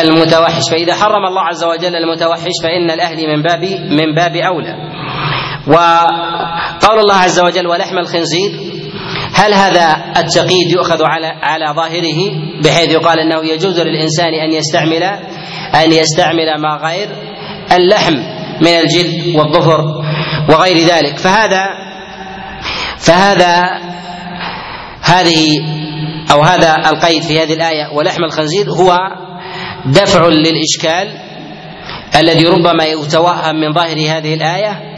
المتوحش. 0.02 0.70
فإذا 0.70 0.94
حرم 0.96 1.26
الله 1.26 1.42
عز 1.42 1.64
وجل 1.64 1.96
المتوحش 1.96 2.52
فإن 2.64 2.92
الأهلي 2.92 3.28
من 3.28 3.42
باب 3.42 3.64
من 3.92 4.16
باب 4.16 4.36
أولى. 4.36 4.76
وقول 5.68 7.00
الله 7.00 7.16
عز 7.16 7.40
وجل 7.40 7.68
ولحم 7.68 7.98
الخنزير 7.98 8.52
هل 9.34 9.54
هذا 9.54 10.14
التقييد 10.18 10.72
يؤخذ 10.72 11.04
على 11.04 11.28
على 11.28 11.74
ظاهره 11.76 12.20
بحيث 12.64 12.92
يقال 12.92 13.20
أنه 13.20 13.46
يجوز 13.54 13.80
للإنسان 13.80 14.34
أن 14.34 14.52
يستعمل 14.52 15.04
أن 15.76 15.92
يستعمل 15.92 16.62
ما 16.62 16.88
غير 16.88 17.10
اللحم 17.72 18.14
من 18.62 18.68
الجلد 18.68 19.36
والظفر 19.36 19.82
وغير 20.50 20.78
ذلك؟ 20.78 21.18
فهذا 21.18 21.66
فهذا 22.98 23.82
هذه 25.02 25.46
أو 26.32 26.42
هذا 26.42 26.76
القيد 26.90 27.24
في 27.24 27.40
هذه 27.40 27.54
الآية 27.54 27.88
ولحم 27.94 28.24
الخنزير 28.24 28.66
هو 28.70 28.98
دفع 29.86 30.28
للإشكال 30.28 31.18
الذي 32.16 32.46
ربما 32.46 32.86
يتوهم 32.86 33.56
من 33.56 33.74
ظاهر 33.74 34.18
هذه 34.18 34.34
الآية 34.34 34.92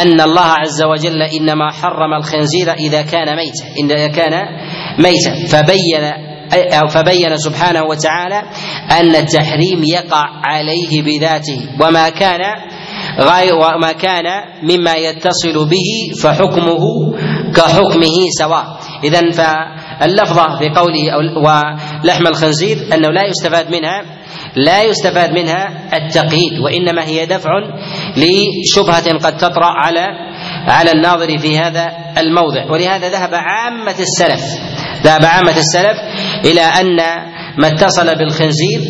أن 0.00 0.20
الله 0.20 0.46
عز 0.46 0.82
وجل 0.82 1.22
إنما 1.22 1.70
حرم 1.70 2.14
الخنزير 2.18 2.72
إذا 2.72 3.02
كان 3.02 3.36
ميتا 3.36 3.64
إذا 3.84 4.06
كان 4.08 4.32
ميتا. 4.98 5.46
فبين 5.46 6.32
أو 6.52 6.86
فبين 6.88 7.36
سبحانه 7.36 7.82
وتعالى 7.82 8.42
أن 8.90 9.16
التحريم 9.16 9.84
يقع 9.84 10.24
عليه 10.44 11.02
بذاته. 11.02 11.60
وما 11.80 12.08
كان 12.08 12.40
غير 13.18 13.54
وما 13.54 13.92
كان 13.92 14.24
مما 14.62 14.94
يتصل 14.94 15.68
به 15.68 16.14
فحكمه 16.22 16.84
كحكمه 17.56 18.16
سواء. 18.38 18.64
إذا 19.04 19.20
فاللفظة 19.30 20.58
في 20.58 20.68
قوله 20.68 21.16
ولحم 21.36 22.26
الخنزير 22.26 22.76
أنه 22.94 23.08
لا 23.08 23.26
يستفاد 23.28 23.70
منها 23.70 24.21
لا 24.56 24.82
يستفاد 24.82 25.30
منها 25.32 25.88
التقييد 25.96 26.58
وإنما 26.60 27.04
هي 27.04 27.26
دفع 27.26 27.50
لشبهة 28.16 29.18
قد 29.18 29.36
تطرأ 29.36 29.66
على 29.66 30.06
على 30.68 30.90
الناظر 30.92 31.38
في 31.38 31.58
هذا 31.58 31.92
الموضع. 32.18 32.70
ولهذا 32.70 33.08
ذهب 33.08 33.34
عامة 33.34 33.96
السلف 34.00 34.42
ذهب 35.04 35.24
عامة 35.24 35.56
السلف 35.56 35.96
إلى 36.44 36.60
أن 36.60 36.96
ما 37.58 37.68
اتصل 37.68 38.18
بالخنزير 38.18 38.80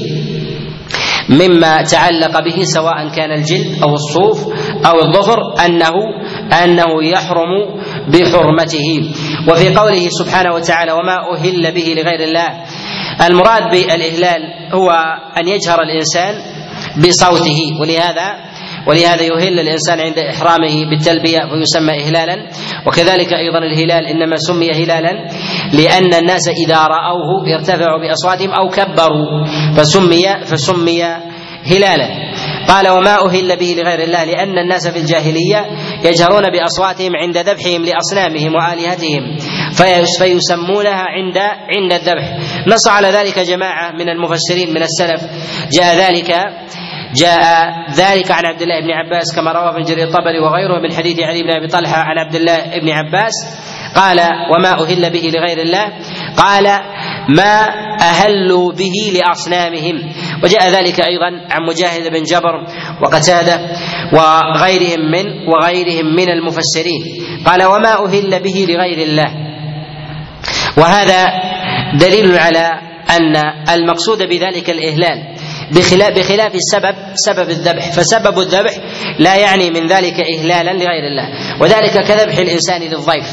مما 1.29 1.83
تعلق 1.83 2.45
به 2.45 2.63
سواء 2.63 3.09
كان 3.17 3.33
الجلد 3.33 3.83
أو 3.83 3.95
الصوف 3.95 4.47
أو 4.87 5.01
الظفر 5.01 5.65
أنه 5.67 5.93
أنه 6.65 7.05
يحرم 7.05 7.51
بحرمته. 8.09 9.11
وفي 9.49 9.75
قوله 9.75 10.09
سبحانه 10.09 10.55
وتعالى 10.55 10.93
وما 10.93 11.17
أهل 11.37 11.75
به 11.75 11.95
لغير 11.97 12.21
الله 12.21 12.51
المراد 13.21 13.71
بالإهلال 13.71 14.43
هو 14.75 14.91
أن 15.41 15.49
يجهر 15.49 15.83
الإنسان 15.83 16.35
بصوته 16.97 17.81
ولهذا 17.81 18.53
ولهذا 18.87 19.23
يهل 19.23 19.61
الإنسان 19.61 20.01
عند 20.01 20.19
إحرامه 20.19 20.85
بالتلبية 20.91 21.39
ويسمى 21.53 22.01
اهلالا. 22.01 22.47
وكذلك 22.87 23.33
أيضا 23.33 23.59
الهلال 23.59 24.07
إنما 24.07 24.37
سمي 24.37 24.71
هلالا 24.71 25.29
لأن 25.73 26.15
الناس 26.15 26.49
إذا 26.49 26.77
رأوه 26.77 27.55
ارتفعوا 27.55 28.01
بأصواتهم 28.01 28.51
أو 28.51 28.69
كبروا 28.69 29.47
فسمي 29.77 30.45
فسمي 30.45 31.05
هلالا. 31.67 32.09
قال 32.69 32.89
وما 32.89 33.27
أهل 33.27 33.57
به 33.57 33.77
لغير 33.79 34.03
الله 34.03 34.25
لأن 34.25 34.59
الناس 34.59 34.89
في 34.89 34.99
الجاهلية 34.99 35.67
يجهرون 36.05 36.43
بأصواتهم 36.51 37.17
عند 37.17 37.39
ذبحهم 37.39 37.85
لأصنامهم 37.85 38.55
وآلهتهم 38.55 39.37
فيسمونها 40.19 41.05
عند 41.17 41.39
عند 41.77 41.93
الذبح. 41.93 42.37
نص 42.67 42.89
على 42.89 43.09
ذلك 43.09 43.39
جماعة 43.39 43.93
من 43.93 44.09
المفسرين 44.09 44.75
من 44.75 44.83
السلف. 44.83 45.21
جاء 45.73 45.97
ذلك 45.97 46.35
جاء 47.15 47.41
ذلك 47.95 48.31
عن 48.31 48.47
عبد 48.47 48.63
الله 48.63 48.81
بن 48.81 48.91
عباس 48.91 49.37
كما 49.37 49.53
روى 49.53 49.69
ابن 49.69 49.83
جرير 49.83 50.05
الطبري 50.05 50.41
وغيره 50.41 50.81
من 50.81 50.93
حديث 50.93 51.21
علي 51.21 51.43
بن 51.43 51.51
أبي 51.51 51.67
طلحة 51.67 51.97
عن 51.97 52.19
عبد 52.19 52.35
الله 52.35 52.59
بن 52.81 52.91
عباس. 52.91 53.33
قال 53.97 54.21
وما 54.57 54.73
أهل 54.83 55.11
به 55.13 55.31
لغير 55.35 55.59
الله؟ 55.63 55.93
قال 56.37 56.65
ما 57.29 57.69
أهلوا 58.01 58.73
به 58.73 59.13
لأصنامهم. 59.13 60.13
وجاء 60.43 60.71
ذلك 60.71 61.01
أيضا 61.01 61.27
عن 61.51 61.63
مجاهد 61.69 62.13
بن 62.13 62.23
جبر 62.23 62.55
وقتادة 63.03 63.61
وغيرهم 64.13 65.11
من 65.11 65.25
وغيرهم 65.49 66.07
من 66.17 66.29
المفسرين. 66.29 67.03
قال 67.47 67.63
وما 67.63 68.05
أهل 68.05 68.43
به 68.43 68.67
لغير 68.69 68.99
الله. 68.99 69.35
وهذا 70.77 71.33
دليل 71.95 72.39
على 72.39 72.71
أن 73.11 73.37
المقصود 73.71 74.19
بذلك 74.19 74.71
الإهلال 74.71 75.37
بخلاف 75.73 76.19
بخلاف 76.19 76.55
السبب 76.55 76.95
سبب 77.15 77.51
الذبح. 77.51 77.93
فسبب 77.93 78.39
الذبح 78.39 78.73
لا 79.19 79.37
يعني 79.37 79.71
من 79.71 79.87
ذلك 79.87 80.21
إهلالا 80.21 80.73
لغير 80.73 81.05
الله. 81.05 81.29
وذلك 81.61 81.93
كذبح 81.93 82.39
الإنسان 82.39 82.81
للضيف 82.81 83.27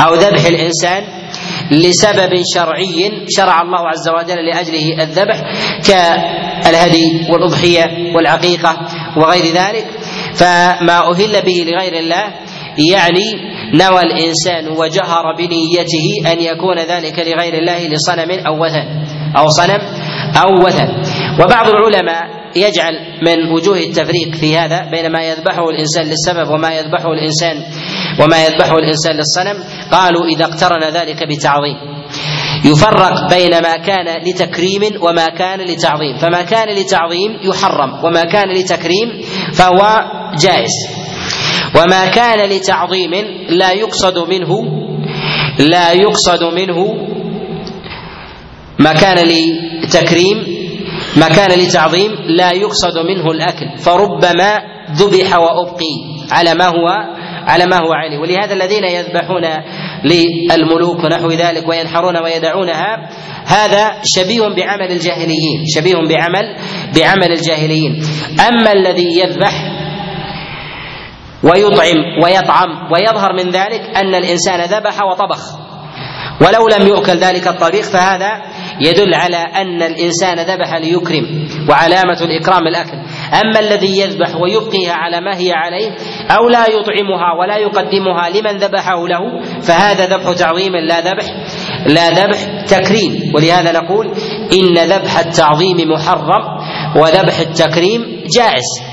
أو 0.00 0.14
ذبح 0.14 0.46
الإنسان 0.46 1.21
لسبب 1.72 2.32
شرعي 2.54 3.10
شرع 3.36 3.62
الله 3.62 3.78
عز 3.88 4.08
وجل 4.08 4.46
لأجله 4.46 5.02
الذبح 5.02 5.36
كالهدي 5.88 7.32
والأضحية 7.32 8.14
والعقيقة 8.16 8.76
وغير 9.16 9.54
ذلك. 9.54 9.86
فما 10.34 11.10
أهل 11.10 11.42
به 11.42 11.64
لغير 11.66 11.94
الله 12.00 12.24
يعني 12.78 13.28
نوى 13.74 14.00
الإنسان 14.00 14.68
وجهر 14.68 15.36
بنيته 15.38 16.32
أن 16.32 16.40
يكون 16.40 16.78
ذلك 16.78 17.18
لغير 17.18 17.54
الله 17.54 17.88
لصنم 17.88 18.30
أو 18.46 18.64
وثن 18.64 18.86
أو 19.36 19.48
صنم 19.48 19.80
أو 20.42 20.66
وثن. 20.66 20.88
وبعض 21.40 21.68
العلماء 21.68 22.42
يجعل 22.56 22.94
من 23.22 23.52
وجوه 23.52 23.76
التفريق 23.76 24.34
في 24.40 24.58
هذا 24.58 24.90
بين 24.90 25.12
ما 25.12 25.22
يذبحه 25.22 25.70
الإنسان 25.70 26.04
للسبب 26.04 26.50
وما 26.50 26.74
يذبحه 26.74 27.12
الإنسان 27.12 27.56
وما 28.20 28.44
يذبحه 28.44 28.76
الإنسان 28.76 29.16
للصنم. 29.16 29.64
قالوا 29.92 30.26
إذا 30.26 30.44
اقترن 30.44 30.82
ذلك 30.92 31.28
بتعظيم. 31.28 31.76
يفرق 32.64 33.30
بين 33.30 33.62
ما 33.62 33.76
كان 33.76 34.22
لتكريم 34.24 34.82
وما 35.00 35.26
كان 35.26 35.60
لتعظيم. 35.60 36.16
فما 36.16 36.42
كان 36.42 36.68
لتعظيم 36.68 37.38
يحرم 37.42 38.04
وما 38.04 38.22
كان 38.22 38.54
لتكريم 38.54 39.22
فهو 39.52 40.04
جائز. 40.38 41.01
وما 41.76 42.06
كان 42.06 42.48
لتعظيم 42.48 43.10
لا 43.48 43.72
يقصد 43.72 44.18
منه 44.18 44.50
لا 45.58 45.92
يقصد 45.92 46.44
منه 46.44 46.78
ما 48.78 48.92
كان 48.92 49.16
لتكريم 49.28 50.62
ما 51.16 51.28
كان 51.28 51.58
لتعظيم 51.58 52.10
لا 52.26 52.52
يقصد 52.52 52.98
منه 52.98 53.30
الأكل. 53.30 53.78
فربما 53.78 54.58
ذبح 54.92 55.38
وأبقي 55.38 55.94
على 56.30 56.54
ما 56.54 56.66
هو 56.66 56.88
على 57.46 57.66
ما 57.66 57.76
هو 57.76 57.92
عليه. 57.92 58.18
ولهذا 58.18 58.54
الذين 58.54 58.84
يذبحون 58.84 59.44
للملوك 60.04 61.04
ونحو 61.04 61.30
ذلك 61.30 61.68
وينحرون 61.68 62.16
ويدعونها 62.16 63.10
هذا 63.46 63.92
شبيه 64.04 64.40
بعمل 64.40 64.92
الجاهليين 64.92 65.64
شبيه 65.66 65.94
بعمل 65.94 66.56
بعمل 66.96 67.32
الجاهليين. 67.32 68.02
أما 68.48 68.72
الذي 68.72 69.18
يذبح 69.18 69.71
ويطعم 71.42 71.98
ويطعم 72.24 72.92
ويظهر 72.92 73.32
من 73.32 73.50
ذلك 73.50 73.80
أن 73.96 74.14
الإنسان 74.14 74.60
ذبح 74.60 75.02
وطبخ. 75.02 75.40
ولو 76.40 76.68
لم 76.68 76.86
يؤكل 76.86 77.12
ذلك 77.12 77.48
الطبيخ 77.48 77.90
فهذا 77.90 78.42
يدل 78.80 79.14
على 79.14 79.36
أن 79.36 79.82
الإنسان 79.82 80.38
ذبح 80.40 80.74
ليكرم 80.74 81.48
وعلامة 81.68 82.18
الإكرام 82.20 82.66
الأكل. 82.66 82.96
أما 83.44 83.60
الذي 83.60 84.00
يذبح 84.00 84.36
ويبقيها 84.36 84.92
على 84.92 85.20
ما 85.20 85.36
هي 85.36 85.52
عليه 85.52 85.90
أو 86.30 86.48
لا 86.48 86.66
يطعمها 86.66 87.32
ولا 87.40 87.56
يقدمها 87.56 88.28
لمن 88.30 88.56
ذبحه 88.56 89.08
له 89.08 89.42
فهذا 89.60 90.06
ذبح 90.06 90.32
تعظيم 90.32 90.76
لا 90.76 91.00
ذبح 91.00 91.24
لا 91.86 92.10
ذبح 92.10 92.64
تكريم. 92.66 93.32
ولهذا 93.34 93.72
نقول 93.72 94.06
إن 94.52 94.78
ذبح 94.78 95.18
التعظيم 95.18 95.90
محرم 95.92 96.44
وذبح 96.96 97.38
التكريم 97.38 98.00
جائز. 98.36 98.92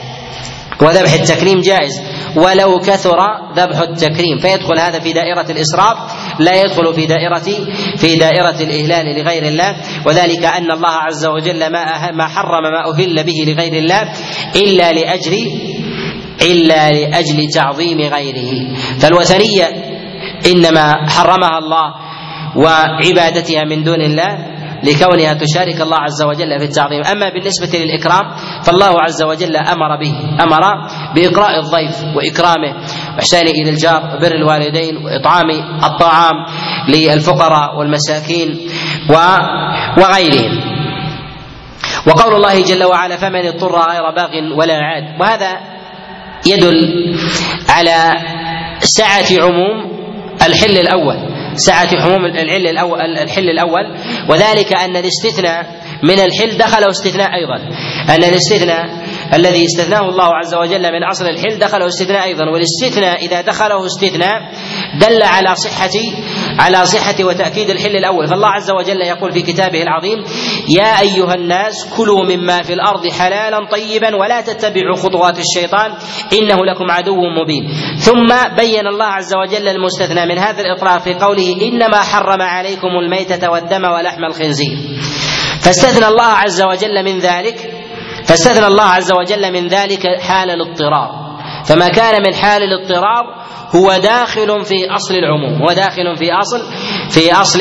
وذبح 0.81 1.13
التكريم 1.13 1.61
جائز. 1.61 2.01
ولو 2.35 2.79
كثر 2.79 3.19
ذبح 3.55 3.79
التكريم. 3.79 4.37
فيدخل 4.37 4.79
هذا 4.79 4.99
في 4.99 5.13
دائرة 5.13 5.45
الإسراف 5.49 5.97
لا 6.39 6.61
يدخل 6.61 6.93
في 6.93 7.05
دائرة 7.05 7.47
في 7.97 8.15
دائرة 8.15 8.55
الإهلال 8.61 9.19
لغير 9.19 9.43
الله. 9.43 9.75
وذلك 10.05 10.45
أن 10.45 10.71
الله 10.71 10.89
عز 10.89 11.25
وجل 11.25 11.59
ما 11.59 12.11
ما 12.11 12.27
حرم 12.27 12.63
ما 12.63 12.91
أهل 12.91 13.23
به 13.23 13.45
لغير 13.47 13.73
الله 13.73 14.01
إلا 14.55 14.91
لأجل 14.91 15.33
إلا 16.41 16.89
لأجل 16.89 17.47
تعظيم 17.53 17.99
غيره. 17.99 18.75
فالوثنية 18.99 19.67
إنما 20.45 21.09
حرمها 21.09 21.57
الله 21.57 21.93
وعبادتها 22.55 23.63
من 23.65 23.83
دون 23.83 24.01
الله. 24.01 24.58
لكونها 24.83 25.33
تشارك 25.33 25.81
الله 25.81 25.97
عز 25.97 26.21
وجل 26.23 26.59
في 26.59 26.65
التعظيم. 26.65 27.01
أما 27.11 27.29
بالنسبة 27.29 27.79
للإكرام 27.79 28.31
فالله 28.63 29.01
عز 29.01 29.23
وجل 29.23 29.55
أمر 29.55 29.99
به 29.99 30.13
أمر 30.43 30.63
بإقراء 31.15 31.59
الضيف 31.59 31.95
وإكرامه. 32.15 32.73
واحسانه 33.15 33.51
إلى 33.51 33.69
الجار 33.69 34.01
وبر 34.15 34.35
الوالدين 34.35 34.97
وإطعام 34.97 35.49
الطعام 35.83 36.45
للفقراء 36.89 37.79
والمساكين 37.79 38.59
وغيرهم. 39.97 40.79
وقول 42.07 42.35
الله 42.35 42.61
جل 42.63 42.83
وعلا 42.83 43.17
فمن 43.17 43.45
اضطر 43.45 43.75
غير 43.91 44.11
باغ 44.15 44.29
ولا 44.57 44.73
عاد. 44.73 45.21
وهذا 45.21 45.59
يدل 46.47 47.15
على 47.69 48.13
سعة 48.79 49.43
عموم 49.43 49.99
الحل 50.47 50.77
الأول. 50.77 51.38
سعة 51.59 52.01
حموم 52.01 52.25
العل 52.25 52.67
الأول 52.67 53.01
الحل 53.01 53.49
الأول 53.49 53.95
وذلك 54.29 54.73
أن 54.73 54.95
الاستثناء 54.95 55.65
من 56.03 56.19
الحل 56.19 56.57
دخله 56.57 56.89
استثناء 56.89 57.29
أيضا. 57.35 57.55
أن 58.15 58.23
الاستثناء 58.23 58.89
الذي 59.33 59.65
استثناه 59.65 60.09
الله 60.09 60.35
عز 60.35 60.55
وجل 60.55 60.91
من 60.91 61.03
أصل 61.03 61.25
الحل 61.25 61.59
دخله 61.59 61.87
استثناء 61.87 62.23
أيضا 62.23 62.45
والاستثناء 62.49 63.25
إذا 63.25 63.41
دخله 63.41 63.85
استثناء 63.85 64.41
دل 65.01 65.23
على 65.23 65.55
صحة 65.55 65.95
على 66.59 66.85
صحة 66.85 67.23
وتأكيد 67.23 67.69
الحل 67.69 67.95
الأول. 67.95 68.27
فالله 68.27 68.47
عز 68.47 68.71
وجل 68.71 69.01
يقول 69.01 69.31
في 69.31 69.41
كتابه 69.41 69.81
العظيم 69.81 70.23
يا 70.69 70.99
أيها 71.01 71.33
الناس 71.33 71.93
كلوا 71.97 72.25
مما 72.25 72.61
في 72.61 72.73
الأرض 72.73 73.07
حلالا 73.07 73.59
طيبا 73.71 74.15
ولا 74.15 74.41
تتبعوا 74.41 74.95
خطوات 74.95 75.39
الشيطان 75.39 75.91
إنه 76.33 76.65
لكم 76.65 76.91
عدو 76.91 77.21
مبين. 77.41 77.67
ثم 77.97 78.55
بين 78.57 78.87
الله 78.87 79.05
عز 79.05 79.33
وجل 79.35 79.67
المستثنى 79.67 80.25
من 80.25 80.39
هذا 80.39 80.61
الإطراف 80.61 81.03
في 81.03 81.13
قوله 81.13 81.55
إنما 81.61 82.01
حرم 82.01 82.41
عليكم 82.41 82.87
الميتة 82.87 83.49
والدم 83.51 83.83
ولحم 83.83 84.23
الخنزير. 84.23 84.77
فاستثنى 85.61 86.07
الله 86.07 86.23
عز 86.23 86.61
وجل 86.61 87.03
من 87.05 87.19
ذلك 87.19 87.78
فاستثنى 88.29 88.67
الله 88.67 88.83
عز 88.83 89.11
وجل 89.11 89.53
من 89.53 89.67
ذلك 89.67 90.21
حال 90.21 90.49
الاضطرار 90.49 91.09
فما 91.65 91.89
كان 91.89 92.21
من 92.27 92.33
حال 92.35 92.63
الاضطرار 92.63 93.25
هو 93.75 93.97
داخل 93.97 94.65
في 94.65 94.75
أصل 94.95 95.15
العموم 95.15 95.61
هو 95.61 95.73
داخل 95.73 96.15
في 96.17 96.31
أصل 96.33 96.61
في 97.09 97.33
أصل 97.33 97.59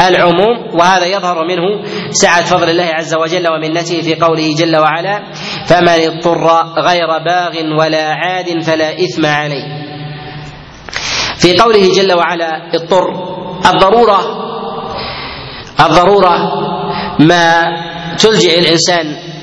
العموم 0.00 0.74
وهذا 0.74 1.06
يظهر 1.06 1.46
منه 1.48 1.82
سعة 2.10 2.44
فضل 2.44 2.70
الله 2.70 2.84
عز 2.84 3.14
وجل 3.14 3.48
ومنته 3.48 4.00
في 4.00 4.14
قوله 4.14 4.54
جل 4.54 4.76
وعلا 4.76 5.32
فمن 5.66 5.88
اضطر 5.88 6.46
غير 6.78 7.06
باغ 7.24 7.80
ولا 7.80 8.12
عاد 8.12 8.62
فلا 8.62 9.04
إثم 9.04 9.26
عليه. 9.26 9.64
في 11.38 11.56
قوله 11.58 11.88
جل 11.96 12.16
وعلا 12.16 12.74
اضطر 12.74 13.04
الضرورة 13.66 14.20
الضرورة 15.80 16.38
ما 17.18 17.64
تلجئ 18.18 18.58
الإنسان 18.58 19.33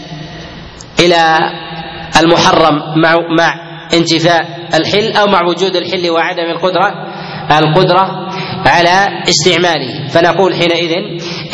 إلى 1.01 1.37
المحرم 2.21 2.75
مع 3.03 3.15
مع 3.37 3.53
انتفاء 3.93 4.41
الحل 4.73 5.11
أو 5.17 5.27
مع 5.27 5.41
وجود 5.49 5.75
الحل 5.75 6.09
وعدم 6.09 6.43
القدرة 6.43 7.07
القدرة 7.51 8.29
على 8.65 9.07
استعماله. 9.29 10.07
فنقول 10.07 10.53
حينئذ 10.55 10.91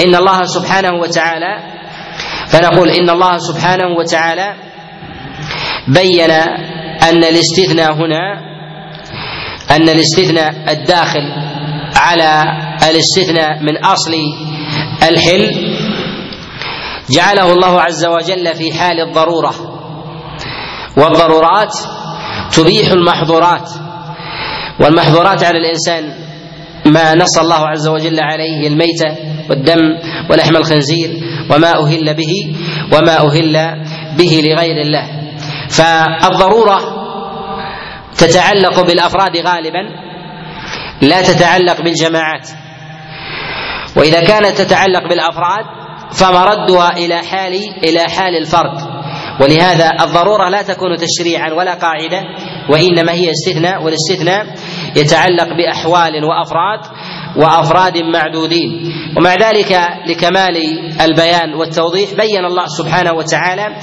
إن 0.05 0.15
الله 0.15 0.43
سبحانه 0.43 0.93
وتعالى 0.93 1.59
فنقول 2.47 2.89
إن 2.89 3.09
الله 3.09 3.37
سبحانه 3.37 3.87
وتعالى 3.97 4.53
بين 5.87 6.31
أن 7.09 7.23
الاستثناء 7.23 7.93
هنا 7.93 8.41
أن 9.71 9.89
الاستثناء 9.89 10.53
الداخل 10.69 11.23
على 11.95 12.43
الاستثناء 12.89 13.63
من 13.63 13.77
أصل 13.85 14.13
الحل 15.09 15.49
جعله 17.09 17.53
الله 17.53 17.81
عز 17.81 18.05
وجل 18.05 18.55
في 18.55 18.73
حال 18.73 18.99
الضرورة. 18.99 19.53
والضرورات 20.97 21.75
تبيح 22.51 22.91
المحظورات. 22.91 23.69
والمحظورات 24.79 25.43
على 25.43 25.57
الإنسان 25.57 26.13
ما 26.85 27.15
نص 27.15 27.37
الله 27.37 27.67
عز 27.67 27.87
وجل 27.87 28.19
عليه 28.19 28.67
الميتة 28.67 29.15
والدم 29.49 29.79
ولحم 30.29 30.55
الخنزير 30.55 31.09
وما 31.51 31.71
أهل 31.79 32.13
به 32.13 32.55
وما 32.93 33.17
أهل 33.17 33.85
به 34.17 34.41
لغير 34.45 34.81
الله. 34.81 35.07
فالضرورة 35.69 36.79
تتعلق 38.17 38.81
بالأفراد 38.81 39.37
غالبا 39.37 39.83
لا 41.01 41.21
تتعلق 41.21 41.81
بالجماعات. 41.81 42.49
وإذا 43.95 44.21
كانت 44.23 44.61
تتعلق 44.61 45.09
بالأفراد 45.09 45.65
فمردها 46.11 46.97
إلى 46.97 47.17
حال 47.17 47.53
إلى 47.83 47.99
حال 47.99 48.35
الفرد. 48.41 48.97
ولهذا 49.41 49.91
الضرورة 50.01 50.49
لا 50.49 50.61
تكون 50.61 50.97
تشريعا 50.97 51.53
ولا 51.53 51.73
قاعدة 51.73 52.21
وإنما 52.69 53.11
هي 53.11 53.31
استثناء 53.31 53.83
والاستثناء 53.83 54.45
يتعلق 54.95 55.47
بأحوال 55.57 56.23
وأفراد 56.23 56.79
وأفراد 57.37 57.97
معدودين. 57.97 58.93
ومع 59.17 59.33
ذلك 59.33 59.79
لكمال 60.07 60.57
البيان 61.01 61.53
والتوضيح 61.53 62.09
بين 62.09 62.45
الله 62.45 62.65
سبحانه 62.67 63.13
وتعالى 63.13 63.75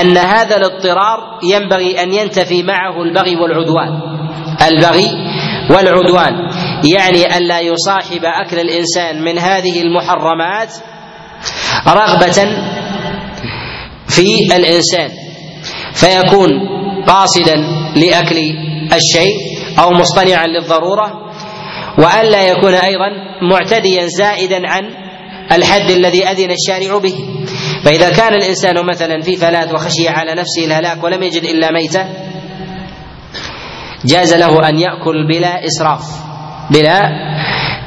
أن 0.00 0.16
هذا 0.16 0.56
الاضطرار 0.56 1.18
ينبغي 1.42 2.02
أن 2.02 2.12
ينتفي 2.12 2.62
معه 2.62 3.02
البغي 3.02 3.36
والعدوان. 3.36 4.00
البغي 4.68 5.10
والعدوان. 5.70 6.32
يعني 6.94 7.36
ألا 7.36 7.60
يصاحب 7.60 8.24
أكل 8.24 8.58
الإنسان 8.58 9.24
من 9.24 9.38
هذه 9.38 9.82
المحرمات 9.82 10.74
رغبة 11.86 12.56
في 14.08 14.56
الإنسان 14.56 15.10
فيكون 15.92 16.48
قاصدا 17.06 17.56
لأكل 17.96 18.36
الشيء 18.92 19.34
أو 19.78 19.90
مصطنعا 19.90 20.46
للضرورة 20.46 21.12
وألا 21.98 22.42
يكون 22.42 22.74
أيضا 22.74 23.08
معتديا 23.50 24.06
زائدا 24.06 24.68
عن 24.68 24.84
الحد 25.52 25.90
الذي 25.90 26.26
أذن 26.26 26.50
الشارع 26.50 26.98
به. 26.98 27.14
فإذا 27.84 28.10
كان 28.10 28.34
الإنسان 28.34 28.86
مثلا 28.86 29.22
في 29.22 29.36
فلاة 29.36 29.74
وخشي 29.74 30.08
على 30.08 30.34
نفسه 30.34 30.64
الهلاك 30.64 31.04
ولم 31.04 31.22
يجد 31.22 31.42
إلا 31.44 31.70
ميتة 31.72 32.06
جاز 34.04 34.34
له 34.34 34.68
أن 34.68 34.78
يأكل 34.78 35.28
بلا 35.28 35.66
إسراف 35.66 36.02
بلا 36.70 37.08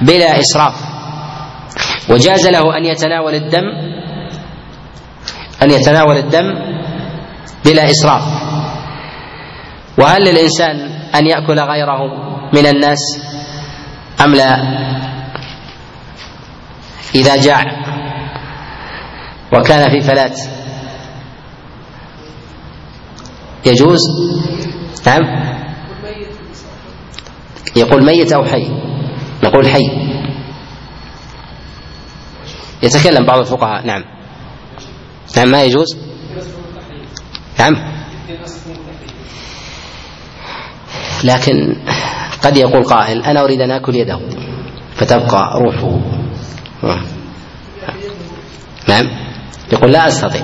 بلا 0.01 0.39
إسراف. 0.39 0.90
وجاز 2.09 2.47
له 2.47 2.77
أن 2.77 2.85
يتناول 2.85 3.35
الدم 3.35 3.67
أن 5.63 5.71
يتناول 5.71 6.17
الدم 6.17 6.45
بلا 7.65 7.91
إسراف. 7.91 8.23
وهل 9.97 10.21
للإنسان 10.21 10.75
أن 11.15 11.25
يأكل 11.25 11.59
غيره 11.59 12.01
من 12.53 12.65
الناس 12.65 12.99
أم 14.21 14.35
لا؟ 14.35 14.55
إذا 17.15 17.35
جاع 17.35 17.63
وكان 19.53 19.89
في 19.89 20.01
فلاة 20.01 20.33
يجوز؟ 23.65 23.99
نعم. 25.05 25.21
يقول 27.75 28.05
ميت 28.05 28.33
أو 28.33 28.43
حي. 28.43 28.67
نقول 29.43 29.67
حي. 29.67 30.00
يتكلم 32.83 33.25
بعض 33.25 33.39
الفقهاء 33.39 33.85
نعم. 33.85 34.03
نعم 35.37 35.47
ما 35.47 35.63
يجوز؟ 35.63 35.97
نعم. 37.59 37.75
لكن 41.23 41.75
قد 42.43 42.57
يقول 42.57 42.83
قائل 42.83 43.23
أنا 43.23 43.43
أريد 43.43 43.61
أن 43.61 43.71
آكل 43.71 43.95
يده 43.95 44.19
فتبقى 44.95 45.59
روحه. 45.59 45.99
نعم. 48.87 49.09
يقول 49.71 49.91
لا 49.91 50.07
أستطيع. 50.07 50.41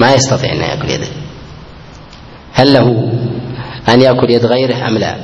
ما 0.00 0.14
يستطيع 0.14 0.52
أن 0.52 0.60
يأكل 0.60 0.90
يده. 0.90 1.06
هل 2.52 2.72
له 2.72 3.12
أن 3.88 4.00
يأكل 4.00 4.30
يد 4.30 4.46
غيره 4.46 4.88
أم 4.88 4.98
لا؟ 4.98 5.16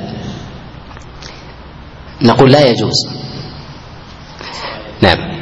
نقول 2.21 2.51
لا 2.51 2.67
يجوز. 2.67 3.07
نعم. 5.01 5.34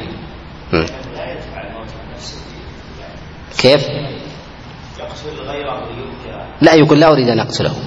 كيف؟ 3.63 3.81
لا 6.61 6.73
يقول 6.73 6.99
لا 6.99 7.11
أريد 7.11 7.29
أن 7.29 7.39
أقتله. 7.39 7.75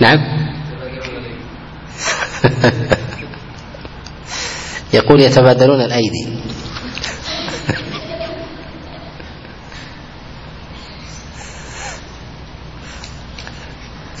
نعم. 0.00 0.18
يقول 4.94 5.20
يتبادلون 5.20 5.80
الأيدي. 5.80 6.38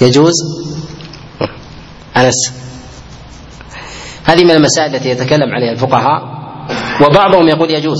يجوز؟ 0.00 0.34
أنس. 2.16 2.67
هذه 4.28 4.44
من 4.44 4.50
المسائل 4.50 4.94
التي 4.94 5.08
يتكلم 5.08 5.54
عليها 5.54 5.72
الفقهاء 5.72 6.38
وبعضهم 7.02 7.48
يقول 7.48 7.70
يجوز. 7.70 7.98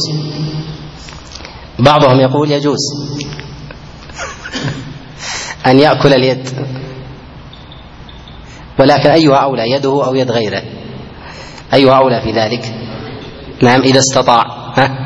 بعضهم 1.79 2.21
يقول 2.21 2.51
يجوز. 2.51 2.79
أن 5.67 5.79
يأكل 5.79 6.13
اليد. 6.13 6.49
ولكن 8.81 9.11
أيها 9.11 9.37
أولى 9.37 9.71
يده 9.71 10.07
أو 10.07 10.15
يد 10.15 10.31
غيره. 10.31 10.63
أيها 11.75 11.97
أولى 11.97 12.21
في 12.21 12.33
ذلك. 12.33 12.75
نعم 13.63 13.81
إذا 13.81 13.99
استطاع. 13.99 14.45
ها؟ 14.77 14.99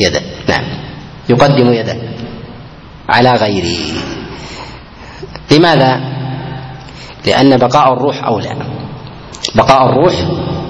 يده. 0.00 0.20
نعم. 0.48 0.64
يقدم 1.28 1.72
يده. 1.72 1.96
على 3.08 3.30
غيره. 3.30 4.02
لماذا؟ 5.50 6.00
لأن 7.26 7.56
بقاء 7.56 7.92
الروح 7.92 8.24
أولى. 8.24 8.81
بقاء 9.54 9.86
الروح 9.86 10.14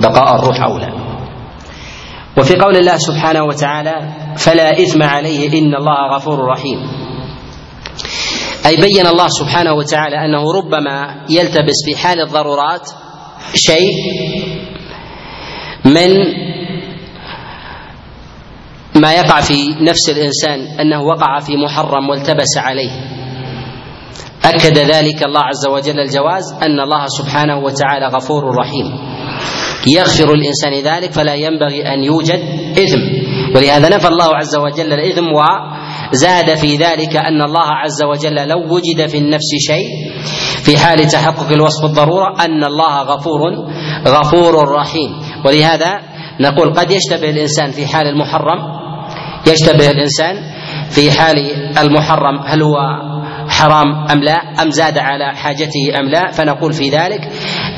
بقاء 0.00 0.34
الروح 0.34 0.62
أولى. 0.62 0.92
وفي 2.38 2.56
قول 2.56 2.76
الله 2.76 2.96
سبحانه 2.96 3.44
وتعالى 3.44 3.94
فلا 4.36 4.82
إثم 4.82 5.02
عليه 5.02 5.58
إن 5.58 5.74
الله 5.74 6.16
غفور 6.16 6.38
رحيم. 6.44 6.78
أي 8.66 8.76
بين 8.76 9.06
الله 9.06 9.28
سبحانه 9.28 9.72
وتعالى 9.72 10.16
أنه 10.24 10.52
ربما 10.52 11.24
يلتبس 11.30 11.78
في 11.84 11.96
حال 11.96 12.20
الضرورات 12.20 12.90
شيء 13.54 13.92
من 15.84 16.10
ما 19.02 19.12
يقع 19.12 19.40
في 19.40 19.68
نفس 19.80 20.08
الإنسان 20.08 20.60
أنه 20.80 21.02
وقع 21.02 21.38
في 21.38 21.56
محرم 21.56 22.08
والتبس 22.08 22.56
عليه. 22.56 22.90
أكد 24.44 24.78
ذلك 24.78 25.22
الله 25.22 25.40
عز 25.40 25.66
وجل 25.66 26.00
الجواز 26.00 26.42
أن 26.62 26.80
الله 26.80 27.06
سبحانه 27.06 27.58
وتعالى 27.58 28.06
غفور 28.06 28.56
رحيم. 28.56 28.86
يغفر 29.86 30.34
الإنسان 30.34 30.72
ذلك 30.84 31.12
فلا 31.12 31.34
ينبغي 31.34 31.82
أن 31.94 32.04
يوجد 32.04 32.40
إثم. 32.78 33.00
ولهذا 33.56 33.88
نفى 33.88 34.08
الله 34.08 34.36
عز 34.36 34.56
وجل 34.56 34.92
الإثم 34.92 35.24
وزاد 36.12 36.54
في 36.54 36.76
ذلك 36.76 37.16
أن 37.16 37.42
الله 37.42 37.66
عز 37.66 38.02
وجل 38.04 38.48
لو 38.48 38.74
وجد 38.74 39.06
في 39.06 39.18
النفس 39.18 39.50
شيء 39.66 39.86
في 40.64 40.78
حال 40.78 41.06
تحقق 41.06 41.52
الوصف 41.52 41.84
الضرورة 41.84 42.44
أن 42.44 42.64
الله 42.64 43.02
غفور 43.02 43.40
غفور 44.06 44.68
رحيم. 44.74 45.10
ولهذا 45.46 46.00
نقول 46.40 46.74
قد 46.74 46.90
يشتبه 46.90 47.30
الإنسان 47.30 47.70
في 47.70 47.86
حال 47.86 48.06
المحرم 48.06 48.58
يشتبه 49.46 49.90
الإنسان 49.90 50.34
في 50.90 51.10
حال 51.10 51.36
المحرم 51.78 52.38
هل 52.46 52.62
هو 52.62 52.76
حرام 53.52 54.06
أم 54.10 54.22
لا 54.22 54.62
أم 54.62 54.70
زاد 54.70 54.98
على 54.98 55.36
حاجته 55.36 56.00
أم 56.00 56.08
لا 56.08 56.30
فنقول 56.30 56.72
في 56.72 56.88
ذلك 56.88 57.20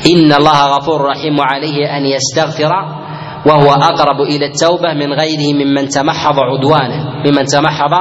إن 0.07 0.33
الله 0.33 0.77
غفور 0.77 1.01
رحيم 1.01 1.39
وعليه 1.39 1.97
أن 1.97 2.05
يستغفر 2.05 2.71
وهو 3.45 3.73
أقرب 3.73 4.21
إلى 4.21 4.45
التوبة 4.45 4.93
من 4.93 5.13
غيره 5.13 5.53
ممن 5.53 5.87
تمحض 5.87 6.35
عدوانه 6.39 7.03
ممن 7.25 7.45
تمحض 7.45 7.93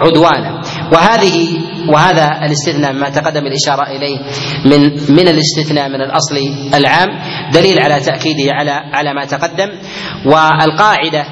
عدوانه. 0.00 0.60
وهذه 0.92 1.58
وهذا 1.88 2.28
الاستثناء 2.46 2.92
ما 2.92 3.08
تقدم 3.08 3.46
الإشارة 3.46 3.82
إليه 3.96 4.18
من 4.64 4.80
من 5.08 5.28
الاستثناء 5.28 5.88
من 5.88 6.00
الأصل 6.00 6.36
العام 6.74 7.08
دليل 7.52 7.78
على 7.78 8.00
تأكيده 8.00 8.52
على 8.52 8.70
على 8.70 9.14
ما 9.14 9.24
تقدم. 9.24 9.68
والقاعدة 10.26 11.24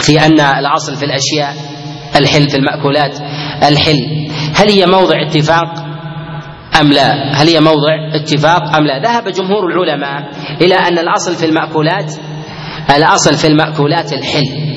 في 0.00 0.26
أن 0.26 0.40
الأصل 0.40 0.96
في 0.96 1.04
الأشياء 1.04 1.54
الحل 2.16 2.50
في 2.50 2.56
المأكولات 2.56 3.18
الحل 3.62 4.19
هل 4.60 4.70
هي 4.70 4.86
موضع 4.86 5.22
اتفاق 5.26 5.68
أم 6.80 6.92
لا؟ 6.92 7.32
هل 7.34 7.48
هي 7.48 7.60
موضع 7.60 7.92
اتفاق 8.14 8.76
أم 8.76 8.86
لا؟ 8.86 9.02
ذهب 9.02 9.28
جمهور 9.28 9.66
العلماء 9.66 10.30
إلى 10.60 10.74
أن 10.74 10.98
الأصل 10.98 11.34
في 11.34 11.46
المأكولات 11.46 12.14
الأصل 12.96 13.34
في 13.34 13.46
المأكولات 13.46 14.12
الحل 14.12 14.70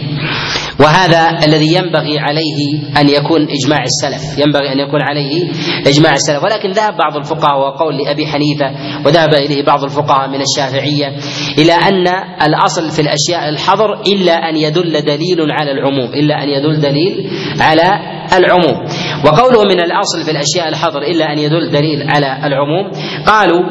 وهذا 0.79 1.45
الذي 1.47 1.75
ينبغي 1.75 2.19
عليه 2.19 2.57
أن 2.97 3.09
يكون 3.09 3.41
إجماع 3.41 3.83
السلف، 3.83 4.39
ينبغي 4.39 4.73
أن 4.73 4.79
يكون 4.79 5.01
عليه 5.01 5.51
إجماع 5.87 6.13
السلف، 6.13 6.43
ولكن 6.43 6.71
ذهب 6.71 6.97
بعض 6.97 7.17
الفقهاء 7.17 7.59
وقول 7.59 7.97
لأبي 7.97 8.27
حنيفة 8.27 8.65
وذهب 9.05 9.33
إليه 9.33 9.65
بعض 9.65 9.83
الفقهاء 9.83 10.29
من 10.29 10.41
الشافعية 10.41 11.15
إلى 11.57 11.73
أن 11.73 12.07
الأصل 12.41 12.89
في 12.89 13.01
الأشياء 13.01 13.49
الحظر 13.49 14.01
إلا 14.01 14.33
أن 14.33 14.57
يدل 14.57 15.01
دليل 15.01 15.51
على 15.51 15.71
العموم، 15.71 16.13
إلا 16.13 16.43
أن 16.43 16.49
يدل 16.49 16.81
دليل 16.81 17.31
على 17.59 18.13
العموم، 18.37 18.85
وقوله 19.25 19.63
من 19.63 19.79
الأصل 19.79 20.23
في 20.25 20.31
الأشياء 20.31 20.67
الحظر 20.69 21.01
إلا 21.01 21.33
أن 21.33 21.39
يدل 21.39 21.71
دليل 21.71 22.09
على 22.09 22.47
العموم، 22.47 22.91
قالوا 23.27 23.61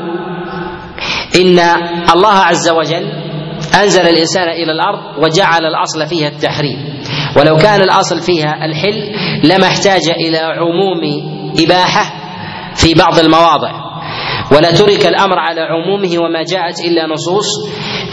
إن 1.36 1.58
الله 2.14 2.34
عز 2.34 2.68
وجل 2.68 3.06
أنزل 3.82 4.00
الإنسان 4.00 4.48
إلى 4.48 4.72
الأرض 4.72 5.24
وجعل 5.24 5.64
الأصل 5.64 6.06
فيها 6.06 6.28
التحريم. 6.28 6.78
ولو 7.36 7.56
كان 7.56 7.80
الأصل 7.80 8.20
فيها 8.20 8.64
الحل 8.64 9.12
لما 9.44 9.66
احتاج 9.66 10.08
إلى 10.08 10.38
عموم 10.38 11.00
إباحة 11.64 12.14
في 12.74 12.94
بعض 12.94 13.18
المواضع. 13.18 13.82
ولا 14.52 14.70
ترك 14.70 15.06
الأمر 15.06 15.38
على 15.38 15.60
عمومه 15.60 16.18
وما 16.18 16.42
جاءت 16.42 16.80
إلا 16.80 17.06
نصوص 17.06 17.46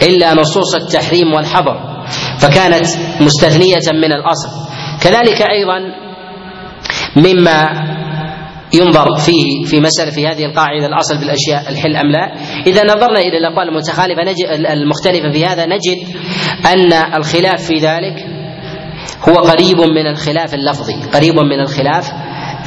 إلا 0.02 0.34
نصوص 0.34 0.74
التحريم 0.74 1.32
والحظر 1.32 2.04
فكانت 2.38 2.86
مستثنية 3.20 3.92
من 3.94 4.12
الأصل. 4.12 4.48
كذلك 5.02 5.42
أيضا 5.42 6.09
مما 7.16 7.68
ينظر 8.74 9.16
فيه 9.16 9.64
في 9.64 9.80
مسألة 9.80 10.10
في 10.10 10.26
هذه 10.26 10.44
القاعدة 10.44 10.86
الأصل 10.86 11.18
في 11.18 11.24
الأشياء 11.24 11.70
الحل 11.70 11.96
أم 11.96 12.10
لا. 12.10 12.32
إذا 12.66 12.84
نظرنا 12.84 13.20
إلى 13.20 13.38
الأقوال 13.38 13.68
المتخالفة 13.68 14.22
نجد 14.22 14.66
المختلفة 14.70 15.32
في 15.32 15.46
هذا 15.46 15.66
نجد 15.66 15.98
أن 16.66 16.92
الخلاف 16.92 17.62
في 17.62 17.74
ذلك 17.74 18.26
هو 19.28 19.34
قريب 19.34 19.80
من 19.80 20.06
الخلاف 20.06 20.54
اللفظي 20.54 20.94
قريب 21.14 21.34
من 21.34 21.60
الخلاف 21.60 22.12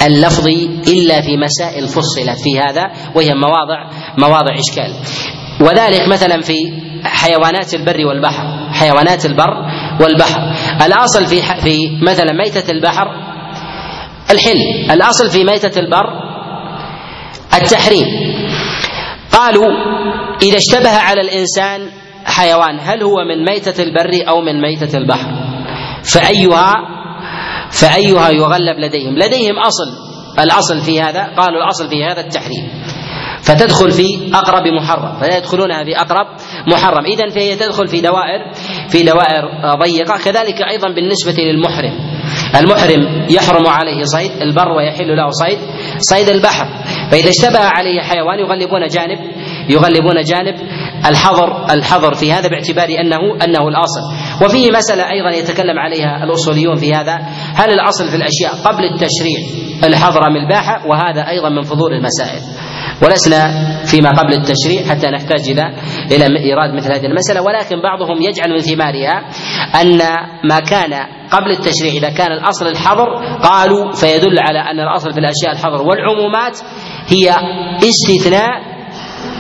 اللفظي 0.06 0.70
إلا 0.88 1.22
في 1.22 1.38
مسائل 1.38 1.88
فصلت 1.88 2.40
في 2.44 2.60
هذا 2.60 2.84
وهي 3.16 3.34
مواضع 3.36 3.90
مواضع 4.18 4.56
إشكال. 4.60 4.94
وذلك 5.62 6.08
مثلا 6.08 6.42
في 6.42 6.56
حيوانات 7.04 7.74
البر 7.74 8.06
والبحر 8.06 8.74
حيوانات 8.74 9.26
البر 9.26 9.54
والبحر. 10.02 10.40
الأصل 10.86 11.26
في 11.26 11.42
في 11.42 11.90
مثلا 12.08 12.34
ميتة 12.34 12.72
البحر 12.72 13.33
الحل 14.34 14.92
الأصل 14.92 15.30
في 15.30 15.44
ميتة 15.44 15.80
البر 15.80 16.06
التحريم. 17.54 18.08
قالوا 19.32 19.72
إذا 20.42 20.58
اشتبه 20.58 20.98
على 20.98 21.22
الإنسان 21.22 21.82
حيوان 22.26 22.80
هل 22.80 23.04
هو 23.04 23.16
من 23.24 23.46
ميتة 23.46 23.84
البر 23.84 24.30
أو 24.30 24.42
من 24.42 24.62
ميتة 24.62 24.98
البحر؟ 24.98 25.32
فأيها 26.04 26.74
فأيها 27.72 28.30
يغلب 28.30 28.80
لديهم. 28.80 29.18
لديهم 29.18 29.60
أصل. 29.60 29.86
الأصل 30.40 30.80
في 30.80 31.02
هذا 31.02 31.24
قالوا 31.38 31.64
الأصل 31.64 31.90
في 31.90 32.04
هذا 32.04 32.22
التحريم. 32.22 32.70
فتدخل 33.42 33.92
في 33.92 34.32
أقرب 34.34 34.68
محرم. 34.82 35.20
فلا 35.20 35.38
يدخلونها 35.38 35.84
في 35.84 35.98
أقرب 35.98 36.28
محرم. 36.68 37.06
إذا 37.06 37.30
فهي 37.30 37.56
تدخل 37.56 37.88
في 37.88 38.02
دوائر 38.02 38.54
في 38.90 39.04
دوائر 39.04 39.44
ضيقة. 39.76 40.18
كذلك 40.18 40.62
أيضا 40.62 40.90
بالنسبة 40.96 41.44
للمحرم. 41.44 42.13
المحرم 42.56 43.28
يحرم 43.30 43.68
عليه 43.68 44.04
صيد 44.04 44.32
البر 44.42 44.72
ويحل 44.72 45.18
له 45.18 45.30
صيد 45.30 45.58
صيد 46.00 46.30
البحر. 46.30 46.68
فإذا 47.12 47.30
اشتبه 47.30 47.60
عليه 47.60 48.02
حيوان 48.02 48.40
يغلبون 48.40 48.88
جانب 48.88 49.20
يغلبون 49.70 50.22
جانب 50.22 50.56
الحظر 51.06 51.66
الحظر 51.74 52.14
في 52.14 52.34
هذا 52.34 52.50
باعتبار 52.50 52.90
أنه 53.00 53.46
أنه 53.46 53.68
الأصل. 53.68 54.02
وفيه 54.46 54.72
مسألة 54.72 55.12
أيضا 55.12 55.30
يتكلم 55.30 55.80
عليها 55.80 56.24
الأصوليون 56.24 56.76
في 56.76 56.94
هذا 56.94 57.16
هل 57.56 57.70
الأصل 57.70 58.10
في 58.10 58.16
الأشياء 58.16 58.54
قبل 58.66 58.84
التشريع 58.84 59.40
الحظر 59.84 60.28
ام 60.28 60.36
الباحة؟ 60.36 60.88
وهذا 60.88 61.30
أيضا 61.30 61.50
من 61.50 61.62
فضول 61.62 61.94
المسائل. 61.94 62.42
ولسنا 63.04 63.52
فيما 63.86 64.10
قبل 64.10 64.34
التشريع 64.34 64.84
حتى 64.90 65.08
نحتاج 65.08 65.50
إلى 65.50 65.66
إلى 66.12 66.40
إيراد 66.40 66.74
مثل 66.74 66.92
هذه 66.94 67.06
المسألة. 67.06 67.42
ولكن 67.42 67.82
بعضهم 67.82 68.22
يجعل 68.22 68.50
من 68.50 68.60
ثمارها 68.60 69.26
أن 69.82 69.98
ما 70.44 70.60
كان 70.60 70.94
قبل 71.32 71.52
التشريع 71.52 71.94
إذا 71.94 72.10
كان 72.10 72.32
الأصل 72.32 72.68
الحظر 72.68 73.08
قالوا 73.44 73.92
فيدل 73.92 74.40
على 74.40 74.60
أن 74.60 74.80
الأصل 74.80 75.14
في 75.14 75.20
الأشياء 75.20 75.52
الحظر 75.52 75.82
والعمومات 75.82 76.60
هي 77.08 77.36
استثناء 77.90 78.74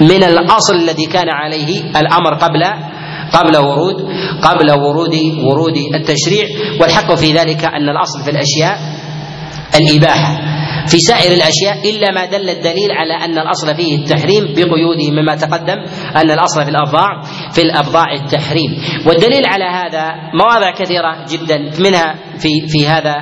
من 0.01 0.23
الأصل 0.23 0.75
الذي 0.75 1.05
كان 1.05 1.29
عليه 1.29 1.79
الأمر 1.79 2.33
قبل 2.33 2.63
قبل 3.33 3.57
ورود 3.57 3.95
قبل 4.41 4.71
ورود 4.71 5.15
ورود 5.43 5.77
التشريع. 5.95 6.45
والحق 6.81 7.13
في 7.13 7.33
ذلك 7.33 7.65
أن 7.65 7.89
الأصل 7.89 8.23
في 8.23 8.31
الأشياء 8.31 8.77
الإباحة. 9.75 10.52
في 10.87 10.99
سائر 10.99 11.31
الأشياء 11.31 11.89
إلا 11.89 12.11
ما 12.11 12.25
دل 12.25 12.49
الدليل 12.49 12.91
على 12.91 13.13
أن 13.25 13.39
الأصل 13.39 13.75
فيه 13.75 13.95
التحريم 13.95 14.43
بقيوده 14.43 15.11
مما 15.11 15.35
تقدم 15.35 15.79
أن 16.15 16.31
الأصل 16.31 16.63
في 16.63 16.69
الابضاع 16.69 17.21
في 17.51 17.61
الأبضاع 17.61 18.13
التحريم. 18.13 18.71
والدليل 19.07 19.45
على 19.45 19.65
هذا 19.65 20.15
مواضع 20.33 20.71
كثيرة 20.71 21.25
جدا 21.29 21.57
منها 21.79 22.15
في 22.37 22.67
في 22.67 22.87
هذا 22.87 23.15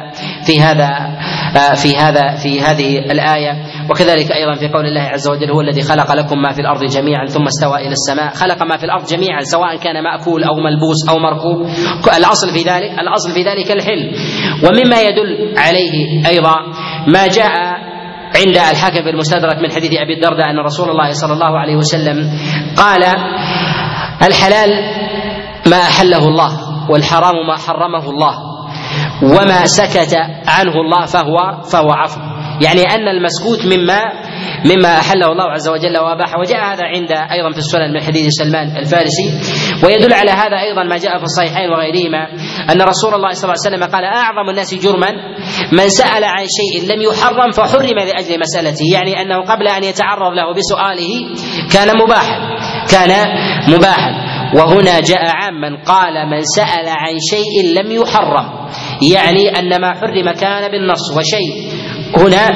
في 0.45 0.61
هذا 0.61 0.89
في 1.75 1.97
هذا 1.97 2.35
في 2.35 2.61
هذه 2.61 2.99
الآية. 3.11 3.53
وكذلك 3.89 4.31
أيضا 4.31 4.55
في 4.55 4.67
قول 4.67 4.85
الله 4.85 5.01
عز 5.01 5.29
وجل 5.29 5.51
هو 5.51 5.61
الذي 5.61 5.81
خلق 5.81 6.13
لكم 6.13 6.41
ما 6.41 6.51
في 6.51 6.61
الأرض 6.61 6.83
جميعا 6.83 7.25
ثم 7.25 7.43
استوى 7.43 7.77
إلى 7.77 7.91
السماء. 7.91 8.33
خلق 8.33 8.63
ما 8.63 8.77
في 8.77 8.83
الأرض 8.83 9.05
جميعا 9.05 9.41
سواء 9.43 9.75
كان 9.77 10.03
مأكول 10.03 10.43
أو 10.43 10.55
ملبوس 10.55 11.09
أو 11.09 11.19
مركوب. 11.19 11.67
الأصل 12.17 12.49
في 12.53 12.61
ذلك 12.69 12.99
الأصل 12.99 13.31
في 13.33 13.43
ذلك 13.43 13.71
الحل 13.71 14.11
ومما 14.65 15.01
يدل 15.01 15.57
عليه 15.57 16.27
أيضا 16.27 16.55
ما 17.07 17.27
جاء 17.27 17.51
عند 18.35 18.57
الحاكم 18.71 19.03
في 19.03 19.09
المستدرك 19.09 19.57
من 19.57 19.71
حديث 19.71 19.91
أبي 19.93 20.13
الدرداء 20.13 20.49
أن 20.49 20.59
رسول 20.59 20.89
الله 20.89 21.11
صلى 21.11 21.33
الله 21.33 21.59
عليه 21.59 21.75
وسلم 21.75 22.29
قال 22.77 23.03
الحلال 24.27 24.69
ما 25.67 25.77
أحله 25.77 26.27
الله 26.27 26.51
والحرام 26.89 27.47
ما 27.47 27.57
حرمه 27.57 28.09
الله 28.09 28.33
وما 29.23 29.65
سكت 29.65 30.15
عنه 30.47 30.71
الله 30.71 31.05
فهو 31.05 31.61
فهو 31.71 31.91
عفو. 31.91 32.19
يعني 32.61 32.81
أن 32.95 33.07
المسكوت 33.07 33.65
مما 33.65 34.01
مما 34.65 34.97
أحله 34.99 35.25
الله 35.31 35.51
عز 35.51 35.69
وجل 35.69 35.97
وأباحه 35.97 36.39
وجاء 36.39 36.59
هذا 36.73 36.83
عند 36.85 37.11
أيضا 37.11 37.51
في 37.51 37.57
السنن 37.57 37.93
من 37.93 38.01
حديث 38.01 38.27
سلمان 38.29 38.77
الفارسي 38.77 39.27
ويدل 39.83 40.13
على 40.13 40.31
هذا 40.31 40.57
أيضا 40.59 40.83
ما 40.83 40.97
جاء 40.97 41.17
في 41.17 41.23
الصحيحين 41.23 41.69
وغيرهما 41.69 42.27
أن 42.71 42.81
رسول 42.81 43.13
الله 43.15 43.29
صلى 43.31 43.43
الله 43.43 43.55
عليه 43.65 43.77
وسلم 43.77 43.83
قال 43.95 44.03
أعظم 44.03 44.49
الناس 44.49 44.73
جرما 44.75 45.09
من 45.71 45.89
سأل 45.89 46.23
عن 46.23 46.45
شيء 46.57 46.93
لم 46.95 47.01
يحرم 47.01 47.51
فحرم 47.51 47.99
لأجل 47.99 48.39
مسألته 48.39 48.85
يعني 48.93 49.21
أنه 49.21 49.35
قبل 49.35 49.67
أن 49.67 49.83
يتعرض 49.83 50.33
له 50.33 50.53
بسؤاله 50.53 51.09
كان 51.73 51.97
مباحا 51.97 52.39
كان 52.91 53.11
مباحا 53.67 54.31
وهنا 54.55 54.99
جاء 54.99 55.25
عاما 55.25 55.83
قال 55.85 56.29
من 56.29 56.41
سأل 56.41 56.89
عن 56.89 57.19
شيء 57.29 57.73
لم 57.81 57.91
يحرم 57.91 58.45
يعني 59.13 59.59
أن 59.59 59.81
ما 59.81 59.93
حرم 59.93 60.31
كان 60.31 60.71
بالنص 60.71 61.17
وشيء 61.17 61.70
هنا 62.17 62.47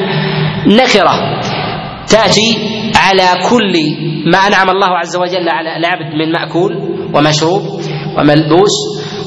نكرة 0.68 1.42
تأتي 2.08 2.58
على 2.96 3.42
كل 3.50 3.74
ما 4.32 4.38
أنعم 4.38 4.70
الله 4.70 4.88
عز 4.98 5.16
وجل 5.18 5.50
على 5.50 5.78
العبد 5.78 6.16
من 6.16 6.32
مأكول 6.32 6.72
ومشروب 7.14 7.62
وملبوس 8.18 8.72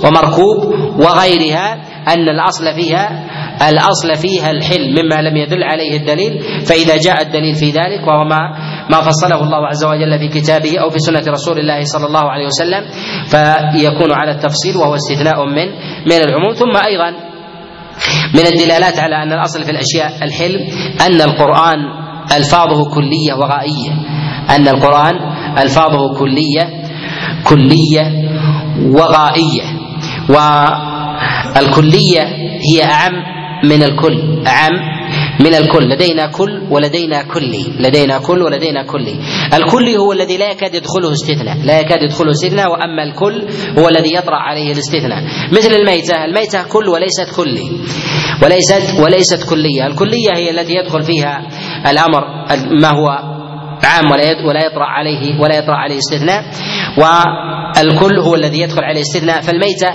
ومركوب 0.04 0.58
وغيرها 1.00 1.74
أن 2.08 2.28
الأصل 2.28 2.64
فيها 2.74 3.24
الأصل 3.68 4.14
فيها 4.14 4.50
الحل 4.50 4.90
مما 5.02 5.22
لم 5.22 5.36
يدل 5.36 5.62
عليه 5.62 5.96
الدليل 5.96 6.40
فإذا 6.66 6.96
جاء 6.96 7.22
الدليل 7.22 7.54
في 7.54 7.70
ذلك 7.70 8.06
وهو 8.06 8.24
ما 8.24 8.38
ما 8.90 9.00
فصله 9.02 9.42
الله 9.42 9.66
عز 9.66 9.84
وجل 9.84 10.18
في 10.18 10.28
كتابه 10.40 10.78
أو 10.78 10.90
في 10.90 10.98
سنة 10.98 11.22
رسول 11.32 11.58
الله 11.58 11.80
صلى 11.82 12.06
الله 12.06 12.30
عليه 12.30 12.46
وسلم 12.46 12.84
فيكون 13.26 14.12
على 14.12 14.30
التفصيل 14.30 14.76
وهو 14.76 14.94
استثناء 14.94 15.44
من 15.46 15.66
من 16.06 16.12
العموم. 16.28 16.52
ثم 16.54 16.76
أيضا 16.86 17.27
من 18.34 18.46
الدلالات 18.46 18.98
على 18.98 19.22
أن 19.22 19.32
الأصل 19.32 19.64
في 19.64 19.70
الأشياء 19.70 20.24
الحل 20.24 20.56
أن 21.06 21.20
القرآن 21.20 21.78
ألفاظه 22.36 22.90
كلية 22.94 23.34
وغائية. 23.34 23.92
أن 24.50 24.68
القرآن 24.68 25.14
ألفاظه 25.58 26.14
كلية 26.18 26.82
كلية 27.44 28.12
وغائية. 28.82 29.62
والكلية 31.56 32.22
هي 32.70 32.84
أعم 32.84 33.12
من 33.64 33.82
الكل 33.82 34.46
أعم 34.46 34.72
من 35.40 35.54
الكل. 35.54 35.88
لدينا 35.88 36.26
كل 36.26 36.62
ولدينا 36.70 37.22
كلي. 37.22 37.66
لدينا 37.78 38.18
كل 38.18 38.42
ولدينا 38.42 38.82
كلي. 38.82 39.16
الكلي 39.54 39.96
هو 39.96 40.12
الذي 40.12 40.36
لا 40.36 40.50
يكاد 40.50 40.74
يدخله 40.74 41.12
استثناء. 41.12 41.56
لا 41.64 41.80
يكاد 41.80 42.02
يدخله 42.02 42.30
استثناء. 42.30 42.70
وأما 42.70 43.02
الكل 43.02 43.48
هو 43.78 43.88
الذي 43.88 44.14
يطرأ 44.14 44.36
عليه 44.36 44.72
الاستثناء. 44.72 45.22
مثل 45.52 45.74
الميتة. 45.74 46.24
الميتة 46.24 46.62
كل 46.62 46.88
وليست 46.88 47.36
كلي. 47.36 47.70
وليست 48.42 49.00
وليست 49.00 49.50
كلية. 49.50 49.86
الكلية 49.86 50.36
هي 50.36 50.50
التي 50.50 50.74
يدخل 50.74 51.02
فيها 51.02 51.42
الأمر 51.90 52.24
ما 52.82 52.88
هو 52.88 53.08
عام 53.84 54.10
ولا 54.10 54.46
ولا 54.48 54.66
يطرأ 54.66 54.84
عليه 54.84 55.40
ولا 55.40 55.58
يطرأ 55.58 55.74
عليه 55.74 55.98
استثناء. 55.98 56.44
والكل 56.98 58.18
هو 58.18 58.34
الذي 58.34 58.60
يدخل 58.60 58.84
عليه 58.84 59.00
استثناء. 59.00 59.40
فالميتة 59.40 59.88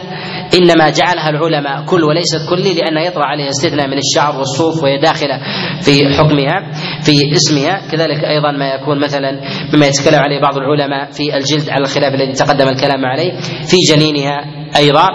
إنما 0.54 0.89
جعلها 0.89 1.30
العلماء 1.30 1.86
كل 1.86 2.04
وليست 2.04 2.49
كلي 2.49 2.74
لأن 2.74 2.97
يطرا 2.97 3.26
عليها 3.26 3.49
استثناء 3.49 3.88
من 3.88 3.97
الشعر 3.97 4.38
والصوف 4.38 4.84
وهي 4.84 4.99
داخلة 5.01 5.39
في 5.82 6.14
حكمها 6.18 6.72
في 7.01 7.12
اسمها. 7.36 7.88
كذلك 7.91 8.24
أيضا 8.24 8.51
ما 8.51 8.68
يكون 8.74 8.99
مثلا 8.99 9.41
مما 9.74 9.86
يتكلم 9.88 10.20
عليه 10.20 10.41
بعض 10.41 10.58
العلماء 10.58 11.12
في 11.12 11.38
الجلد 11.38 11.70
على 11.70 11.82
الخلاف 11.86 12.14
الذي 12.14 12.32
تقدم 12.32 12.68
الكلام 12.68 13.06
عليه 13.06 13.32
في 13.68 13.78
جنينها 13.89 14.45
أيضا. 14.78 15.08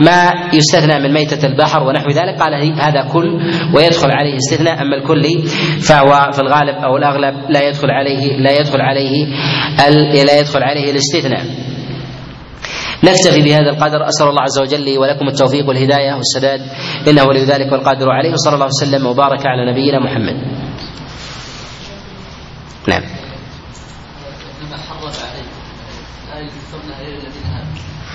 ما 0.00 0.32
يستثنى 0.54 0.98
من 0.98 1.12
ميتة 1.14 1.46
البحر 1.46 1.82
ونحو 1.82 2.10
ذلك 2.10 2.40
قال 2.40 2.54
هذا 2.80 3.08
كل 3.12 3.40
ويدخل 3.74 4.10
عليه 4.10 4.36
استثناء 4.36 4.82
أما 4.82 4.96
الكلي 4.96 5.42
فهو 5.80 6.32
في 6.32 6.40
الغالب 6.40 6.76
أو 6.84 6.96
الأغلب 6.96 7.50
لا 7.50 7.68
يدخل 7.68 7.90
عليه 7.90 8.36
لا 8.36 8.60
يدخل 8.60 8.80
عليه 8.80 9.26
لا 10.24 10.38
يدخل 10.40 10.62
عليه 10.62 10.90
الاستثناء. 10.90 11.44
نكتفي 13.04 13.42
بهذا 13.42 13.70
القدر 13.70 14.08
أسأل 14.08 14.28
الله 14.28 14.42
عز 14.42 14.58
وجل 14.58 14.80
لي 14.80 14.98
ولكم 14.98 15.28
التوفيق 15.28 15.68
والهداية 15.68 16.14
والسداد 16.14 16.60
إنه 17.08 17.24
ولي 17.24 17.44
ذلك 17.44 17.72
والقادر 17.72 18.10
عليه 18.10 18.32
وصلى 18.32 18.54
الله 18.54 18.66
وسلم 18.66 19.06
وبارك 19.06 19.46
على 19.46 19.70
نبينا 19.72 19.98
محمد. 19.98 20.36
نعم. 22.88 23.02